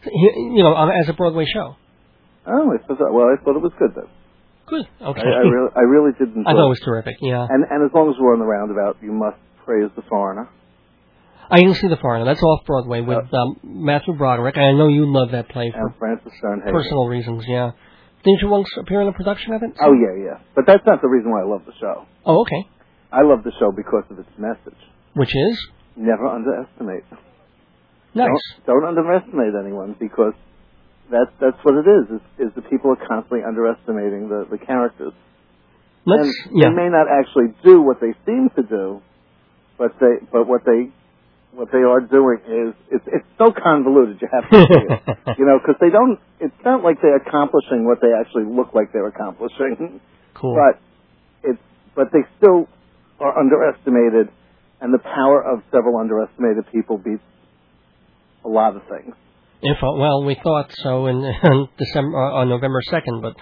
You 0.06 0.64
know, 0.64 0.76
um, 0.76 0.90
as 0.92 1.08
a 1.10 1.14
Broadway 1.14 1.46
show. 1.46 1.76
Oh, 2.48 2.72
I 2.74 2.78
thought, 2.88 3.14
well, 3.14 3.26
I 3.26 3.42
thought 3.44 3.56
it 3.56 3.62
was 3.62 3.72
good 3.80 3.92
then. 3.96 4.06
Good. 4.68 4.86
Okay. 5.02 5.22
I, 5.22 5.24
I 5.24 5.46
really, 5.46 5.70
I 5.76 5.80
really 5.82 6.12
did 6.18 6.30
enjoy. 6.36 6.42
I 6.50 6.54
thought 6.54 6.66
it 6.66 6.70
was 6.70 6.82
terrific. 6.84 7.16
Yeah. 7.22 7.46
And 7.50 7.66
and 7.70 7.86
as 7.86 7.92
long 7.94 8.10
as 8.10 8.16
we're 8.20 8.34
on 8.34 8.40
the 8.40 8.46
roundabout, 8.46 8.98
you 9.02 9.12
must 9.12 9.38
praise 9.66 9.90
the 9.96 10.02
foreigner. 10.10 10.50
I 11.50 11.58
didn't 11.60 11.76
see 11.76 11.88
The 11.88 11.98
Foreigner. 11.98 12.26
That's 12.26 12.42
off 12.42 12.66
Broadway 12.66 13.02
with 13.02 13.32
um, 13.32 13.60
Matthew 13.64 14.16
Broderick. 14.16 14.58
I 14.58 14.72
know 14.72 14.88
you 14.88 15.06
love 15.06 15.30
that 15.32 15.48
play 15.50 15.70
for 15.72 15.78
And 15.90 15.96
Francis 16.00 16.34
Sternhagen. 16.44 16.72
personal 16.72 17.06
reasons. 17.08 17.44
Yeah. 17.48 17.72
Didn't 18.26 18.42
you 18.42 18.50
once 18.50 18.68
appear 18.82 19.02
in 19.02 19.08
a 19.08 19.14
production 19.14 19.54
of 19.54 19.62
it? 19.62 19.72
Oh 19.80 19.94
yeah, 19.94 20.18
yeah. 20.18 20.38
But 20.56 20.66
that's 20.66 20.84
not 20.86 21.02
the 21.02 21.08
reason 21.08 21.30
why 21.32 21.42
I 21.42 21.46
love 21.46 21.62
the 21.66 21.74
show. 21.80 22.06
Oh, 22.26 22.42
okay. 22.42 22.68
I 23.14 23.22
love 23.22 23.44
the 23.44 23.54
show 23.60 23.72
because 23.72 24.04
of 24.10 24.18
its 24.20 24.34
message. 24.38 24.80
Which 25.14 25.30
is 25.30 25.56
Never 25.96 26.28
underestimate. 26.28 27.06
nice. 28.14 28.28
Don't, 28.66 28.82
don't 28.82 28.86
underestimate 28.98 29.54
anyone 29.56 29.96
because 30.00 30.34
that's 31.12 31.32
that's 31.40 31.58
what 31.64 31.76
it 31.76 31.88
is. 31.88 32.20
Is, 32.20 32.50
is 32.50 32.52
the 32.56 32.64
people 32.68 32.92
are 32.92 33.00
constantly 33.08 33.46
underestimating 33.48 34.28
the 34.28 34.46
the 34.50 34.58
characters. 34.58 35.14
Let's. 36.06 36.28
and 36.50 36.58
Yeah. 36.60 36.70
they 36.70 36.76
may 36.76 36.90
not 36.90 37.08
actually 37.08 37.54
do 37.64 37.82
what 37.82 38.02
they 38.02 38.14
seem 38.26 38.50
to 38.58 38.64
do, 38.64 39.02
but 39.78 39.94
they 40.02 40.26
but 40.32 40.48
what 40.48 40.66
they 40.66 40.90
what 41.56 41.72
they 41.72 41.80
are 41.80 42.02
doing 42.02 42.40
is 42.44 42.76
it's 42.92 43.08
it's 43.08 43.28
so 43.38 43.52
convoluted. 43.52 44.22
You 44.22 44.28
have 44.32 44.50
to 44.52 44.56
see 44.60 44.86
it, 44.92 45.38
you 45.40 45.46
know, 45.46 45.58
because 45.60 45.80
they 45.80 45.90
don't. 45.90 46.20
It's 46.40 46.56
not 46.64 46.84
like 46.84 47.02
they're 47.02 47.16
accomplishing 47.16 47.86
what 47.86 48.00
they 48.02 48.12
actually 48.12 48.46
look 48.46 48.76
like 48.76 48.92
they're 48.92 49.08
accomplishing, 49.08 50.02
cool. 50.36 50.56
but 50.56 50.80
it's 51.48 51.62
but 51.96 52.12
they 52.12 52.28
still 52.38 52.68
are 53.20 53.40
underestimated, 53.40 54.30
and 54.82 54.94
the 54.94 55.00
power 55.00 55.42
of 55.42 55.64
several 55.72 55.98
underestimated 55.98 56.68
people 56.72 56.98
beats 56.98 57.24
a 58.44 58.50
lot 58.50 58.76
of 58.76 58.84
things. 58.92 59.16
If 59.68 59.78
uh, 59.82 59.94
well, 59.98 60.24
we 60.24 60.36
thought 60.36 60.72
so 60.84 61.08
in, 61.08 61.24
in 61.44 61.68
December 61.78 62.18
uh, 62.18 62.40
on 62.42 62.50
November 62.50 62.82
second, 62.90 63.22
but 63.22 63.34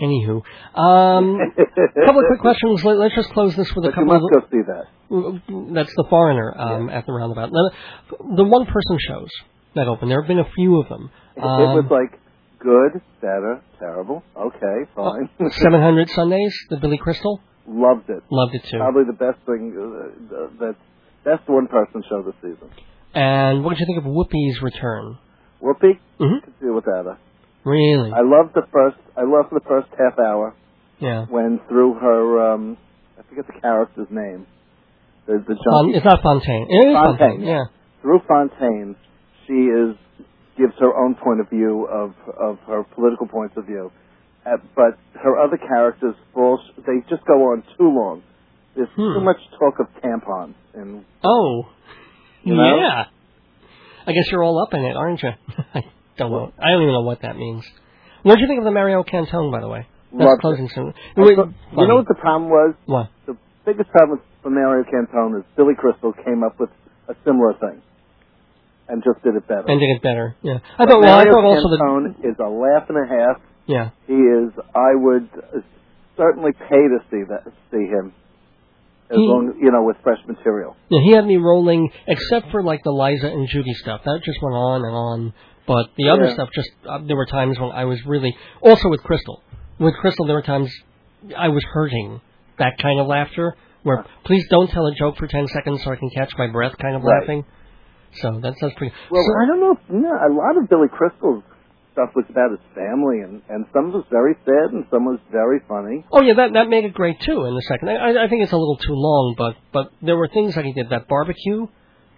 anywho, 0.00 0.42
um, 0.78 1.38
couple 2.06 2.20
of 2.20 2.26
quick 2.28 2.40
questions. 2.40 2.84
Let, 2.84 2.98
us 2.98 3.12
just 3.16 3.30
close 3.30 3.56
this 3.56 3.72
with 3.74 3.86
a 3.86 3.88
But 3.90 4.00
you 4.00 4.06
couple 4.06 4.20
must 4.20 4.24
of. 4.36 4.42
go 4.42 4.48
see 4.50 4.62
that. 4.66 5.74
That's 5.74 5.92
the 5.96 6.04
foreigner 6.08 6.54
um, 6.56 6.88
at 6.88 7.04
the 7.06 7.12
roundabout. 7.12 7.50
The 7.50 8.44
one 8.44 8.66
person 8.66 8.96
shows 9.08 9.28
that 9.74 9.88
open. 9.88 10.08
There 10.08 10.20
have 10.22 10.28
been 10.28 10.38
a 10.38 10.50
few 10.54 10.80
of 10.80 10.88
them. 10.88 11.10
It, 11.36 11.40
it 11.42 11.42
was 11.42 11.84
Um, 11.84 11.88
like 11.90 12.18
good, 12.60 13.02
better, 13.20 13.60
terrible. 13.80 14.22
Okay, 14.36 14.76
fine. 14.94 15.28
Seven 15.50 15.82
Hundred 15.82 16.10
Sundays, 16.10 16.54
the 16.70 16.76
Billy 16.78 16.98
Crystal. 16.98 17.40
Loved 17.66 18.08
it. 18.08 18.22
Loved 18.30 18.54
it 18.54 18.64
too. 18.70 18.78
Probably 18.78 19.04
the 19.04 19.12
best 19.18 19.38
thing. 19.46 19.74
Uh, 19.76 20.36
uh, 20.36 20.48
that 20.60 20.76
best 21.24 21.48
one 21.48 21.66
person 21.66 22.02
show 22.08 22.22
this 22.22 22.34
season. 22.40 22.70
And 23.14 23.62
what 23.64 23.70
did 23.70 23.80
you 23.80 23.86
think 23.86 23.98
of 23.98 24.04
Whoopi's 24.04 24.62
return? 24.62 25.18
Whoopi 25.62 25.98
hmm 26.18 26.38
could 26.44 26.58
do 26.60 26.74
without 26.74 27.04
her. 27.06 27.18
Really? 27.64 28.10
I 28.12 28.20
loved 28.22 28.54
the 28.54 28.66
first. 28.72 28.96
I 29.16 29.22
loved 29.22 29.50
the 29.52 29.60
first 29.68 29.88
half 29.96 30.18
hour 30.18 30.54
yeah. 30.98 31.26
when 31.26 31.60
through 31.68 31.94
her. 31.94 32.52
um 32.52 32.76
I 33.18 33.22
forget 33.28 33.46
the 33.46 33.60
character's 33.60 34.08
name. 34.10 34.46
The 35.26 35.38
the 35.46 35.54
Fon- 35.54 35.94
it's 35.94 36.04
not 36.04 36.20
Fontaine. 36.22 36.66
It 36.68 36.88
is 36.90 36.94
Fontaine, 36.94 37.18
Fontaine. 37.18 37.40
yeah. 37.42 37.54
Yeah. 37.54 37.64
through 38.02 38.20
Fontaine, 38.26 38.96
she 39.46 39.54
is 39.70 39.94
gives 40.58 40.74
her 40.80 40.92
own 40.92 41.14
point 41.14 41.40
of 41.40 41.48
view 41.48 41.86
of 41.86 42.14
of 42.36 42.58
her 42.66 42.82
political 42.94 43.28
points 43.28 43.54
of 43.56 43.66
view, 43.66 43.92
uh, 44.44 44.56
but 44.74 44.98
her 45.22 45.38
other 45.38 45.56
characters 45.56 46.16
fall. 46.34 46.58
They 46.78 46.98
just 47.08 47.24
go 47.26 47.54
on 47.54 47.62
too 47.78 47.88
long. 47.88 48.22
There's 48.74 48.88
Hmm. 48.96 49.14
too 49.14 49.20
much 49.20 49.38
talk 49.60 49.78
of 49.78 49.86
tampons, 50.02 50.54
and 50.74 51.04
Oh. 51.22 51.66
You 52.42 52.56
know? 52.56 52.76
Yeah. 52.76 53.04
I 54.06 54.12
guess 54.12 54.26
you're 54.30 54.42
all 54.42 54.62
up 54.62 54.74
in 54.74 54.84
it, 54.84 54.96
aren't 54.96 55.22
you? 55.22 55.30
I 55.74 55.82
don't 56.18 56.30
know. 56.30 56.52
I 56.58 56.70
don't 56.70 56.82
even 56.82 56.94
know 56.94 57.02
what 57.02 57.22
that 57.22 57.36
means. 57.36 57.64
What 58.22 58.36
did 58.36 58.42
you 58.42 58.48
think 58.48 58.58
of 58.58 58.64
the 58.64 58.70
Mario 58.70 59.02
Cantone, 59.02 59.50
by 59.50 59.60
the 59.60 59.68
way? 59.68 59.86
That's 60.12 60.28
Loved 60.28 60.40
closing 60.40 60.68
soon. 60.74 60.92
I 61.16 61.20
Wait, 61.20 61.38
you 61.38 61.88
know 61.88 61.96
what 61.96 62.08
the 62.08 62.20
problem 62.20 62.50
was? 62.50 62.74
What? 62.84 63.08
The 63.26 63.36
biggest 63.64 63.90
problem 63.90 64.20
for 64.42 64.50
Mario 64.50 64.84
Cantone 64.84 65.38
is 65.38 65.44
Billy 65.56 65.74
Crystal 65.76 66.12
came 66.12 66.44
up 66.44 66.60
with 66.60 66.70
a 67.08 67.14
similar 67.24 67.54
thing, 67.54 67.80
and 68.88 69.02
just 69.02 69.24
did 69.24 69.34
it 69.36 69.48
better. 69.48 69.64
And 69.66 69.80
did 69.80 69.96
it 69.96 70.02
better. 70.02 70.36
Yeah. 70.42 70.58
I 70.78 70.84
But 70.84 70.88
thought. 70.88 71.00
Well, 71.00 71.14
I 71.14 71.24
Mario 71.24 71.32
thought 71.32 71.44
also. 71.44 71.68
Cantone 71.80 72.06
is 72.28 72.36
a 72.38 72.48
laugh 72.50 72.88
and 72.90 72.98
a 72.98 73.08
half. 73.08 73.36
Yeah. 73.66 73.90
He 74.06 74.14
is. 74.14 74.52
I 74.74 74.92
would 74.94 75.28
uh, 75.32 75.60
certainly 76.16 76.52
pay 76.52 76.82
to 76.92 76.98
see 77.10 77.22
that, 77.28 77.48
see 77.70 77.86
him, 77.88 78.12
as 79.12 79.16
He- 79.18 79.28
long 79.28 79.54
you 79.60 79.70
know 79.70 79.82
with 79.84 79.96
fresh 80.02 80.18
material. 80.26 80.74
Yeah, 80.88 81.00
he 81.04 81.10
had 81.12 81.26
me 81.26 81.36
rolling, 81.36 81.90
except 82.06 82.50
for 82.50 82.62
like 82.62 82.80
the 82.82 82.90
Liza 82.92 83.28
and 83.28 83.46
Judy 83.48 83.74
stuff. 83.74 84.02
That 84.04 84.20
just 84.24 84.40
went 84.42 84.54
on 84.56 84.84
and 84.84 84.94
on. 84.94 85.32
But 85.66 85.90
the 85.96 86.08
other 86.10 86.24
Yeah. 86.24 86.34
stuff, 86.34 86.48
just 86.52 86.70
uh, 86.88 86.98
there 87.06 87.16
were 87.16 87.26
times 87.26 87.58
when 87.60 87.70
I 87.70 87.84
was 87.84 88.04
really. 88.06 88.34
Also 88.62 88.88
with 88.88 89.02
Crystal, 89.04 89.42
with 89.78 89.94
Crystal, 89.94 90.26
there 90.26 90.34
were 90.36 90.42
times 90.42 90.72
I 91.36 91.48
was 91.48 91.62
hurting 91.72 92.20
that 92.58 92.78
kind 92.78 92.98
of 92.98 93.06
laughter. 93.06 93.54
Where 93.84 94.04
please 94.24 94.46
don't 94.48 94.68
tell 94.70 94.86
a 94.86 94.94
joke 94.94 95.16
for 95.18 95.26
ten 95.26 95.46
seconds 95.48 95.82
so 95.84 95.92
I 95.92 95.96
can 95.96 96.10
catch 96.10 96.32
my 96.38 96.46
breath, 96.48 96.76
kind 96.78 96.96
of 96.96 97.02
Right. 97.02 97.20
laughing. 97.20 97.44
So 98.14 98.40
that's 98.42 98.56
that's 98.60 98.74
pretty. 98.74 98.94
Well, 99.10 99.22
so, 99.22 99.32
I 99.42 99.46
don't 99.46 99.60
know. 99.60 99.72
If, 99.72 99.78
no, 99.90 100.08
a 100.10 100.30
lot 100.32 100.56
of 100.56 100.68
Billy 100.68 100.88
Crystal's 100.88 101.42
stuff 101.92 102.10
was 102.16 102.24
about 102.28 102.50
his 102.50 102.60
family, 102.74 103.20
and 103.20 103.42
and 103.48 103.66
some 103.72 103.92
was 103.92 104.04
very 104.10 104.34
sad, 104.44 104.72
and 104.72 104.84
some 104.90 105.04
was 105.04 105.20
very 105.30 105.60
funny. 105.68 106.04
Oh 106.10 106.22
yeah, 106.22 106.34
that 106.34 106.52
that 106.54 106.68
made 106.68 106.84
it 106.84 106.94
great 106.94 107.20
too. 107.20 107.44
In 107.44 107.54
the 107.54 107.62
second, 107.68 107.88
I, 107.88 108.24
I 108.24 108.28
think 108.28 108.42
it's 108.42 108.52
a 108.52 108.56
little 108.56 108.78
too 108.78 108.94
long, 108.94 109.34
but 109.36 109.54
but 109.72 109.92
there 110.02 110.16
were 110.16 110.28
things 110.28 110.56
like 110.56 110.64
he 110.64 110.72
did 110.72 110.90
that 110.90 111.06
barbecue, 111.08 111.66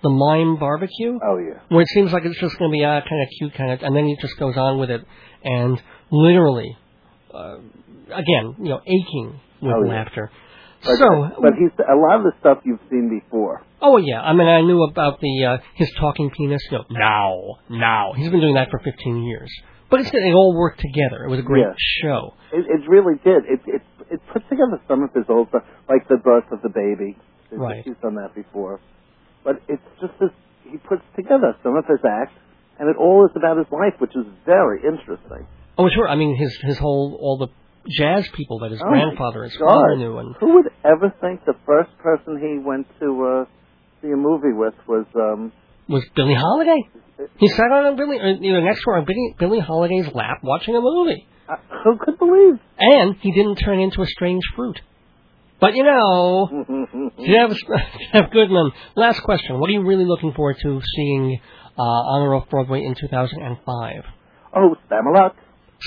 the 0.02 0.10
mime 0.10 0.56
barbecue, 0.58 1.18
Oh 1.22 1.38
yeah. 1.38 1.60
where 1.68 1.82
it 1.82 1.88
seems 1.88 2.12
like 2.12 2.24
it's 2.24 2.38
just 2.38 2.58
going 2.58 2.70
to 2.70 2.74
be 2.76 2.84
uh, 2.84 3.00
kind 3.00 3.22
of 3.22 3.28
cute, 3.38 3.54
kind 3.54 3.72
of, 3.72 3.82
and 3.82 3.94
then 3.96 4.06
he 4.06 4.16
just 4.20 4.38
goes 4.38 4.56
on 4.56 4.78
with 4.78 4.90
it, 4.90 5.02
and 5.44 5.80
literally, 6.10 6.76
uh, 7.32 7.56
again, 8.12 8.54
you 8.58 8.68
know, 8.70 8.80
aching 8.86 9.40
with 9.62 9.72
Oh, 9.74 9.82
yeah. 9.84 9.90
laughter. 9.92 10.30
But, 10.85 10.97
so, 10.97 11.41
but 11.41 11.53
he's 11.59 11.70
a 11.80 11.97
lot 11.97 12.18
of 12.18 12.24
the 12.24 12.32
stuff 12.41 12.59
you've 12.64 12.80
seen 12.91 13.09
before. 13.09 13.62
oh 13.80 13.97
yeah, 13.97 14.20
I 14.20 14.32
mean, 14.35 14.47
I 14.49 14.61
knew 14.61 14.82
about 14.85 15.20
the 15.20 15.45
uh, 15.45 15.57
his 15.74 15.91
talking 15.99 16.30
penis. 16.30 16.61
No, 16.70 16.85
now, 16.91 17.41
now, 17.70 18.12
he's 18.16 18.30
been 18.30 18.41
doing 18.41 18.55
that 18.55 18.70
for 18.70 18.78
15 18.78 19.22
years. 19.24 19.51
But 19.91 20.01
it's 20.01 20.11
it 20.12 20.35
all 20.35 20.55
worked 20.57 20.80
together. 20.80 21.24
It 21.24 21.30
was 21.30 21.39
a 21.39 21.43
great 21.43 21.64
Yeah. 21.66 21.74
show. 22.03 22.35
It, 22.53 22.64
it 22.68 22.89
really 22.89 23.14
did. 23.24 23.45
It 23.49 23.61
it 23.66 23.82
it 24.11 24.20
put 24.32 24.43
together 24.49 24.80
some 24.89 25.03
of 25.05 25.12
his 25.14 25.24
old 25.28 25.49
stuff, 25.49 25.62
like 25.89 26.09
the 26.09 26.16
birth 26.16 26.51
of 26.53 26.61
the 26.62 26.68
baby. 26.70 27.16
Right. 27.53 27.85
He's 27.85 27.95
done 28.03 28.16
that 28.16 28.35
before, 28.35 28.80
but 29.45 29.62
it's 29.68 29.82
just 30.01 30.12
this. 30.20 30.30
He 30.64 30.78
puts 30.78 31.03
together 31.14 31.55
some 31.62 31.76
of 31.76 31.85
his 31.87 32.01
acts, 32.05 32.35
and 32.80 32.89
it 32.91 32.97
all 32.97 33.24
is 33.26 33.32
about 33.37 33.59
his 33.59 33.66
life, 33.70 33.95
which 34.01 34.16
is 34.16 34.26
very 34.45 34.80
interesting. 34.82 35.47
Oh, 35.78 35.89
sure. 35.89 36.09
I 36.09 36.16
mean, 36.16 36.35
his 36.37 36.57
his 36.62 36.78
whole 36.78 37.16
all 37.20 37.39
the 37.39 37.49
jazz 37.89 38.26
people 38.35 38.59
that 38.61 38.70
his 38.70 38.80
Oh, 38.85 38.89
grandfather, 38.89 39.45
his 39.45 39.57
God. 39.57 39.68
father 39.68 39.97
knew, 39.97 40.18
and 40.18 40.35
Who 40.41 40.55
would 40.55 40.70
ever 40.85 41.12
think 41.20 41.45
the 41.45 41.55
first 41.66 41.91
person 41.99 42.39
he 42.41 42.59
went 42.59 42.87
to 43.01 43.24
uh, 43.24 43.45
see 44.03 44.09
a 44.11 44.16
movie 44.16 44.53
with 44.53 44.74
was 44.89 45.07
um, 45.16 45.53
was 45.89 46.05
Billie 46.16 46.35
Holiday. 46.35 46.89
He 47.39 47.49
sat 47.49 47.70
on 47.70 47.97
Billy, 47.97 48.18
uh, 48.18 48.41
you 48.41 48.53
know, 48.55 48.61
next 48.61 48.82
to 48.85 48.91
on 48.91 49.05
Billy, 49.05 49.35
Billie 49.39 49.61
Holiday's 49.61 50.12
lap 50.14 50.39
watching 50.43 50.74
a 50.74 50.80
movie, 50.80 51.26
uh, 51.49 51.57
who 51.85 51.97
could 51.99 52.18
believe? 52.18 52.59
and 52.78 53.16
he 53.20 53.32
didn't 53.32 53.57
turn 53.57 53.78
into 53.80 54.03
a 54.03 54.07
strange 54.07 54.43
fruit. 54.57 54.80
But 55.61 55.74
you 55.74 55.85
know, 55.85 56.49
Jeff, 57.24 57.51
Jeff 58.12 58.30
Goodman. 58.32 58.72
Last 58.97 59.20
question: 59.22 59.61
What 59.61 59.68
are 59.70 59.72
you 59.72 59.85
really 59.87 60.05
looking 60.05 60.32
forward 60.32 60.57
to 60.62 60.80
seeing 60.97 61.41
uh, 61.78 61.82
on 61.82 62.22
or 62.22 62.35
off 62.35 62.49
Broadway 62.51 62.82
in 62.85 62.95
2005? 62.95 64.05
oh, 64.57 64.76
Spamalot. 64.91 65.32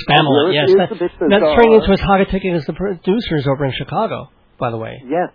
Spamalot, 0.05 0.53
yes. 0.53 0.69
That, 0.77 0.89
that's 0.91 1.55
turning 1.55 1.73
into 1.73 1.91
as 1.91 1.99
hot 1.99 2.21
a 2.21 2.25
ticket 2.25 2.53
as 2.53 2.65
the 2.65 2.73
producers 2.73 3.47
over 3.49 3.65
in 3.65 3.73
Chicago, 3.77 4.29
by 4.59 4.69
the 4.69 4.77
way. 4.77 5.01
Yes. 5.05 5.31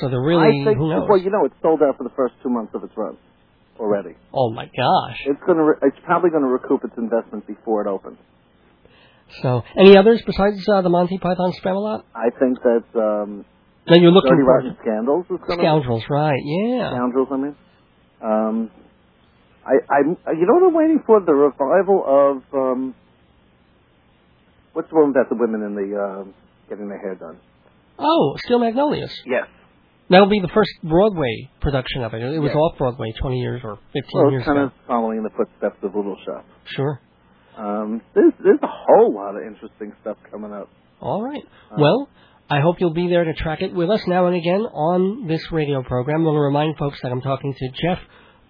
So 0.00 0.08
they're 0.08 0.20
really 0.22 0.62
I 0.62 0.64
think, 0.64 0.78
who 0.78 0.88
knows? 0.88 1.06
Well, 1.08 1.18
you 1.18 1.30
know, 1.30 1.44
it's 1.44 1.54
sold 1.62 1.82
out 1.82 1.96
for 1.98 2.04
the 2.04 2.14
first 2.16 2.34
two 2.42 2.48
months 2.48 2.72
of 2.74 2.82
its 2.82 2.92
run 2.96 3.16
already. 3.78 4.14
oh 4.32 4.50
my 4.50 4.66
gosh! 4.66 5.18
It's 5.26 5.40
to. 5.46 5.54
Re- 5.54 5.78
it's 5.82 5.98
probably 6.04 6.30
going 6.30 6.42
to 6.42 6.48
recoup 6.48 6.84
its 6.84 6.94
investment 6.96 7.46
before 7.46 7.82
it 7.86 7.88
opens. 7.88 8.18
So, 9.42 9.62
any 9.78 9.96
others 9.96 10.22
besides 10.24 10.62
uh, 10.68 10.82
the 10.82 10.90
Monty 10.90 11.18
Python 11.18 11.52
Spamalot 11.62 12.02
I 12.14 12.30
think 12.38 12.58
that 12.62 12.84
um, 12.94 13.44
that 13.86 14.00
you're 14.00 14.12
looking 14.12 14.30
Dirty 14.30 14.42
for? 14.42 14.56
Rotten 14.58 14.76
Scandals 14.80 15.26
is. 15.30 15.38
Scoundrels, 15.48 16.04
right? 16.08 16.40
Yeah. 16.44 16.90
Scoundrels, 16.90 17.28
I 17.30 17.36
mean. 17.36 17.56
Um, 18.22 18.70
I, 19.66 19.76
uh, 20.28 20.32
You 20.32 20.46
know 20.46 20.54
what 20.60 20.68
I'm 20.68 20.74
waiting 20.74 21.02
for? 21.06 21.20
The 21.20 21.32
revival 21.34 22.04
of 22.04 22.42
um, 22.54 22.94
what's 24.74 24.88
the 24.90 24.96
one 24.96 25.10
about 25.10 25.28
the 25.30 25.36
women 25.36 25.62
in 25.62 25.74
the 25.74 25.96
um 25.98 26.34
getting 26.68 26.88
their 26.88 26.98
hair 27.00 27.14
done? 27.14 27.38
Oh, 27.98 28.36
Steel 28.44 28.58
Magnolias. 28.58 29.12
Yes. 29.26 29.46
That'll 30.10 30.28
be 30.28 30.40
the 30.40 30.50
first 30.52 30.70
Broadway 30.82 31.48
production 31.62 32.02
of 32.02 32.12
it. 32.12 32.20
It 32.22 32.38
was 32.38 32.50
Yeah. 32.52 32.58
off 32.58 32.76
Broadway 32.76 33.12
20 33.18 33.40
years 33.40 33.62
or 33.64 33.78
15 33.94 34.02
Well, 34.14 34.30
years 34.32 34.44
kind 34.44 34.58
ago. 34.58 34.66
of 34.66 34.72
following 34.86 35.18
in 35.18 35.24
the 35.24 35.30
footsteps 35.30 35.78
of 35.82 35.94
Little 35.94 36.16
Shop. 36.26 36.44
Sure. 36.66 37.00
Um, 37.56 38.02
there's 38.14 38.32
there's 38.42 38.58
a 38.62 38.66
whole 38.68 39.14
lot 39.14 39.36
of 39.36 39.42
interesting 39.46 39.92
stuff 40.02 40.16
coming 40.30 40.52
up. 40.52 40.68
All 41.00 41.22
right. 41.22 41.42
Uh, 41.70 41.76
Well, 41.78 42.08
I 42.50 42.60
hope 42.60 42.80
you'll 42.80 42.92
be 42.92 43.08
there 43.08 43.24
to 43.24 43.32
track 43.32 43.62
it 43.62 43.72
with 43.72 43.88
us 43.90 44.06
now 44.06 44.26
and 44.26 44.36
again 44.36 44.60
on 44.62 45.26
this 45.28 45.50
radio 45.52 45.82
program. 45.82 46.22
I 46.22 46.24
want 46.24 46.36
to 46.36 46.40
remind 46.40 46.76
folks 46.76 47.00
that 47.02 47.10
I'm 47.12 47.22
talking 47.22 47.54
to 47.54 47.68
Jeff 47.82 48.00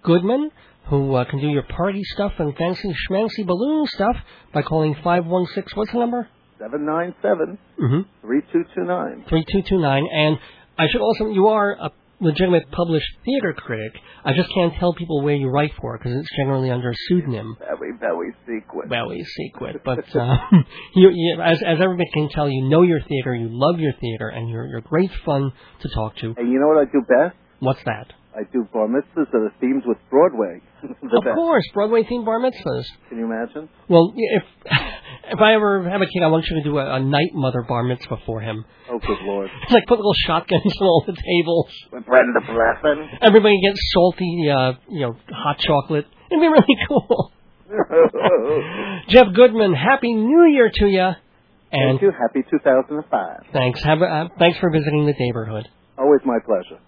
Goodman, 0.03 0.49
who 0.89 1.15
uh, 1.15 1.25
can 1.25 1.39
do 1.39 1.47
your 1.47 1.63
party 1.63 2.01
stuff 2.03 2.33
and 2.39 2.55
fancy 2.55 2.93
schmancy 3.09 3.45
balloon 3.45 3.85
stuff 3.87 4.15
by 4.53 4.61
calling 4.61 4.93
516, 5.03 5.63
what's 5.75 5.91
the 5.91 5.99
number? 5.99 6.27
Seven 6.59 6.85
nine 6.85 7.13
seven 7.21 7.57
Mm-hmm. 7.81 8.01
three 8.21 8.41
two 8.53 8.63
two 8.75 8.83
nine. 8.85 9.25
3229. 9.27 10.07
And 10.11 10.37
I 10.77 10.87
should 10.89 11.01
also, 11.01 11.27
you 11.27 11.47
are 11.47 11.71
a 11.73 11.91
legitimate 12.21 12.71
published 12.71 13.09
theater 13.25 13.53
critic. 13.53 13.91
I 14.23 14.31
just 14.33 14.49
can't 14.55 14.73
tell 14.79 14.93
people 14.93 15.21
where 15.21 15.35
you 15.35 15.49
write 15.49 15.71
for 15.81 15.97
because 15.97 16.13
it's 16.17 16.29
generally 16.37 16.71
under 16.71 16.91
a 16.91 16.95
pseudonym. 17.07 17.57
Very 17.59 17.91
very 17.99 18.31
secret. 18.47 18.89
Belly 18.89 19.21
secret, 19.25 19.81
but 19.85 19.99
uh, 20.15 20.37
you, 20.95 21.09
you, 21.13 21.41
as 21.43 21.59
as 21.65 21.77
everybody 21.81 22.09
can 22.13 22.29
tell, 22.29 22.49
you 22.49 22.69
know 22.69 22.83
your 22.83 23.01
theater, 23.01 23.35
you 23.35 23.49
love 23.51 23.79
your 23.81 23.91
theater, 23.99 24.29
and 24.29 24.49
you're 24.49 24.65
you're 24.65 24.81
great 24.81 25.11
fun 25.25 25.51
to 25.81 25.89
talk 25.93 26.15
to. 26.17 26.33
And 26.37 26.49
you 26.51 26.59
know 26.59 26.67
what 26.67 26.87
I 26.87 26.89
do 26.89 27.01
best? 27.01 27.35
What's 27.59 27.83
that? 27.85 28.13
I 28.35 28.43
do 28.51 28.67
bar 28.73 28.87
mitzvahs 28.87 29.31
that 29.31 29.37
are 29.37 29.53
themes 29.61 29.83
with 29.85 29.97
Broadway. 30.09 30.59
the 30.83 30.89
of 31.17 31.23
best. 31.23 31.35
course, 31.35 31.63
Broadway 31.73 32.03
themed 32.03 32.25
bar 32.25 32.39
mitzvahs. 32.39 32.83
Can 33.07 33.17
you 33.19 33.25
imagine? 33.25 33.69
Well, 33.87 34.11
if 34.15 34.43
if 35.31 35.39
I 35.39 35.53
ever 35.53 35.89
have 35.89 36.01
a 36.01 36.05
kid, 36.05 36.21
I 36.21 36.27
want 36.27 36.45
you 36.49 36.57
to 36.57 36.63
do 36.63 36.77
a, 36.77 36.95
a 36.95 36.99
night 36.99 37.31
mother 37.33 37.63
bar 37.67 37.83
mitzvah 37.83 38.17
for 38.25 38.41
him. 38.41 38.65
Oh, 38.91 38.99
good 38.99 39.19
lord. 39.23 39.49
like 39.69 39.85
put 39.87 39.97
little 39.97 40.13
shotguns 40.27 40.73
on 40.81 40.85
all 40.87 41.03
the 41.07 41.13
tables. 41.13 41.71
With 41.93 42.05
Brenda 42.05 42.41
Blessing. 42.41 43.09
Everybody 43.21 43.55
gets 43.65 43.79
salty, 43.93 44.49
uh, 44.51 44.73
you 44.89 45.01
know, 45.01 45.15
hot 45.31 45.57
chocolate. 45.59 46.05
It'd 46.29 46.41
be 46.41 46.47
really 46.47 46.77
cool. 46.89 47.31
Jeff 49.09 49.27
Goodman, 49.33 49.73
happy 49.73 50.13
New 50.13 50.45
Year 50.51 50.69
to 50.73 50.85
you. 50.87 51.09
And 51.71 51.99
Thank 51.99 52.01
you. 52.03 52.11
Happy 52.11 52.45
2005. 52.49 53.37
thanks. 53.51 53.83
Have 53.83 54.01
a, 54.01 54.05
uh, 54.05 54.27
thanks 54.39 54.59
for 54.59 54.69
visiting 54.69 55.05
the 55.05 55.13
neighborhood. 55.17 55.67
Always 55.97 56.21
my 56.25 56.37
pleasure. 56.45 56.79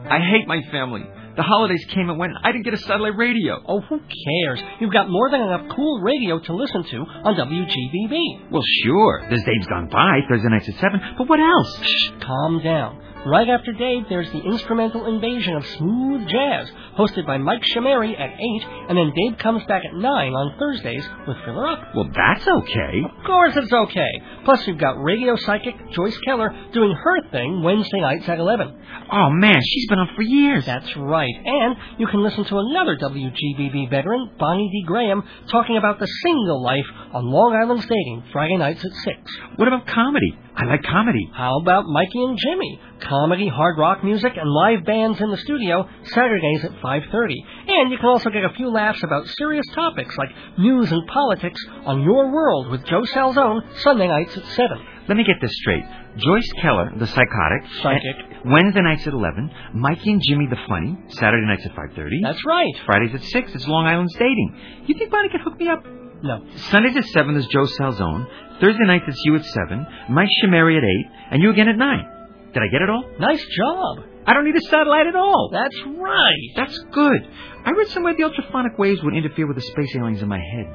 I 0.08 0.18
hate 0.18 0.46
my 0.46 0.60
family. 0.70 1.04
The 1.40 1.44
holidays 1.44 1.82
came 1.88 2.10
and 2.10 2.18
went. 2.18 2.34
I 2.44 2.52
didn't 2.52 2.66
get 2.66 2.74
a 2.74 2.76
satellite 2.76 3.16
radio. 3.16 3.64
Oh, 3.66 3.80
who 3.80 3.98
cares? 3.98 4.62
You've 4.78 4.92
got 4.92 5.08
more 5.08 5.30
than 5.30 5.40
enough 5.40 5.74
cool 5.74 6.02
radio 6.02 6.38
to 6.38 6.52
listen 6.54 6.84
to 6.84 6.96
on 6.98 7.34
WGBB. 7.34 8.50
Well, 8.50 8.62
sure. 8.84 9.24
There's 9.26 9.42
Dave's 9.44 9.66
Gone 9.66 9.88
By, 9.88 10.20
Thursday 10.28 10.50
nights 10.50 10.68
at 10.68 10.74
7, 10.74 11.00
but 11.16 11.26
what 11.30 11.40
else? 11.40 11.80
Shh, 11.80 12.10
calm 12.20 12.60
down. 12.62 13.00
Right 13.26 13.50
after 13.50 13.72
Dave, 13.72 14.04
there's 14.08 14.32
the 14.32 14.40
instrumental 14.40 15.04
invasion 15.04 15.54
of 15.54 15.66
smooth 15.66 16.26
jazz, 16.26 16.70
hosted 16.96 17.26
by 17.26 17.36
Mike 17.36 17.60
Shamari 17.62 18.18
at 18.18 18.30
8, 18.32 18.62
and 18.88 18.96
then 18.96 19.12
Dave 19.14 19.36
comes 19.38 19.62
back 19.68 19.82
at 19.84 19.94
9 19.94 20.04
on 20.32 20.58
Thursdays 20.58 21.06
with 21.28 21.36
Filler 21.44 21.66
Up. 21.66 21.94
Well, 21.94 22.08
that's 22.16 22.48
okay. 22.48 23.02
Of 23.04 23.24
course 23.26 23.52
it's 23.56 23.72
okay. 23.72 24.22
Plus, 24.46 24.66
you've 24.66 24.78
got 24.78 25.02
radio 25.02 25.36
psychic 25.36 25.74
Joyce 25.90 26.16
Keller 26.24 26.48
doing 26.72 26.92
her 26.92 27.30
thing 27.30 27.62
Wednesday 27.62 28.00
nights 28.00 28.26
at 28.26 28.38
11. 28.38 28.80
Oh, 29.12 29.28
man, 29.28 29.60
she's 29.62 29.86
been 29.90 29.98
on 29.98 30.08
for 30.16 30.22
years. 30.22 30.64
That's 30.64 30.96
right. 30.96 31.34
And 31.44 31.76
you 31.98 32.06
can 32.06 32.22
listen 32.22 32.44
to 32.46 32.56
another 32.58 32.96
WGBB 32.96 33.90
veteran, 33.90 34.30
Bonnie 34.38 34.70
D. 34.72 34.84
Graham, 34.86 35.22
talking 35.50 35.76
about 35.76 35.98
the 35.98 36.08
single 36.22 36.62
life 36.62 36.86
on 37.12 37.30
Long 37.30 37.54
Island 37.54 37.82
Stadium, 37.82 38.24
Friday 38.32 38.56
nights 38.56 38.82
at 38.82 38.92
6. 38.92 39.18
What 39.56 39.68
about 39.68 39.86
comedy? 39.86 40.38
I 40.56 40.64
like 40.64 40.82
comedy. 40.82 41.30
How 41.32 41.58
about 41.60 41.84
Mikey 41.86 42.22
and 42.22 42.36
Jimmy? 42.38 42.80
Comedy, 43.00 43.48
hard 43.48 43.78
rock 43.78 44.04
music, 44.04 44.32
and 44.36 44.50
live 44.50 44.84
bands 44.84 45.20
in 45.20 45.30
the 45.30 45.36
studio, 45.38 45.88
Saturdays 46.04 46.64
at 46.64 46.72
5.30. 46.82 47.34
And 47.68 47.90
you 47.90 47.96
can 47.96 48.06
also 48.06 48.30
get 48.30 48.44
a 48.44 48.52
few 48.54 48.70
laughs 48.70 49.02
about 49.02 49.26
serious 49.38 49.64
topics 49.74 50.16
like 50.18 50.28
news 50.58 50.90
and 50.92 51.06
politics 51.06 51.60
on 51.86 52.02
Your 52.02 52.30
World 52.30 52.70
with 52.70 52.84
Joe 52.84 53.02
Salzone, 53.14 53.62
Sunday 53.78 54.08
nights 54.08 54.36
at 54.36 54.44
7. 54.44 54.68
Let 55.08 55.16
me 55.16 55.24
get 55.24 55.36
this 55.40 55.52
straight. 55.62 55.84
Joyce 56.18 56.52
Keller, 56.60 56.92
the 56.96 57.06
psychotic. 57.06 57.62
Psychic. 57.82 58.44
Wednesday 58.44 58.82
nights 58.82 59.06
at 59.06 59.12
11. 59.14 59.50
Mikey 59.74 60.12
and 60.12 60.22
Jimmy, 60.22 60.46
the 60.50 60.58
funny. 60.68 60.98
Saturday 61.08 61.46
nights 61.46 61.64
at 61.64 61.72
5.30. 61.74 62.10
That's 62.22 62.44
right. 62.44 62.74
Fridays 62.86 63.14
at 63.14 63.22
6. 63.22 63.54
It's 63.54 63.66
Long 63.66 63.86
Island's 63.86 64.14
dating. 64.14 64.56
You 64.86 64.94
think 64.98 65.10
Bonnie 65.10 65.28
could 65.30 65.40
hook 65.42 65.58
me 65.58 65.68
up? 65.68 65.84
No. 66.22 66.44
Sundays 66.70 66.96
at 66.96 67.04
7 67.04 67.34
is 67.36 67.46
Joe 67.46 67.64
Salzone. 67.80 68.26
Thursday 68.60 68.84
nights 68.86 69.04
it's 69.08 69.20
you 69.24 69.36
at 69.36 69.44
7. 69.44 69.86
Mike 70.10 70.28
Shamari 70.42 70.76
at 70.76 70.84
8. 70.84 70.88
And 71.32 71.42
you 71.42 71.50
again 71.50 71.68
at 71.68 71.76
9. 71.76 72.04
Did 72.52 72.62
I 72.62 72.66
get 72.70 72.82
it 72.82 72.90
all? 72.90 73.04
Nice 73.18 73.44
job. 73.56 74.04
I 74.26 74.34
don't 74.34 74.44
need 74.44 74.56
a 74.56 74.60
satellite 74.60 75.06
at 75.06 75.16
all. 75.16 75.50
That's 75.52 75.76
right. 75.96 76.50
That's 76.56 76.78
good. 76.92 77.28
I 77.64 77.70
read 77.70 77.88
somewhere 77.88 78.14
the 78.16 78.24
ultraphonic 78.24 78.78
waves 78.78 79.02
would 79.02 79.14
interfere 79.14 79.46
with 79.46 79.56
the 79.56 79.62
space 79.62 79.94
aliens 79.96 80.22
in 80.22 80.28
my 80.28 80.38
head. 80.38 80.74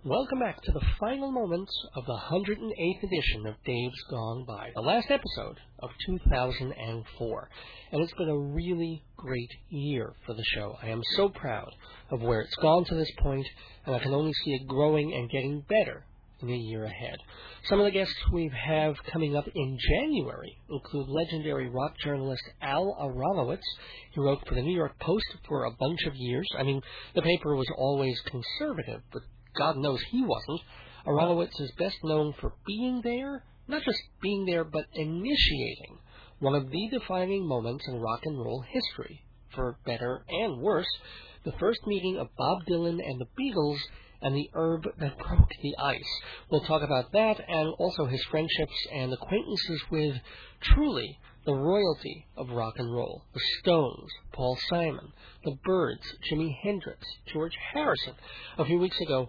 Welcome 0.04 0.40
back 0.40 0.60
to 0.62 0.72
the 0.72 0.84
final 0.98 1.30
moments 1.30 1.72
of 1.94 2.04
the 2.06 2.18
108th 2.28 3.02
edition 3.04 3.46
of 3.46 3.54
Dave's 3.64 4.02
Gone 4.10 4.44
By, 4.44 4.72
the 4.74 4.80
last 4.80 5.12
episode 5.12 5.60
of 5.78 5.90
2004. 6.04 7.48
And 7.92 8.02
it's 8.02 8.12
been 8.14 8.28
a 8.28 8.36
really 8.36 9.04
great 9.16 9.52
year 9.68 10.12
for 10.26 10.34
the 10.34 10.42
show. 10.56 10.76
I 10.82 10.88
am 10.88 11.02
so 11.14 11.28
proud 11.28 11.70
of 12.10 12.20
where 12.20 12.40
it's 12.40 12.56
gone 12.56 12.84
to 12.86 12.96
this 12.96 13.12
point, 13.20 13.46
and 13.86 13.94
I 13.94 14.00
can 14.00 14.12
only 14.12 14.32
see 14.32 14.50
it 14.54 14.66
growing 14.66 15.14
and 15.14 15.30
getting 15.30 15.60
better 15.68 16.04
in 16.40 16.48
the 16.48 16.58
year 16.58 16.82
ahead. 16.82 17.18
Some 17.68 17.78
of 17.78 17.84
the 17.84 17.92
guests 17.92 18.16
we 18.32 18.50
have 18.52 18.96
coming 19.12 19.36
up 19.36 19.46
in 19.54 19.78
January 19.88 20.58
include 20.68 21.10
legendary 21.10 21.70
rock 21.70 21.94
journalist 22.02 22.42
Al 22.60 22.96
Aronowitz. 23.00 23.62
He 24.10 24.20
wrote 24.20 24.48
for 24.48 24.56
the 24.56 24.62
New 24.62 24.74
York 24.74 24.98
Post 24.98 25.26
for 25.46 25.62
a 25.62 25.76
bunch 25.78 26.00
of 26.08 26.16
years. 26.16 26.48
I 26.58 26.64
mean, 26.64 26.82
the 27.14 27.22
paper 27.22 27.54
was 27.54 27.70
always 27.78 28.20
conservative, 28.26 29.02
but 29.12 29.22
God 29.56 29.76
knows 29.76 30.00
he 30.10 30.22
wasn't. 30.22 30.60
Aronowitz 31.06 31.60
is 31.60 31.72
best 31.78 31.96
known 32.04 32.34
for 32.40 32.54
being 32.66 33.00
there, 33.02 33.44
not 33.68 33.82
just 33.82 34.00
being 34.20 34.46
there, 34.46 34.64
but 34.64 34.86
initiating 34.94 35.98
one 36.38 36.54
of 36.54 36.70
the 36.70 36.88
defining 36.90 37.46
moments 37.46 37.86
in 37.86 38.00
rock 38.00 38.20
and 38.24 38.38
roll 38.38 38.62
history, 38.62 39.22
for 39.54 39.78
better 39.84 40.24
and 40.28 40.60
worse, 40.60 40.88
the 41.44 41.52
first 41.52 41.80
meeting 41.86 42.16
of 42.18 42.34
Bob 42.36 42.64
Dylan 42.68 42.98
and 43.04 43.20
the 43.20 43.28
Beatles 43.40 43.78
and 44.22 44.34
the 44.34 44.50
herb 44.54 44.84
that 44.98 45.18
broke 45.18 45.50
the 45.62 45.76
ice. 45.78 46.20
We'll 46.50 46.62
talk 46.62 46.82
about 46.82 47.12
that 47.12 47.40
and 47.48 47.74
also 47.78 48.06
his 48.06 48.22
friendships 48.30 48.86
and 48.92 49.12
acquaintances 49.12 49.82
with 49.90 50.16
truly 50.62 51.18
the 51.44 51.54
royalty 51.54 52.26
of 52.36 52.50
rock 52.50 52.74
and 52.78 52.92
roll. 52.94 53.24
The 53.34 53.40
Stones, 53.60 54.10
Paul 54.32 54.56
Simon, 54.68 55.12
the 55.44 55.56
Byrds, 55.64 56.04
Jimi 56.30 56.56
Hendrix, 56.62 57.04
George 57.32 57.56
Harrison. 57.72 58.14
A 58.58 58.64
few 58.64 58.78
weeks 58.78 59.00
ago, 59.00 59.28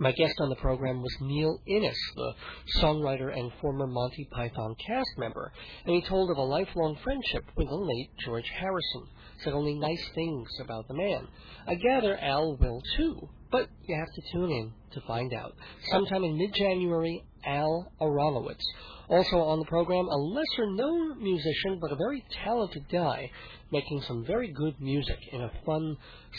my 0.00 0.12
guest 0.12 0.34
on 0.40 0.48
the 0.48 0.56
program 0.56 1.02
was 1.02 1.14
Neil 1.20 1.58
Innes, 1.66 1.96
the 2.16 2.32
songwriter 2.80 3.36
and 3.38 3.52
former 3.60 3.86
Monty 3.86 4.26
Python 4.32 4.74
cast 4.86 5.10
member, 5.18 5.52
and 5.84 5.94
he 5.94 6.00
told 6.08 6.30
of 6.30 6.38
a 6.38 6.42
lifelong 6.42 6.96
friendship 7.04 7.44
with 7.54 7.68
the 7.68 7.74
late 7.74 8.10
George 8.24 8.50
Harrison. 8.58 9.06
Said 9.44 9.52
only 9.52 9.74
nice 9.74 10.08
things 10.14 10.48
about 10.60 10.88
the 10.88 10.94
man. 10.94 11.28
I 11.66 11.74
gather 11.74 12.18
Al 12.18 12.56
will 12.56 12.82
too, 12.96 13.28
but 13.50 13.68
you 13.84 13.94
have 13.94 14.12
to 14.14 14.32
tune 14.32 14.50
in 14.50 14.72
to 14.92 15.06
find 15.06 15.32
out. 15.34 15.52
Sometime 15.90 16.24
in 16.24 16.36
mid-January, 16.36 17.22
Al 17.44 17.92
Aronowitz. 18.00 18.64
Also 19.08 19.38
on 19.38 19.58
the 19.58 19.64
program, 19.66 20.06
a 20.06 20.16
lesser-known 20.16 21.22
musician, 21.22 21.78
but 21.80 21.92
a 21.92 21.96
very 21.96 22.24
talented 22.44 22.84
guy, 22.92 23.30
making 23.72 24.02
some 24.06 24.24
very 24.26 24.52
good 24.52 24.80
music 24.80 25.18
in 25.32 25.42
a 25.42 25.52
fun, 25.66 25.96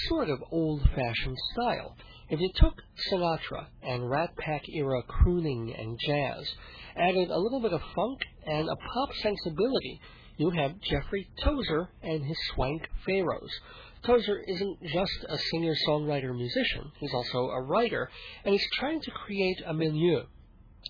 sort 0.10 0.30
of 0.30 0.40
old-fashioned 0.52 1.38
style. 1.54 1.96
If 2.32 2.40
you 2.40 2.50
took 2.56 2.82
Sinatra 3.12 3.66
and 3.84 4.10
Rat 4.10 4.38
Pack 4.38 4.70
era 4.70 5.04
crooning 5.04 5.76
and 5.78 6.00
jazz, 6.00 6.56
added 6.96 7.30
a 7.30 7.38
little 7.38 7.60
bit 7.60 7.74
of 7.74 7.82
funk 7.94 8.22
and 8.48 8.70
a 8.70 8.76
pop 8.78 9.14
sensibility, 9.16 10.00
you 10.38 10.50
have 10.52 10.80
Jeffrey 10.80 11.30
Tozer 11.44 11.90
and 12.02 12.24
his 12.24 12.38
Swank 12.54 12.88
Pharaohs. 13.06 13.52
Tozer 14.06 14.42
isn't 14.48 14.82
just 14.82 15.26
a 15.28 15.38
singer 15.52 15.76
songwriter 15.86 16.34
musician, 16.34 16.94
he's 17.02 17.14
also 17.14 17.50
a 17.50 17.62
writer, 17.62 18.10
and 18.46 18.54
he's 18.54 18.70
trying 18.80 19.02
to 19.02 19.12
create 19.12 19.62
a 19.66 19.74
milieu, 19.74 20.24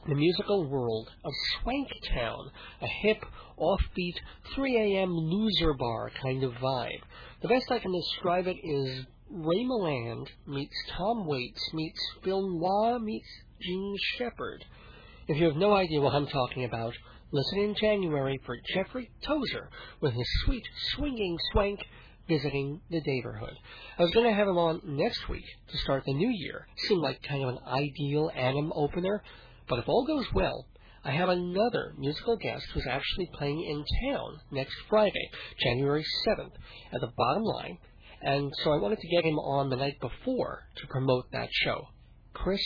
the 0.07 0.13
musical 0.13 0.69
world 0.69 1.09
of 1.25 1.33
Swanktown, 1.55 2.51
a 2.83 2.87
hip, 2.87 3.25
offbeat, 3.57 4.17
3 4.53 4.77
a.m. 4.77 5.17
loser 5.17 5.73
bar 5.73 6.11
kind 6.21 6.43
of 6.43 6.53
vibe. 6.53 7.01
The 7.41 7.47
best 7.47 7.71
I 7.71 7.79
can 7.79 7.93
describe 7.93 8.45
it 8.45 8.57
is 8.63 9.07
Ray 9.34 9.63
Milland 9.63 10.27
meets 10.45 10.75
Tom 10.97 11.25
Waits 11.25 11.73
meets 11.73 11.99
Phil 12.21 12.49
Noir 12.49 12.99
meets 12.99 13.29
Jean 13.61 13.95
Shepard. 14.17 14.65
If 15.25 15.38
you 15.38 15.45
have 15.45 15.55
no 15.55 15.73
idea 15.73 16.01
what 16.01 16.13
I'm 16.13 16.27
talking 16.27 16.65
about, 16.65 16.93
listen 17.32 17.59
in 17.59 17.75
January 17.75 18.41
for 18.45 18.57
Jeffrey 18.73 19.09
Tozer 19.25 19.69
with 20.01 20.15
his 20.15 20.27
sweet 20.43 20.65
swinging 20.93 21.38
swank 21.53 21.79
visiting 22.27 22.82
the 22.89 22.99
neighborhood. 22.99 23.53
I 23.97 24.03
was 24.03 24.11
going 24.11 24.25
to 24.25 24.36
have 24.36 24.49
him 24.49 24.57
on 24.57 24.82
next 24.84 25.29
week 25.29 25.45
to 25.69 25.77
start 25.77 26.03
the 26.05 26.13
new 26.13 26.29
year. 26.29 26.67
Seemed 26.89 27.01
like 27.01 27.23
kind 27.23 27.43
of 27.43 27.49
an 27.51 27.59
ideal 27.65 28.32
Anim 28.36 28.73
opener, 28.75 29.23
but 29.69 29.79
if 29.79 29.88
all 29.88 30.05
goes 30.05 30.25
well, 30.34 30.65
I 31.05 31.11
have 31.11 31.29
another 31.29 31.93
musical 31.97 32.36
guest 32.36 32.65
who's 32.73 32.86
actually 32.86 33.29
playing 33.34 33.63
in 33.63 34.11
town 34.11 34.41
next 34.51 34.75
Friday, 34.89 35.32
January 35.63 36.05
7th, 36.27 36.51
at 36.93 36.99
the 36.99 37.13
bottom 37.15 37.43
line 37.43 37.77
and 38.22 38.51
so 38.63 38.72
I 38.72 38.80
wanted 38.80 38.99
to 38.99 39.07
get 39.07 39.26
him 39.26 39.39
on 39.39 39.69
the 39.69 39.76
night 39.76 39.99
before 39.99 40.67
to 40.76 40.88
promote 40.88 41.32
that 41.32 41.49
show. 41.51 41.88
Chris 42.34 42.61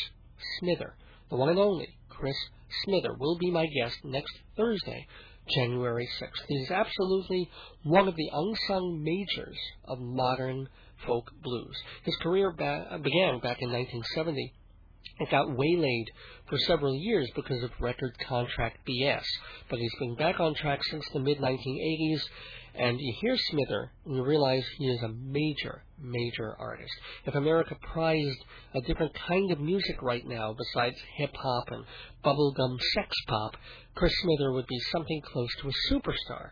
Smither, 0.60 0.96
the 1.30 1.38
one 1.38 1.50
and 1.50 1.60
only 1.60 1.98
Chris 2.10 2.36
Smither, 2.84 3.14
will 3.18 3.38
be 3.38 3.52
my 3.52 3.66
guest 3.68 3.98
next 4.04 4.34
Thursday, 4.58 5.08
January 5.56 6.08
6th. 6.20 6.46
He's 6.48 6.72
absolutely 6.72 7.50
one 7.84 8.08
of 8.08 8.16
the 8.16 8.30
unsung 8.34 9.04
majors 9.04 9.58
of 9.86 10.00
modern 10.00 10.68
folk 11.06 11.32
blues. 11.42 11.76
His 12.04 12.16
career 12.18 12.52
ba- 12.52 13.00
began 13.02 13.40
back 13.40 13.62
in 13.62 13.72
1970 13.72 14.54
it 15.20 15.30
got 15.30 15.56
waylaid 15.56 16.12
for 16.50 16.58
several 16.58 16.96
years 16.96 17.30
because 17.36 17.64
of 17.64 17.72
record 17.80 18.18
contract 18.20 18.80
BS, 18.88 19.24
but 19.70 19.80
he's 19.80 19.96
been 20.00 20.16
back 20.16 20.40
on 20.40 20.56
track 20.56 20.84
since 20.84 21.06
the 21.14 21.20
mid 21.20 21.40
1980s 21.40 22.22
and 22.78 23.00
you 23.00 23.14
hear 23.22 23.38
Smither, 23.38 23.92
and 24.06 24.16
you 24.16 24.24
realize 24.24 24.64
he 24.78 24.88
is 24.88 25.02
a 25.02 25.08
major, 25.08 25.84
major 26.02 26.56
artist. 26.60 26.92
If 27.26 27.36
America 27.36 27.76
prized 27.94 28.44
a 28.74 28.82
different 28.82 29.14
kind 29.28 29.52
of 29.52 29.60
music 29.62 30.02
right 30.02 30.26
now 30.28 30.54
besides 30.54 30.98
hip 31.16 31.34
hop 31.36 31.70
and 31.72 31.86
bubblegum 32.24 32.78
sex 32.94 33.16
pop, 33.28 33.56
Chris 33.96 34.14
Smither 34.22 34.52
would 34.52 34.68
be 34.68 34.80
something 34.92 35.22
close 35.22 35.50
to 35.62 35.70
a 35.70 35.94
superstar. 35.94 36.50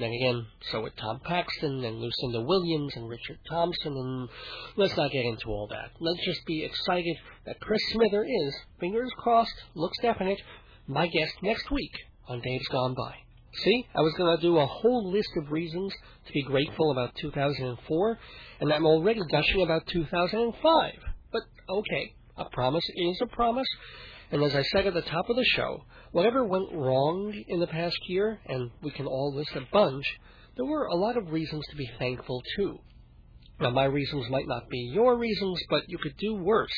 Then 0.00 0.12
again, 0.14 0.46
so 0.72 0.80
with 0.80 0.96
Tom 0.96 1.20
Paxton 1.22 1.84
and 1.84 2.00
Lucinda 2.00 2.40
Williams 2.40 2.96
and 2.96 3.06
Richard 3.06 3.38
Thompson, 3.46 3.92
and 3.98 4.28
let's 4.76 4.96
not 4.96 5.10
get 5.10 5.26
into 5.26 5.50
all 5.50 5.66
that. 5.70 5.90
Let's 6.00 6.24
just 6.24 6.46
be 6.46 6.64
excited 6.64 7.18
that 7.44 7.60
Chris 7.60 7.82
Smither 7.92 8.24
is, 8.24 8.54
fingers 8.80 9.10
crossed, 9.18 9.52
looks 9.74 9.98
definite, 10.00 10.40
my 10.86 11.06
guest 11.06 11.34
next 11.42 11.70
week 11.70 11.92
on 12.26 12.40
Dave's 12.40 12.66
Gone 12.68 12.94
By. 12.94 13.14
See, 13.62 13.86
I 13.94 14.00
was 14.00 14.14
going 14.16 14.34
to 14.34 14.42
do 14.42 14.56
a 14.56 14.66
whole 14.66 15.12
list 15.12 15.32
of 15.36 15.52
reasons 15.52 15.92
to 16.26 16.32
be 16.32 16.44
grateful 16.44 16.92
about 16.92 17.14
2004, 17.20 18.18
and 18.60 18.72
I'm 18.72 18.86
already 18.86 19.20
gushing 19.30 19.60
about 19.60 19.86
2005. 19.88 20.94
But 21.30 21.42
okay, 21.68 22.14
a 22.38 22.46
promise 22.46 22.88
is 22.96 23.20
a 23.20 23.26
promise, 23.26 23.68
and 24.30 24.42
as 24.42 24.54
I 24.54 24.62
said 24.62 24.86
at 24.86 24.94
the 24.94 25.02
top 25.02 25.28
of 25.28 25.36
the 25.36 25.44
show, 25.44 25.84
whatever 26.12 26.44
went 26.44 26.72
wrong 26.72 27.34
in 27.48 27.60
the 27.60 27.66
past 27.66 27.98
year, 28.08 28.40
and 28.46 28.70
we 28.82 28.90
can 28.90 29.06
all 29.06 29.34
list 29.34 29.54
a 29.56 29.62
bunch, 29.72 30.04
there 30.56 30.66
were 30.66 30.86
a 30.86 30.94
lot 30.94 31.16
of 31.16 31.32
reasons 31.32 31.64
to 31.70 31.76
be 31.76 31.90
thankful 31.98 32.42
too. 32.56 32.78
Now, 33.60 33.70
my 33.70 33.84
reasons 33.84 34.30
might 34.30 34.48
not 34.48 34.70
be 34.70 34.90
your 34.92 35.18
reasons, 35.18 35.60
but 35.68 35.88
you 35.88 35.98
could 35.98 36.16
do 36.16 36.34
worse 36.34 36.72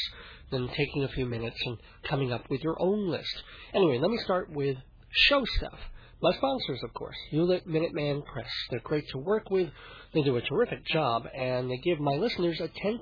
than 0.50 0.68
taking 0.68 1.04
a 1.04 1.08
few 1.08 1.26
minutes 1.26 1.56
and 1.64 1.78
coming 2.04 2.32
up 2.32 2.48
with 2.50 2.62
your 2.62 2.76
own 2.80 3.08
list. 3.08 3.42
Anyway, 3.72 3.98
let 3.98 4.10
me 4.10 4.18
start 4.18 4.50
with 4.50 4.76
show 5.10 5.44
stuff. 5.44 5.78
My 6.22 6.32
sponsors, 6.34 6.80
of 6.84 6.94
course, 6.94 7.16
Hewlett 7.30 7.66
Minuteman 7.66 8.24
Press. 8.24 8.48
They're 8.70 8.78
great 8.78 9.08
to 9.08 9.18
work 9.18 9.50
with. 9.50 9.68
They 10.14 10.22
do 10.22 10.36
a 10.36 10.40
terrific 10.40 10.86
job, 10.86 11.24
and 11.36 11.68
they 11.68 11.78
give 11.78 11.98
my 11.98 12.14
listeners 12.14 12.60
a 12.60 12.68
10% 12.68 13.00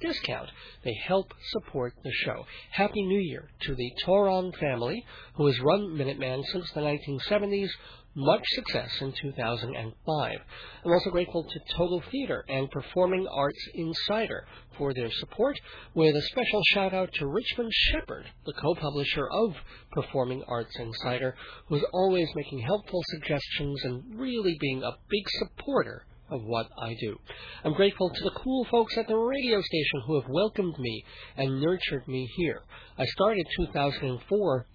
discount. 0.00 0.50
They 0.84 0.94
help 1.04 1.34
support 1.50 1.94
the 2.04 2.12
show. 2.24 2.46
Happy 2.70 3.02
New 3.02 3.18
Year 3.18 3.50
to 3.62 3.74
the 3.74 3.90
Toron 4.06 4.56
family, 4.60 5.04
who 5.34 5.46
has 5.46 5.58
run 5.58 5.96
Minuteman 5.98 6.44
since 6.52 6.70
the 6.70 6.80
1970s. 6.80 7.70
Much 8.14 8.42
success 8.54 8.90
in 9.00 9.12
2005. 9.12 10.38
I'm 10.84 10.92
also 10.92 11.10
grateful 11.10 11.44
to 11.44 11.76
Total 11.76 12.02
Theater 12.10 12.44
and 12.48 12.70
Performing 12.70 13.26
Arts 13.28 13.68
Insider 13.74 14.46
for 14.76 14.92
their 14.92 15.10
support, 15.12 15.56
with 15.94 16.16
a 16.16 16.22
special 16.22 16.60
shout 16.72 16.92
out 16.92 17.12
to 17.14 17.26
Richmond 17.26 17.70
Shepard, 17.72 18.26
the 18.46 18.52
co-publisher 18.54 19.28
of 19.30 19.54
Performing 19.92 20.42
Arts 20.48 20.74
Insider, 20.78 21.36
who's 21.68 21.84
always 21.92 22.28
making 22.34 22.60
helpful 22.60 23.02
suggestions 23.10 23.80
and 23.84 24.18
really 24.18 24.56
being 24.60 24.82
a 24.82 24.96
big 25.08 25.24
supporter 25.38 26.04
of 26.30 26.42
what 26.44 26.68
I 26.80 26.96
do. 27.00 27.16
I'm 27.64 27.74
grateful 27.74 28.10
to 28.10 28.24
the 28.24 28.38
cool 28.42 28.64
folks 28.70 28.96
at 28.96 29.06
the 29.08 29.16
radio 29.16 29.60
station 29.60 30.02
who 30.06 30.20
have 30.20 30.28
welcomed 30.28 30.78
me 30.78 31.04
and 31.36 31.60
nurtured 31.60 32.06
me 32.08 32.28
here. 32.36 32.62
I 32.98 33.04
started 33.06 33.46
2004 33.56 34.66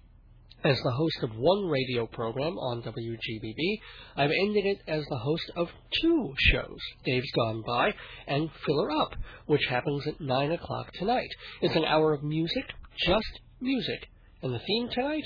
as 0.64 0.78
the 0.82 0.90
host 0.90 1.22
of 1.22 1.36
one 1.36 1.66
radio 1.66 2.06
program 2.06 2.58
on 2.58 2.82
WGBB. 2.82 3.80
I've 4.16 4.30
ended 4.30 4.66
it 4.66 4.78
as 4.88 5.04
the 5.08 5.18
host 5.18 5.50
of 5.56 5.68
two 6.00 6.34
shows, 6.38 6.78
Dave's 7.04 7.30
Gone 7.32 7.62
By 7.66 7.94
and 8.26 8.50
Filler 8.64 8.90
Up, 8.90 9.14
which 9.46 9.64
happens 9.68 10.06
at 10.06 10.20
9 10.20 10.52
o'clock 10.52 10.92
tonight. 10.94 11.28
It's 11.60 11.76
an 11.76 11.84
hour 11.84 12.12
of 12.12 12.22
music, 12.22 12.64
just 13.06 13.40
music. 13.60 14.08
And 14.42 14.52
the 14.52 14.60
theme 14.60 14.88
tonight? 14.92 15.24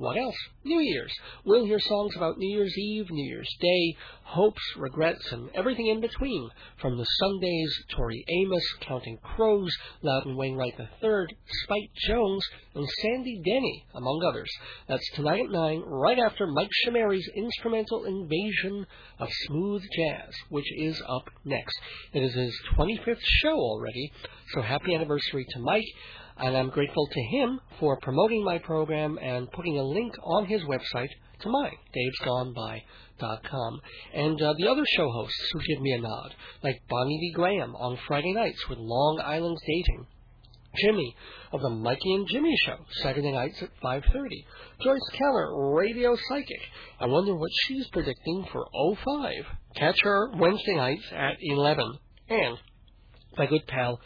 What 0.00 0.16
else? 0.16 0.36
New 0.64 0.80
Year's. 0.80 1.12
We'll 1.44 1.66
hear 1.66 1.78
songs 1.78 2.16
about 2.16 2.38
New 2.38 2.48
Year's 2.48 2.74
Eve, 2.78 3.10
New 3.10 3.28
Year's 3.28 3.54
Day, 3.60 3.96
hopes, 4.22 4.62
regrets, 4.78 5.30
and 5.30 5.50
everything 5.54 5.88
in 5.88 6.00
between. 6.00 6.48
From 6.80 6.96
the 6.96 7.04
Sundays, 7.04 7.70
Tori 7.94 8.24
Amos, 8.26 8.64
Counting 8.80 9.18
Crows, 9.22 9.70
Loudon 10.00 10.38
Wainwright 10.38 10.72
III, 10.80 11.26
Spike 11.64 11.90
Jones, 12.08 12.42
and 12.74 12.88
Sandy 13.02 13.42
Denny, 13.44 13.84
among 13.94 14.24
others. 14.26 14.50
That's 14.88 15.06
tonight 15.16 15.40
at 15.44 15.50
9, 15.50 15.82
right 15.84 16.18
after 16.18 16.46
Mike 16.46 16.70
Chameri's 16.86 17.28
instrumental 17.36 18.06
invasion 18.06 18.86
of 19.18 19.28
smooth 19.48 19.82
jazz, 19.94 20.32
which 20.48 20.72
is 20.78 20.98
up 21.10 21.28
next. 21.44 21.78
It 22.14 22.22
is 22.22 22.32
his 22.32 22.58
25th 22.74 23.20
show 23.42 23.54
already, 23.54 24.10
so 24.54 24.62
happy 24.62 24.94
anniversary 24.94 25.44
to 25.50 25.58
Mike 25.58 25.84
and 26.40 26.56
I'm 26.56 26.70
grateful 26.70 27.06
to 27.06 27.22
him 27.22 27.60
for 27.78 27.98
promoting 28.00 28.44
my 28.44 28.58
program 28.58 29.18
and 29.18 29.50
putting 29.52 29.78
a 29.78 29.82
link 29.82 30.14
on 30.22 30.46
his 30.46 30.62
website 30.62 31.10
to 31.40 31.48
mine, 31.48 31.76
davesgoneby.com. 32.24 33.80
And 34.14 34.40
uh, 34.40 34.54
the 34.58 34.68
other 34.68 34.84
show 34.96 35.10
hosts 35.10 35.50
who 35.52 35.60
give 35.60 35.82
me 35.82 35.92
a 35.92 36.00
nod, 36.00 36.34
like 36.62 36.82
Bonnie 36.88 37.18
D. 37.20 37.32
Graham 37.34 37.76
on 37.76 37.98
Friday 38.08 38.32
nights 38.32 38.68
with 38.68 38.78
Long 38.78 39.20
Island 39.24 39.58
Dating. 39.66 40.06
Jimmy 40.76 41.16
of 41.52 41.62
the 41.62 41.68
Mikey 41.68 42.14
and 42.14 42.28
Jimmy 42.28 42.54
Show, 42.64 42.76
Saturday 43.02 43.32
nights 43.32 43.60
at 43.60 43.70
5.30. 43.82 44.04
Joyce 44.80 45.10
Keller, 45.14 45.74
Radio 45.74 46.16
Psychic. 46.28 46.60
I 47.00 47.06
wonder 47.06 47.34
what 47.34 47.50
she's 47.66 47.88
predicting 47.88 48.46
for 48.52 48.66
05. 48.96 49.32
Catch 49.74 50.00
her 50.02 50.30
Wednesday 50.36 50.76
nights 50.76 51.02
at 51.12 51.38
11. 51.40 51.98
And 52.28 52.56
my 53.36 53.46
good 53.46 53.66
pal 53.66 53.98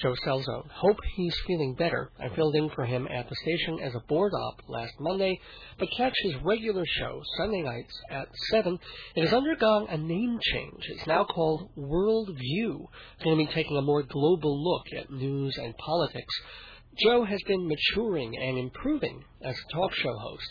Joe 0.00 0.14
Salzone. 0.26 0.70
Hope 0.70 0.96
he's 1.14 1.36
feeling 1.46 1.74
better. 1.74 2.10
I 2.18 2.34
filled 2.34 2.54
in 2.54 2.70
for 2.70 2.86
him 2.86 3.06
at 3.08 3.28
the 3.28 3.36
station 3.36 3.78
as 3.80 3.94
a 3.94 4.06
board 4.08 4.32
op 4.32 4.62
last 4.66 4.94
Monday, 4.98 5.38
but 5.78 5.90
catch 5.96 6.14
his 6.22 6.36
regular 6.42 6.84
show 6.86 7.20
Sunday 7.36 7.62
nights 7.62 7.94
at 8.10 8.28
7. 8.50 8.78
It 9.14 9.24
has 9.24 9.34
undergone 9.34 9.88
a 9.90 9.98
name 9.98 10.38
change. 10.42 10.84
It's 10.88 11.06
now 11.06 11.24
called 11.24 11.68
World 11.76 12.30
View. 12.38 12.88
It's 13.14 13.24
going 13.24 13.38
to 13.38 13.46
be 13.46 13.52
taking 13.52 13.76
a 13.76 13.82
more 13.82 14.02
global 14.02 14.62
look 14.62 14.86
at 14.98 15.10
news 15.10 15.58
and 15.58 15.76
politics. 15.76 16.34
Joe 17.02 17.24
has 17.24 17.40
been 17.46 17.68
maturing 17.68 18.36
and 18.36 18.58
improving 18.58 19.22
as 19.42 19.56
a 19.56 19.72
talk 19.72 19.92
show 19.94 20.16
host 20.16 20.48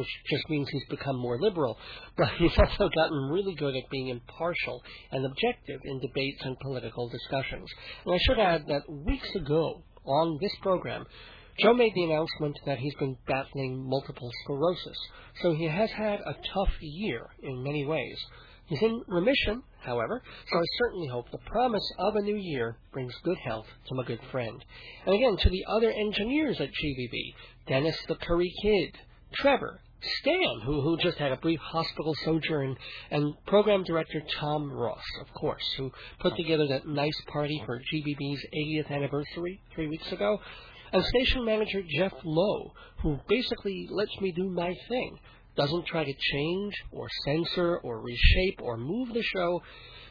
which 0.00 0.08
just 0.30 0.48
means 0.48 0.66
he's 0.70 0.88
become 0.88 1.16
more 1.16 1.38
liberal, 1.38 1.76
but 2.16 2.30
he's 2.38 2.56
also 2.56 2.88
gotten 2.88 3.30
really 3.30 3.54
good 3.54 3.76
at 3.76 3.90
being 3.90 4.08
impartial 4.08 4.82
and 5.12 5.26
objective 5.26 5.80
in 5.84 6.00
debates 6.00 6.40
and 6.42 6.58
political 6.60 7.08
discussions. 7.10 7.68
And 8.06 8.14
I 8.14 8.18
should 8.26 8.38
add 8.38 8.64
that 8.68 8.90
weeks 8.90 9.28
ago 9.34 9.82
on 10.06 10.38
this 10.40 10.54
program, 10.62 11.04
Joe 11.60 11.74
made 11.74 11.92
the 11.94 12.04
announcement 12.04 12.58
that 12.64 12.78
he's 12.78 12.94
been 12.94 13.18
battling 13.28 13.86
multiple 13.86 14.30
sclerosis, 14.42 14.96
so 15.42 15.52
he 15.52 15.68
has 15.68 15.90
had 15.90 16.20
a 16.20 16.32
tough 16.54 16.72
year 16.80 17.26
in 17.42 17.62
many 17.62 17.84
ways. 17.84 18.16
He's 18.64 18.80
in 18.80 19.02
remission, 19.08 19.62
however, 19.80 20.22
so 20.50 20.58
I 20.58 20.62
certainly 20.78 21.08
hope 21.08 21.30
the 21.30 21.38
promise 21.38 21.86
of 21.98 22.16
a 22.16 22.22
new 22.22 22.36
year 22.36 22.78
brings 22.92 23.12
good 23.24 23.36
health 23.44 23.66
to 23.88 23.94
my 23.94 24.04
good 24.04 24.20
friend. 24.30 24.64
And 25.04 25.14
again, 25.14 25.36
to 25.36 25.50
the 25.50 25.64
other 25.68 25.90
engineers 25.90 26.58
at 26.60 26.68
GBB, 26.68 27.34
Dennis 27.66 27.96
the 28.08 28.14
Curry 28.14 28.54
Kid, 28.62 28.96
Trevor, 29.34 29.80
Stan, 30.02 30.60
who, 30.64 30.80
who 30.80 30.96
just 30.96 31.18
had 31.18 31.32
a 31.32 31.36
brief 31.36 31.60
hospital 31.60 32.14
sojourn, 32.24 32.76
and 33.10 33.34
program 33.46 33.84
director 33.84 34.22
Tom 34.38 34.72
Ross, 34.72 35.04
of 35.20 35.32
course, 35.34 35.64
who 35.76 35.92
put 36.20 36.36
together 36.36 36.66
that 36.68 36.86
nice 36.86 37.20
party 37.32 37.62
for 37.66 37.80
GBB's 37.80 38.44
80th 38.54 38.90
anniversary 38.90 39.60
three 39.74 39.88
weeks 39.88 40.10
ago, 40.10 40.40
and 40.92 41.04
station 41.04 41.44
manager 41.44 41.82
Jeff 41.82 42.12
Lowe, 42.24 42.72
who 43.02 43.18
basically 43.28 43.88
lets 43.90 44.18
me 44.20 44.32
do 44.32 44.48
my 44.48 44.74
thing, 44.88 45.18
doesn't 45.56 45.86
try 45.86 46.04
to 46.04 46.14
change 46.32 46.74
or 46.90 47.08
censor 47.24 47.76
or 47.78 48.00
reshape 48.00 48.60
or 48.62 48.76
move 48.78 49.12
the 49.12 49.22
show, 49.22 49.62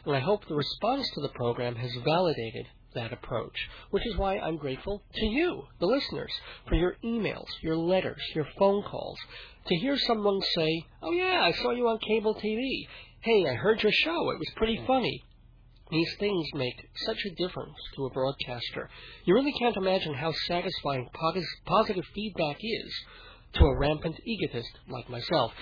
and 0.06 0.14
I 0.14 0.20
hope 0.20 0.46
the 0.46 0.54
response 0.54 1.10
to 1.14 1.20
the 1.20 1.30
program 1.30 1.74
has 1.74 1.90
validated 2.04 2.66
that 2.94 3.12
approach, 3.12 3.56
which 3.90 4.06
is 4.06 4.16
why 4.16 4.38
I'm 4.38 4.56
grateful 4.56 5.02
to 5.14 5.26
you, 5.26 5.64
the 5.78 5.86
listeners, 5.86 6.32
for 6.68 6.74
your 6.74 6.96
emails, 7.04 7.46
your 7.62 7.76
letters, 7.76 8.20
your 8.34 8.46
phone 8.58 8.82
calls. 8.82 9.18
To 9.66 9.76
hear 9.76 9.96
someone 9.96 10.40
say, 10.56 10.84
Oh, 11.02 11.12
yeah, 11.12 11.42
I 11.44 11.52
saw 11.52 11.70
you 11.70 11.88
on 11.88 11.98
cable 11.98 12.34
TV. 12.34 12.86
Hey, 13.20 13.46
I 13.48 13.54
heard 13.54 13.82
your 13.82 13.92
show. 13.92 14.30
It 14.30 14.38
was 14.38 14.52
pretty 14.56 14.82
funny. 14.86 15.22
These 15.90 16.14
things 16.18 16.46
make 16.54 16.88
such 17.04 17.18
a 17.26 17.34
difference 17.34 17.76
to 17.96 18.06
a 18.06 18.10
broadcaster. 18.10 18.88
You 19.24 19.34
really 19.34 19.52
can't 19.58 19.76
imagine 19.76 20.14
how 20.14 20.32
satisfying 20.46 21.08
positive 21.66 22.04
feedback 22.14 22.56
is 22.62 22.92
to 23.54 23.64
a 23.64 23.76
rampant 23.76 24.16
egotist 24.24 24.70
like 24.88 25.10
myself. 25.10 25.52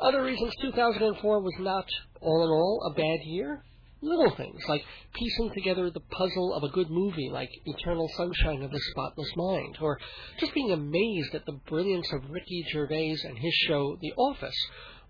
Other 0.00 0.22
reasons 0.22 0.52
2004 0.60 1.40
was 1.40 1.54
not, 1.58 1.86
all 2.20 2.44
in 2.44 2.50
all, 2.50 2.92
a 2.92 2.94
bad 2.94 3.20
year 3.24 3.64
little 4.00 4.30
things 4.36 4.60
like 4.68 4.82
piecing 5.14 5.50
together 5.52 5.90
the 5.90 6.00
puzzle 6.00 6.54
of 6.54 6.62
a 6.62 6.72
good 6.72 6.90
movie 6.90 7.30
like 7.32 7.50
Eternal 7.64 8.08
Sunshine 8.16 8.62
of 8.62 8.70
the 8.70 8.80
Spotless 8.90 9.30
Mind, 9.36 9.76
or 9.80 9.98
just 10.38 10.54
being 10.54 10.70
amazed 10.70 11.34
at 11.34 11.46
the 11.46 11.58
brilliance 11.68 12.12
of 12.12 12.30
Ricky 12.30 12.64
Gervais 12.72 13.16
and 13.24 13.38
his 13.38 13.54
show 13.66 13.96
The 14.00 14.12
Office, 14.12 14.56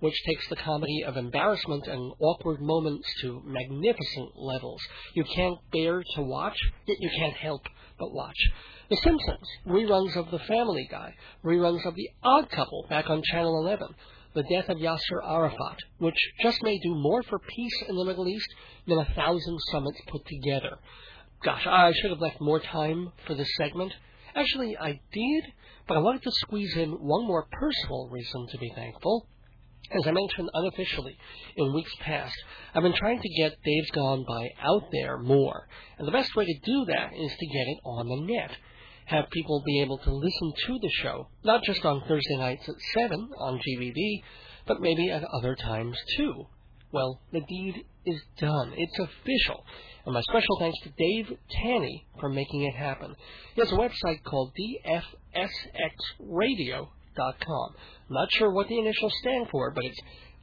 which 0.01 0.23
takes 0.25 0.49
the 0.49 0.57
comedy 0.57 1.03
of 1.07 1.17
embarrassment 1.17 1.87
and 1.87 2.13
awkward 2.21 2.61
moments 2.61 3.09
to 3.23 3.43
magnificent 3.45 4.37
levels. 4.37 4.81
You 5.15 5.25
can't 5.25 5.59
bear 5.73 6.03
to 6.15 6.23
watch, 6.23 6.59
yet 6.87 6.99
you 7.01 7.11
can't 7.19 7.37
help 7.37 7.63
but 7.99 8.13
watch. 8.13 8.39
The 8.91 8.97
Simpsons, 8.97 9.47
reruns 9.67 10.17
of 10.17 10.31
The 10.31 10.39
Family 10.39 10.89
Guy, 10.91 11.15
reruns 11.45 11.85
of 11.85 11.95
The 11.95 12.09
Odd 12.23 12.49
Couple 12.51 12.87
back 12.89 13.11
on 13.11 13.23
Channel 13.23 13.61
11 13.67 13.89
the 14.39 14.55
death 14.55 14.69
of 14.69 14.79
Yasser 14.79 15.21
Arafat, 15.25 15.79
which 15.99 16.15
just 16.41 16.63
may 16.63 16.79
do 16.79 16.95
more 16.95 17.25
for 17.25 17.41
peace 17.41 17.83
in 17.89 17.97
the 17.97 18.05
Middle 18.05 18.29
East 18.29 18.49
than 18.87 18.99
a 18.99 19.15
thousand 19.17 19.59
summits 19.73 20.01
put 20.07 20.25
together. 20.27 20.79
Gosh, 21.43 21.67
I 21.67 21.93
should 21.93 22.13
have 22.13 22.21
left 22.21 22.41
more 22.41 22.61
time 22.61 23.11
for 23.27 23.35
this 23.35 23.51
segment. 23.57 23.93
Actually, 24.37 24.77
I 24.79 25.01
did, 25.13 25.45
but 25.89 25.97
I 25.97 26.01
wanted 26.01 26.23
to 26.23 26.31
squeeze 26.31 26.77
in 26.77 26.91
one 26.93 27.27
more 27.27 27.49
personal 27.51 28.09
reason 28.13 28.47
to 28.53 28.59
be 28.59 28.71
thankful. 28.77 29.27
As 29.91 30.07
I 30.07 30.13
mentioned 30.13 30.51
unofficially 30.55 31.17
in 31.57 31.75
weeks 31.75 31.93
past, 32.01 32.37
I've 32.75 32.85
been 32.85 32.95
trying 32.95 33.21
to 33.21 33.43
get 33.43 33.61
Dave's 33.65 33.91
Gone 33.91 34.25
By 34.29 34.51
out 34.63 34.85
there 34.93 35.19
more, 35.19 35.67
and 35.99 36.07
the 36.07 36.13
best 36.13 36.37
way 36.37 36.45
to 36.45 36.61
do 36.65 36.85
that 36.85 37.11
is 37.13 37.33
to 37.33 37.47
get 37.47 37.67
it 37.67 37.79
on 37.85 38.07
the 38.07 38.33
net 38.33 38.53
have 39.09 39.31
people 39.31 39.63
be 39.65 39.81
able 39.81 39.97
to 39.99 40.15
listen 40.15 40.53
to 40.67 40.79
the 40.79 40.91
show, 41.03 41.29
not 41.43 41.65
just 41.65 41.85
on 41.85 42.03
Thursday 42.07 42.37
nights 42.37 42.69
at 42.69 42.77
7 42.95 43.31
on 43.39 43.59
GBB, 43.59 44.23
but 44.67 44.81
maybe 44.81 45.11
at 45.11 45.25
other 45.25 45.57
times 45.57 45.97
too. 46.17 46.47
Well, 46.93 47.21
the 47.33 47.41
deed 47.41 47.85
is 48.05 48.21
done. 48.39 48.75
It's 48.77 48.99
official. 48.99 49.65
And 50.05 50.15
my 50.15 50.21
special 50.23 50.59
thanks 50.59 50.79
to 50.83 50.91
Dave 50.97 51.33
Tanney 51.57 52.05
for 52.21 52.29
making 52.29 52.63
it 52.63 52.75
happen. 52.75 53.17
He 53.55 53.63
has 53.63 53.73
a 53.73 53.77
website 53.77 54.23
called 54.25 54.53
dfsxradio.com. 55.35 57.75
Not 58.11 58.33
sure 58.33 58.51
what 58.51 58.69
the 58.69 58.79
initials 58.79 59.15
stand 59.21 59.49
for, 59.51 59.71
but 59.71 59.85
it's 59.85 60.01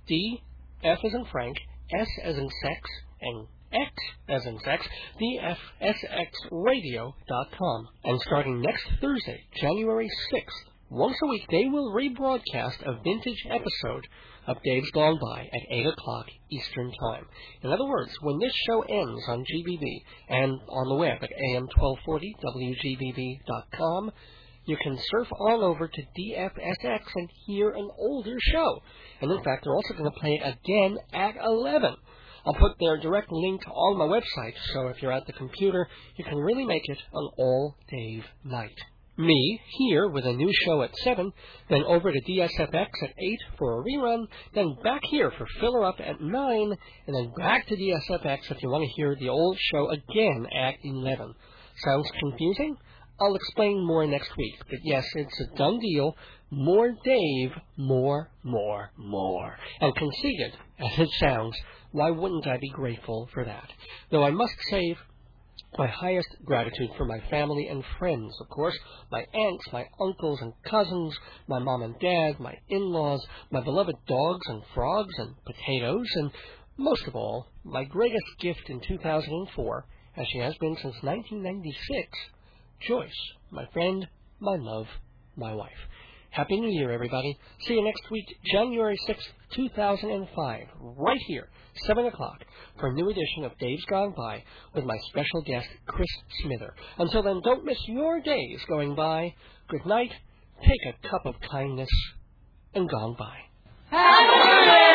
D, 0.08 0.42
F 0.84 1.00
as 1.04 1.14
in 1.14 1.26
Frank, 1.32 1.58
S 2.00 2.08
as 2.24 2.38
in 2.38 2.50
sex, 2.62 2.90
and 3.22 3.48
X, 3.76 3.92
as 4.30 4.46
in 4.46 4.58
sex, 4.60 4.88
dfsxradio.com. 5.22 7.88
And 8.04 8.22
starting 8.22 8.62
next 8.62 8.88
Thursday, 9.02 9.44
January 9.60 10.10
6th, 10.34 10.70
once 10.90 11.18
a 11.24 11.28
week 11.28 11.46
they 11.50 11.66
will 11.66 11.92
rebroadcast 11.92 12.82
a 12.86 13.02
vintage 13.04 13.46
episode 13.50 14.08
of 14.48 14.62
Dave's 14.64 14.92
Gone 14.92 15.20
By 15.20 15.42
at 15.42 15.62
8 15.70 15.88
o'clock 15.88 16.28
Eastern 16.52 16.92
Time. 17.02 17.26
In 17.64 17.72
other 17.72 17.86
words, 17.86 18.16
when 18.22 18.38
this 18.40 18.54
show 18.68 18.82
ends 18.82 19.24
on 19.28 19.44
GBB 19.44 20.04
and 20.30 20.60
on 20.70 20.90
the 20.90 20.96
web 20.96 21.24
at 21.24 21.32
am1240wgbb.com, 21.54 24.12
you 24.68 24.78
can 24.82 24.98
surf 25.10 25.28
on 25.40 25.62
over 25.62 25.88
to 25.88 26.02
DFSX 26.20 27.02
and 27.16 27.30
hear 27.46 27.70
an 27.72 27.88
older 27.98 28.36
show. 28.40 28.82
And 29.22 29.32
in 29.32 29.44
fact, 29.44 29.64
they're 29.64 29.76
also 29.76 29.94
going 29.94 30.12
to 30.12 30.20
play 30.20 30.42
it 30.42 30.44
again 30.44 30.98
at 31.14 31.36
11. 31.44 31.96
I'll 32.46 32.54
put 32.54 32.78
their 32.80 32.98
direct 32.98 33.32
link 33.32 33.62
on 33.68 33.98
my 33.98 34.06
website, 34.06 34.54
so 34.74 34.88
if 34.88 35.02
you're 35.02 35.12
at 35.12 35.26
the 35.26 35.34
computer, 35.34 35.88
you 36.16 36.24
can 36.24 36.38
really 36.38 36.66
make 36.66 36.84
it 36.86 37.00
an 37.14 37.30
all 37.38 37.76
Dave 37.90 38.24
night. 38.44 38.78
Me, 39.18 39.62
here 39.80 40.10
with 40.10 40.26
a 40.26 40.34
new 40.34 40.52
show 40.66 40.82
at 40.82 40.96
7, 40.98 41.32
then 41.70 41.84
over 41.86 42.12
to 42.12 42.22
DSFX 42.22 42.88
at 43.02 43.14
8 43.18 43.40
for 43.58 43.80
a 43.80 43.84
rerun, 43.84 44.26
then 44.54 44.76
back 44.84 45.02
here 45.10 45.32
for 45.32 45.48
filler 45.60 45.86
up 45.86 45.96
at 46.00 46.22
9, 46.22 46.78
and 47.08 47.16
then 47.16 47.32
back 47.38 47.66
to 47.66 47.76
DSFX 47.76 48.52
if 48.52 48.62
you 48.62 48.70
want 48.70 48.84
to 48.84 48.94
hear 48.96 49.16
the 49.16 49.30
old 49.30 49.58
show 49.72 49.90
again 49.90 50.46
at 50.54 50.76
11. 50.84 51.34
Sounds 51.84 52.12
confusing? 52.20 52.76
I'll 53.20 53.36
explain 53.36 53.86
more 53.86 54.06
next 54.06 54.36
week, 54.38 54.56
but 54.70 54.80
yes, 54.84 55.06
it's 55.16 55.40
a 55.40 55.58
done 55.58 55.80
deal. 55.80 56.18
More 56.52 56.92
Dave, 57.04 57.52
more, 57.76 58.30
more, 58.44 58.92
more. 58.98 59.58
And 59.82 59.96
conceited 59.96 60.54
as 60.80 61.00
it 61.00 61.10
sounds, 61.20 61.56
why 61.92 62.12
wouldn't 62.12 62.46
I 62.46 62.58
be 62.58 62.70
grateful 62.70 63.30
for 63.34 63.44
that? 63.46 63.72
Though 64.12 64.24
I 64.24 64.32
must 64.32 64.54
save 64.70 64.98
my 65.78 65.88
highest 65.88 66.30
gratitude 66.46 66.92
for 66.96 67.06
my 67.06 67.20
family 67.30 67.68
and 67.68 67.84
friends, 67.98 68.34
of 68.40 68.48
course, 68.50 68.78
my 69.12 69.26
aunts, 69.34 69.66
my 69.74 69.86
uncles 70.00 70.40
and 70.42 70.54
cousins, 70.64 71.18
my 71.48 71.60
mom 71.60 71.82
and 71.82 72.00
dad, 72.00 72.40
my 72.40 72.56
in-laws, 72.70 73.26
my 73.52 73.62
beloved 73.62 73.96
dogs 74.08 74.48
and 74.48 74.62
frogs 74.74 75.14
and 75.18 75.36
potatoes, 75.46 76.08
and 76.16 76.32
most 76.78 77.08
of 77.08 77.16
all, 77.16 77.48
my 77.64 77.84
greatest 77.84 78.40
gift 78.40 78.70
in 78.70 78.80
2004, 78.82 79.86
as 80.18 80.28
she 80.28 80.40
has 80.40 80.56
been 80.58 80.76
since 80.76 80.96
1996, 81.02 82.08
Joyce, 82.88 83.12
my 83.52 83.66
friend, 83.74 84.08
my 84.40 84.56
love, 84.56 84.88
my 85.36 85.54
wife. 85.54 85.72
Happy 86.36 86.60
New 86.60 86.70
Year, 86.70 86.92
everybody. 86.92 87.40
See 87.66 87.76
you 87.76 87.84
next 87.86 88.12
week, 88.12 88.26
January 88.52 88.98
6th, 89.08 89.56
2005, 89.56 90.68
right 90.82 91.22
here, 91.28 91.48
7 91.88 92.08
o'clock, 92.08 92.44
for 92.78 92.90
a 92.90 92.94
new 92.94 93.10
edition 93.10 93.46
of 93.46 93.58
Dave's 93.58 93.86
Gone 93.86 94.14
By 94.18 94.44
with 94.74 94.84
my 94.84 94.98
special 95.12 95.42
guest, 95.44 95.70
Chris 95.88 96.10
Smither. 96.42 96.76
Until 96.98 97.24
then, 97.24 97.40
don't 97.42 97.64
miss 97.64 97.78
your 97.88 98.20
days 98.20 98.60
going 98.68 98.96
by. 98.96 99.34
Good 99.70 99.86
night, 99.86 100.12
take 100.60 100.94
a 100.94 101.08
cup 101.08 101.26
of 101.26 101.36
kindness, 101.50 101.88
and 102.74 102.90
gone 102.90 103.16
by. 103.18 103.38
sky 103.92 104.95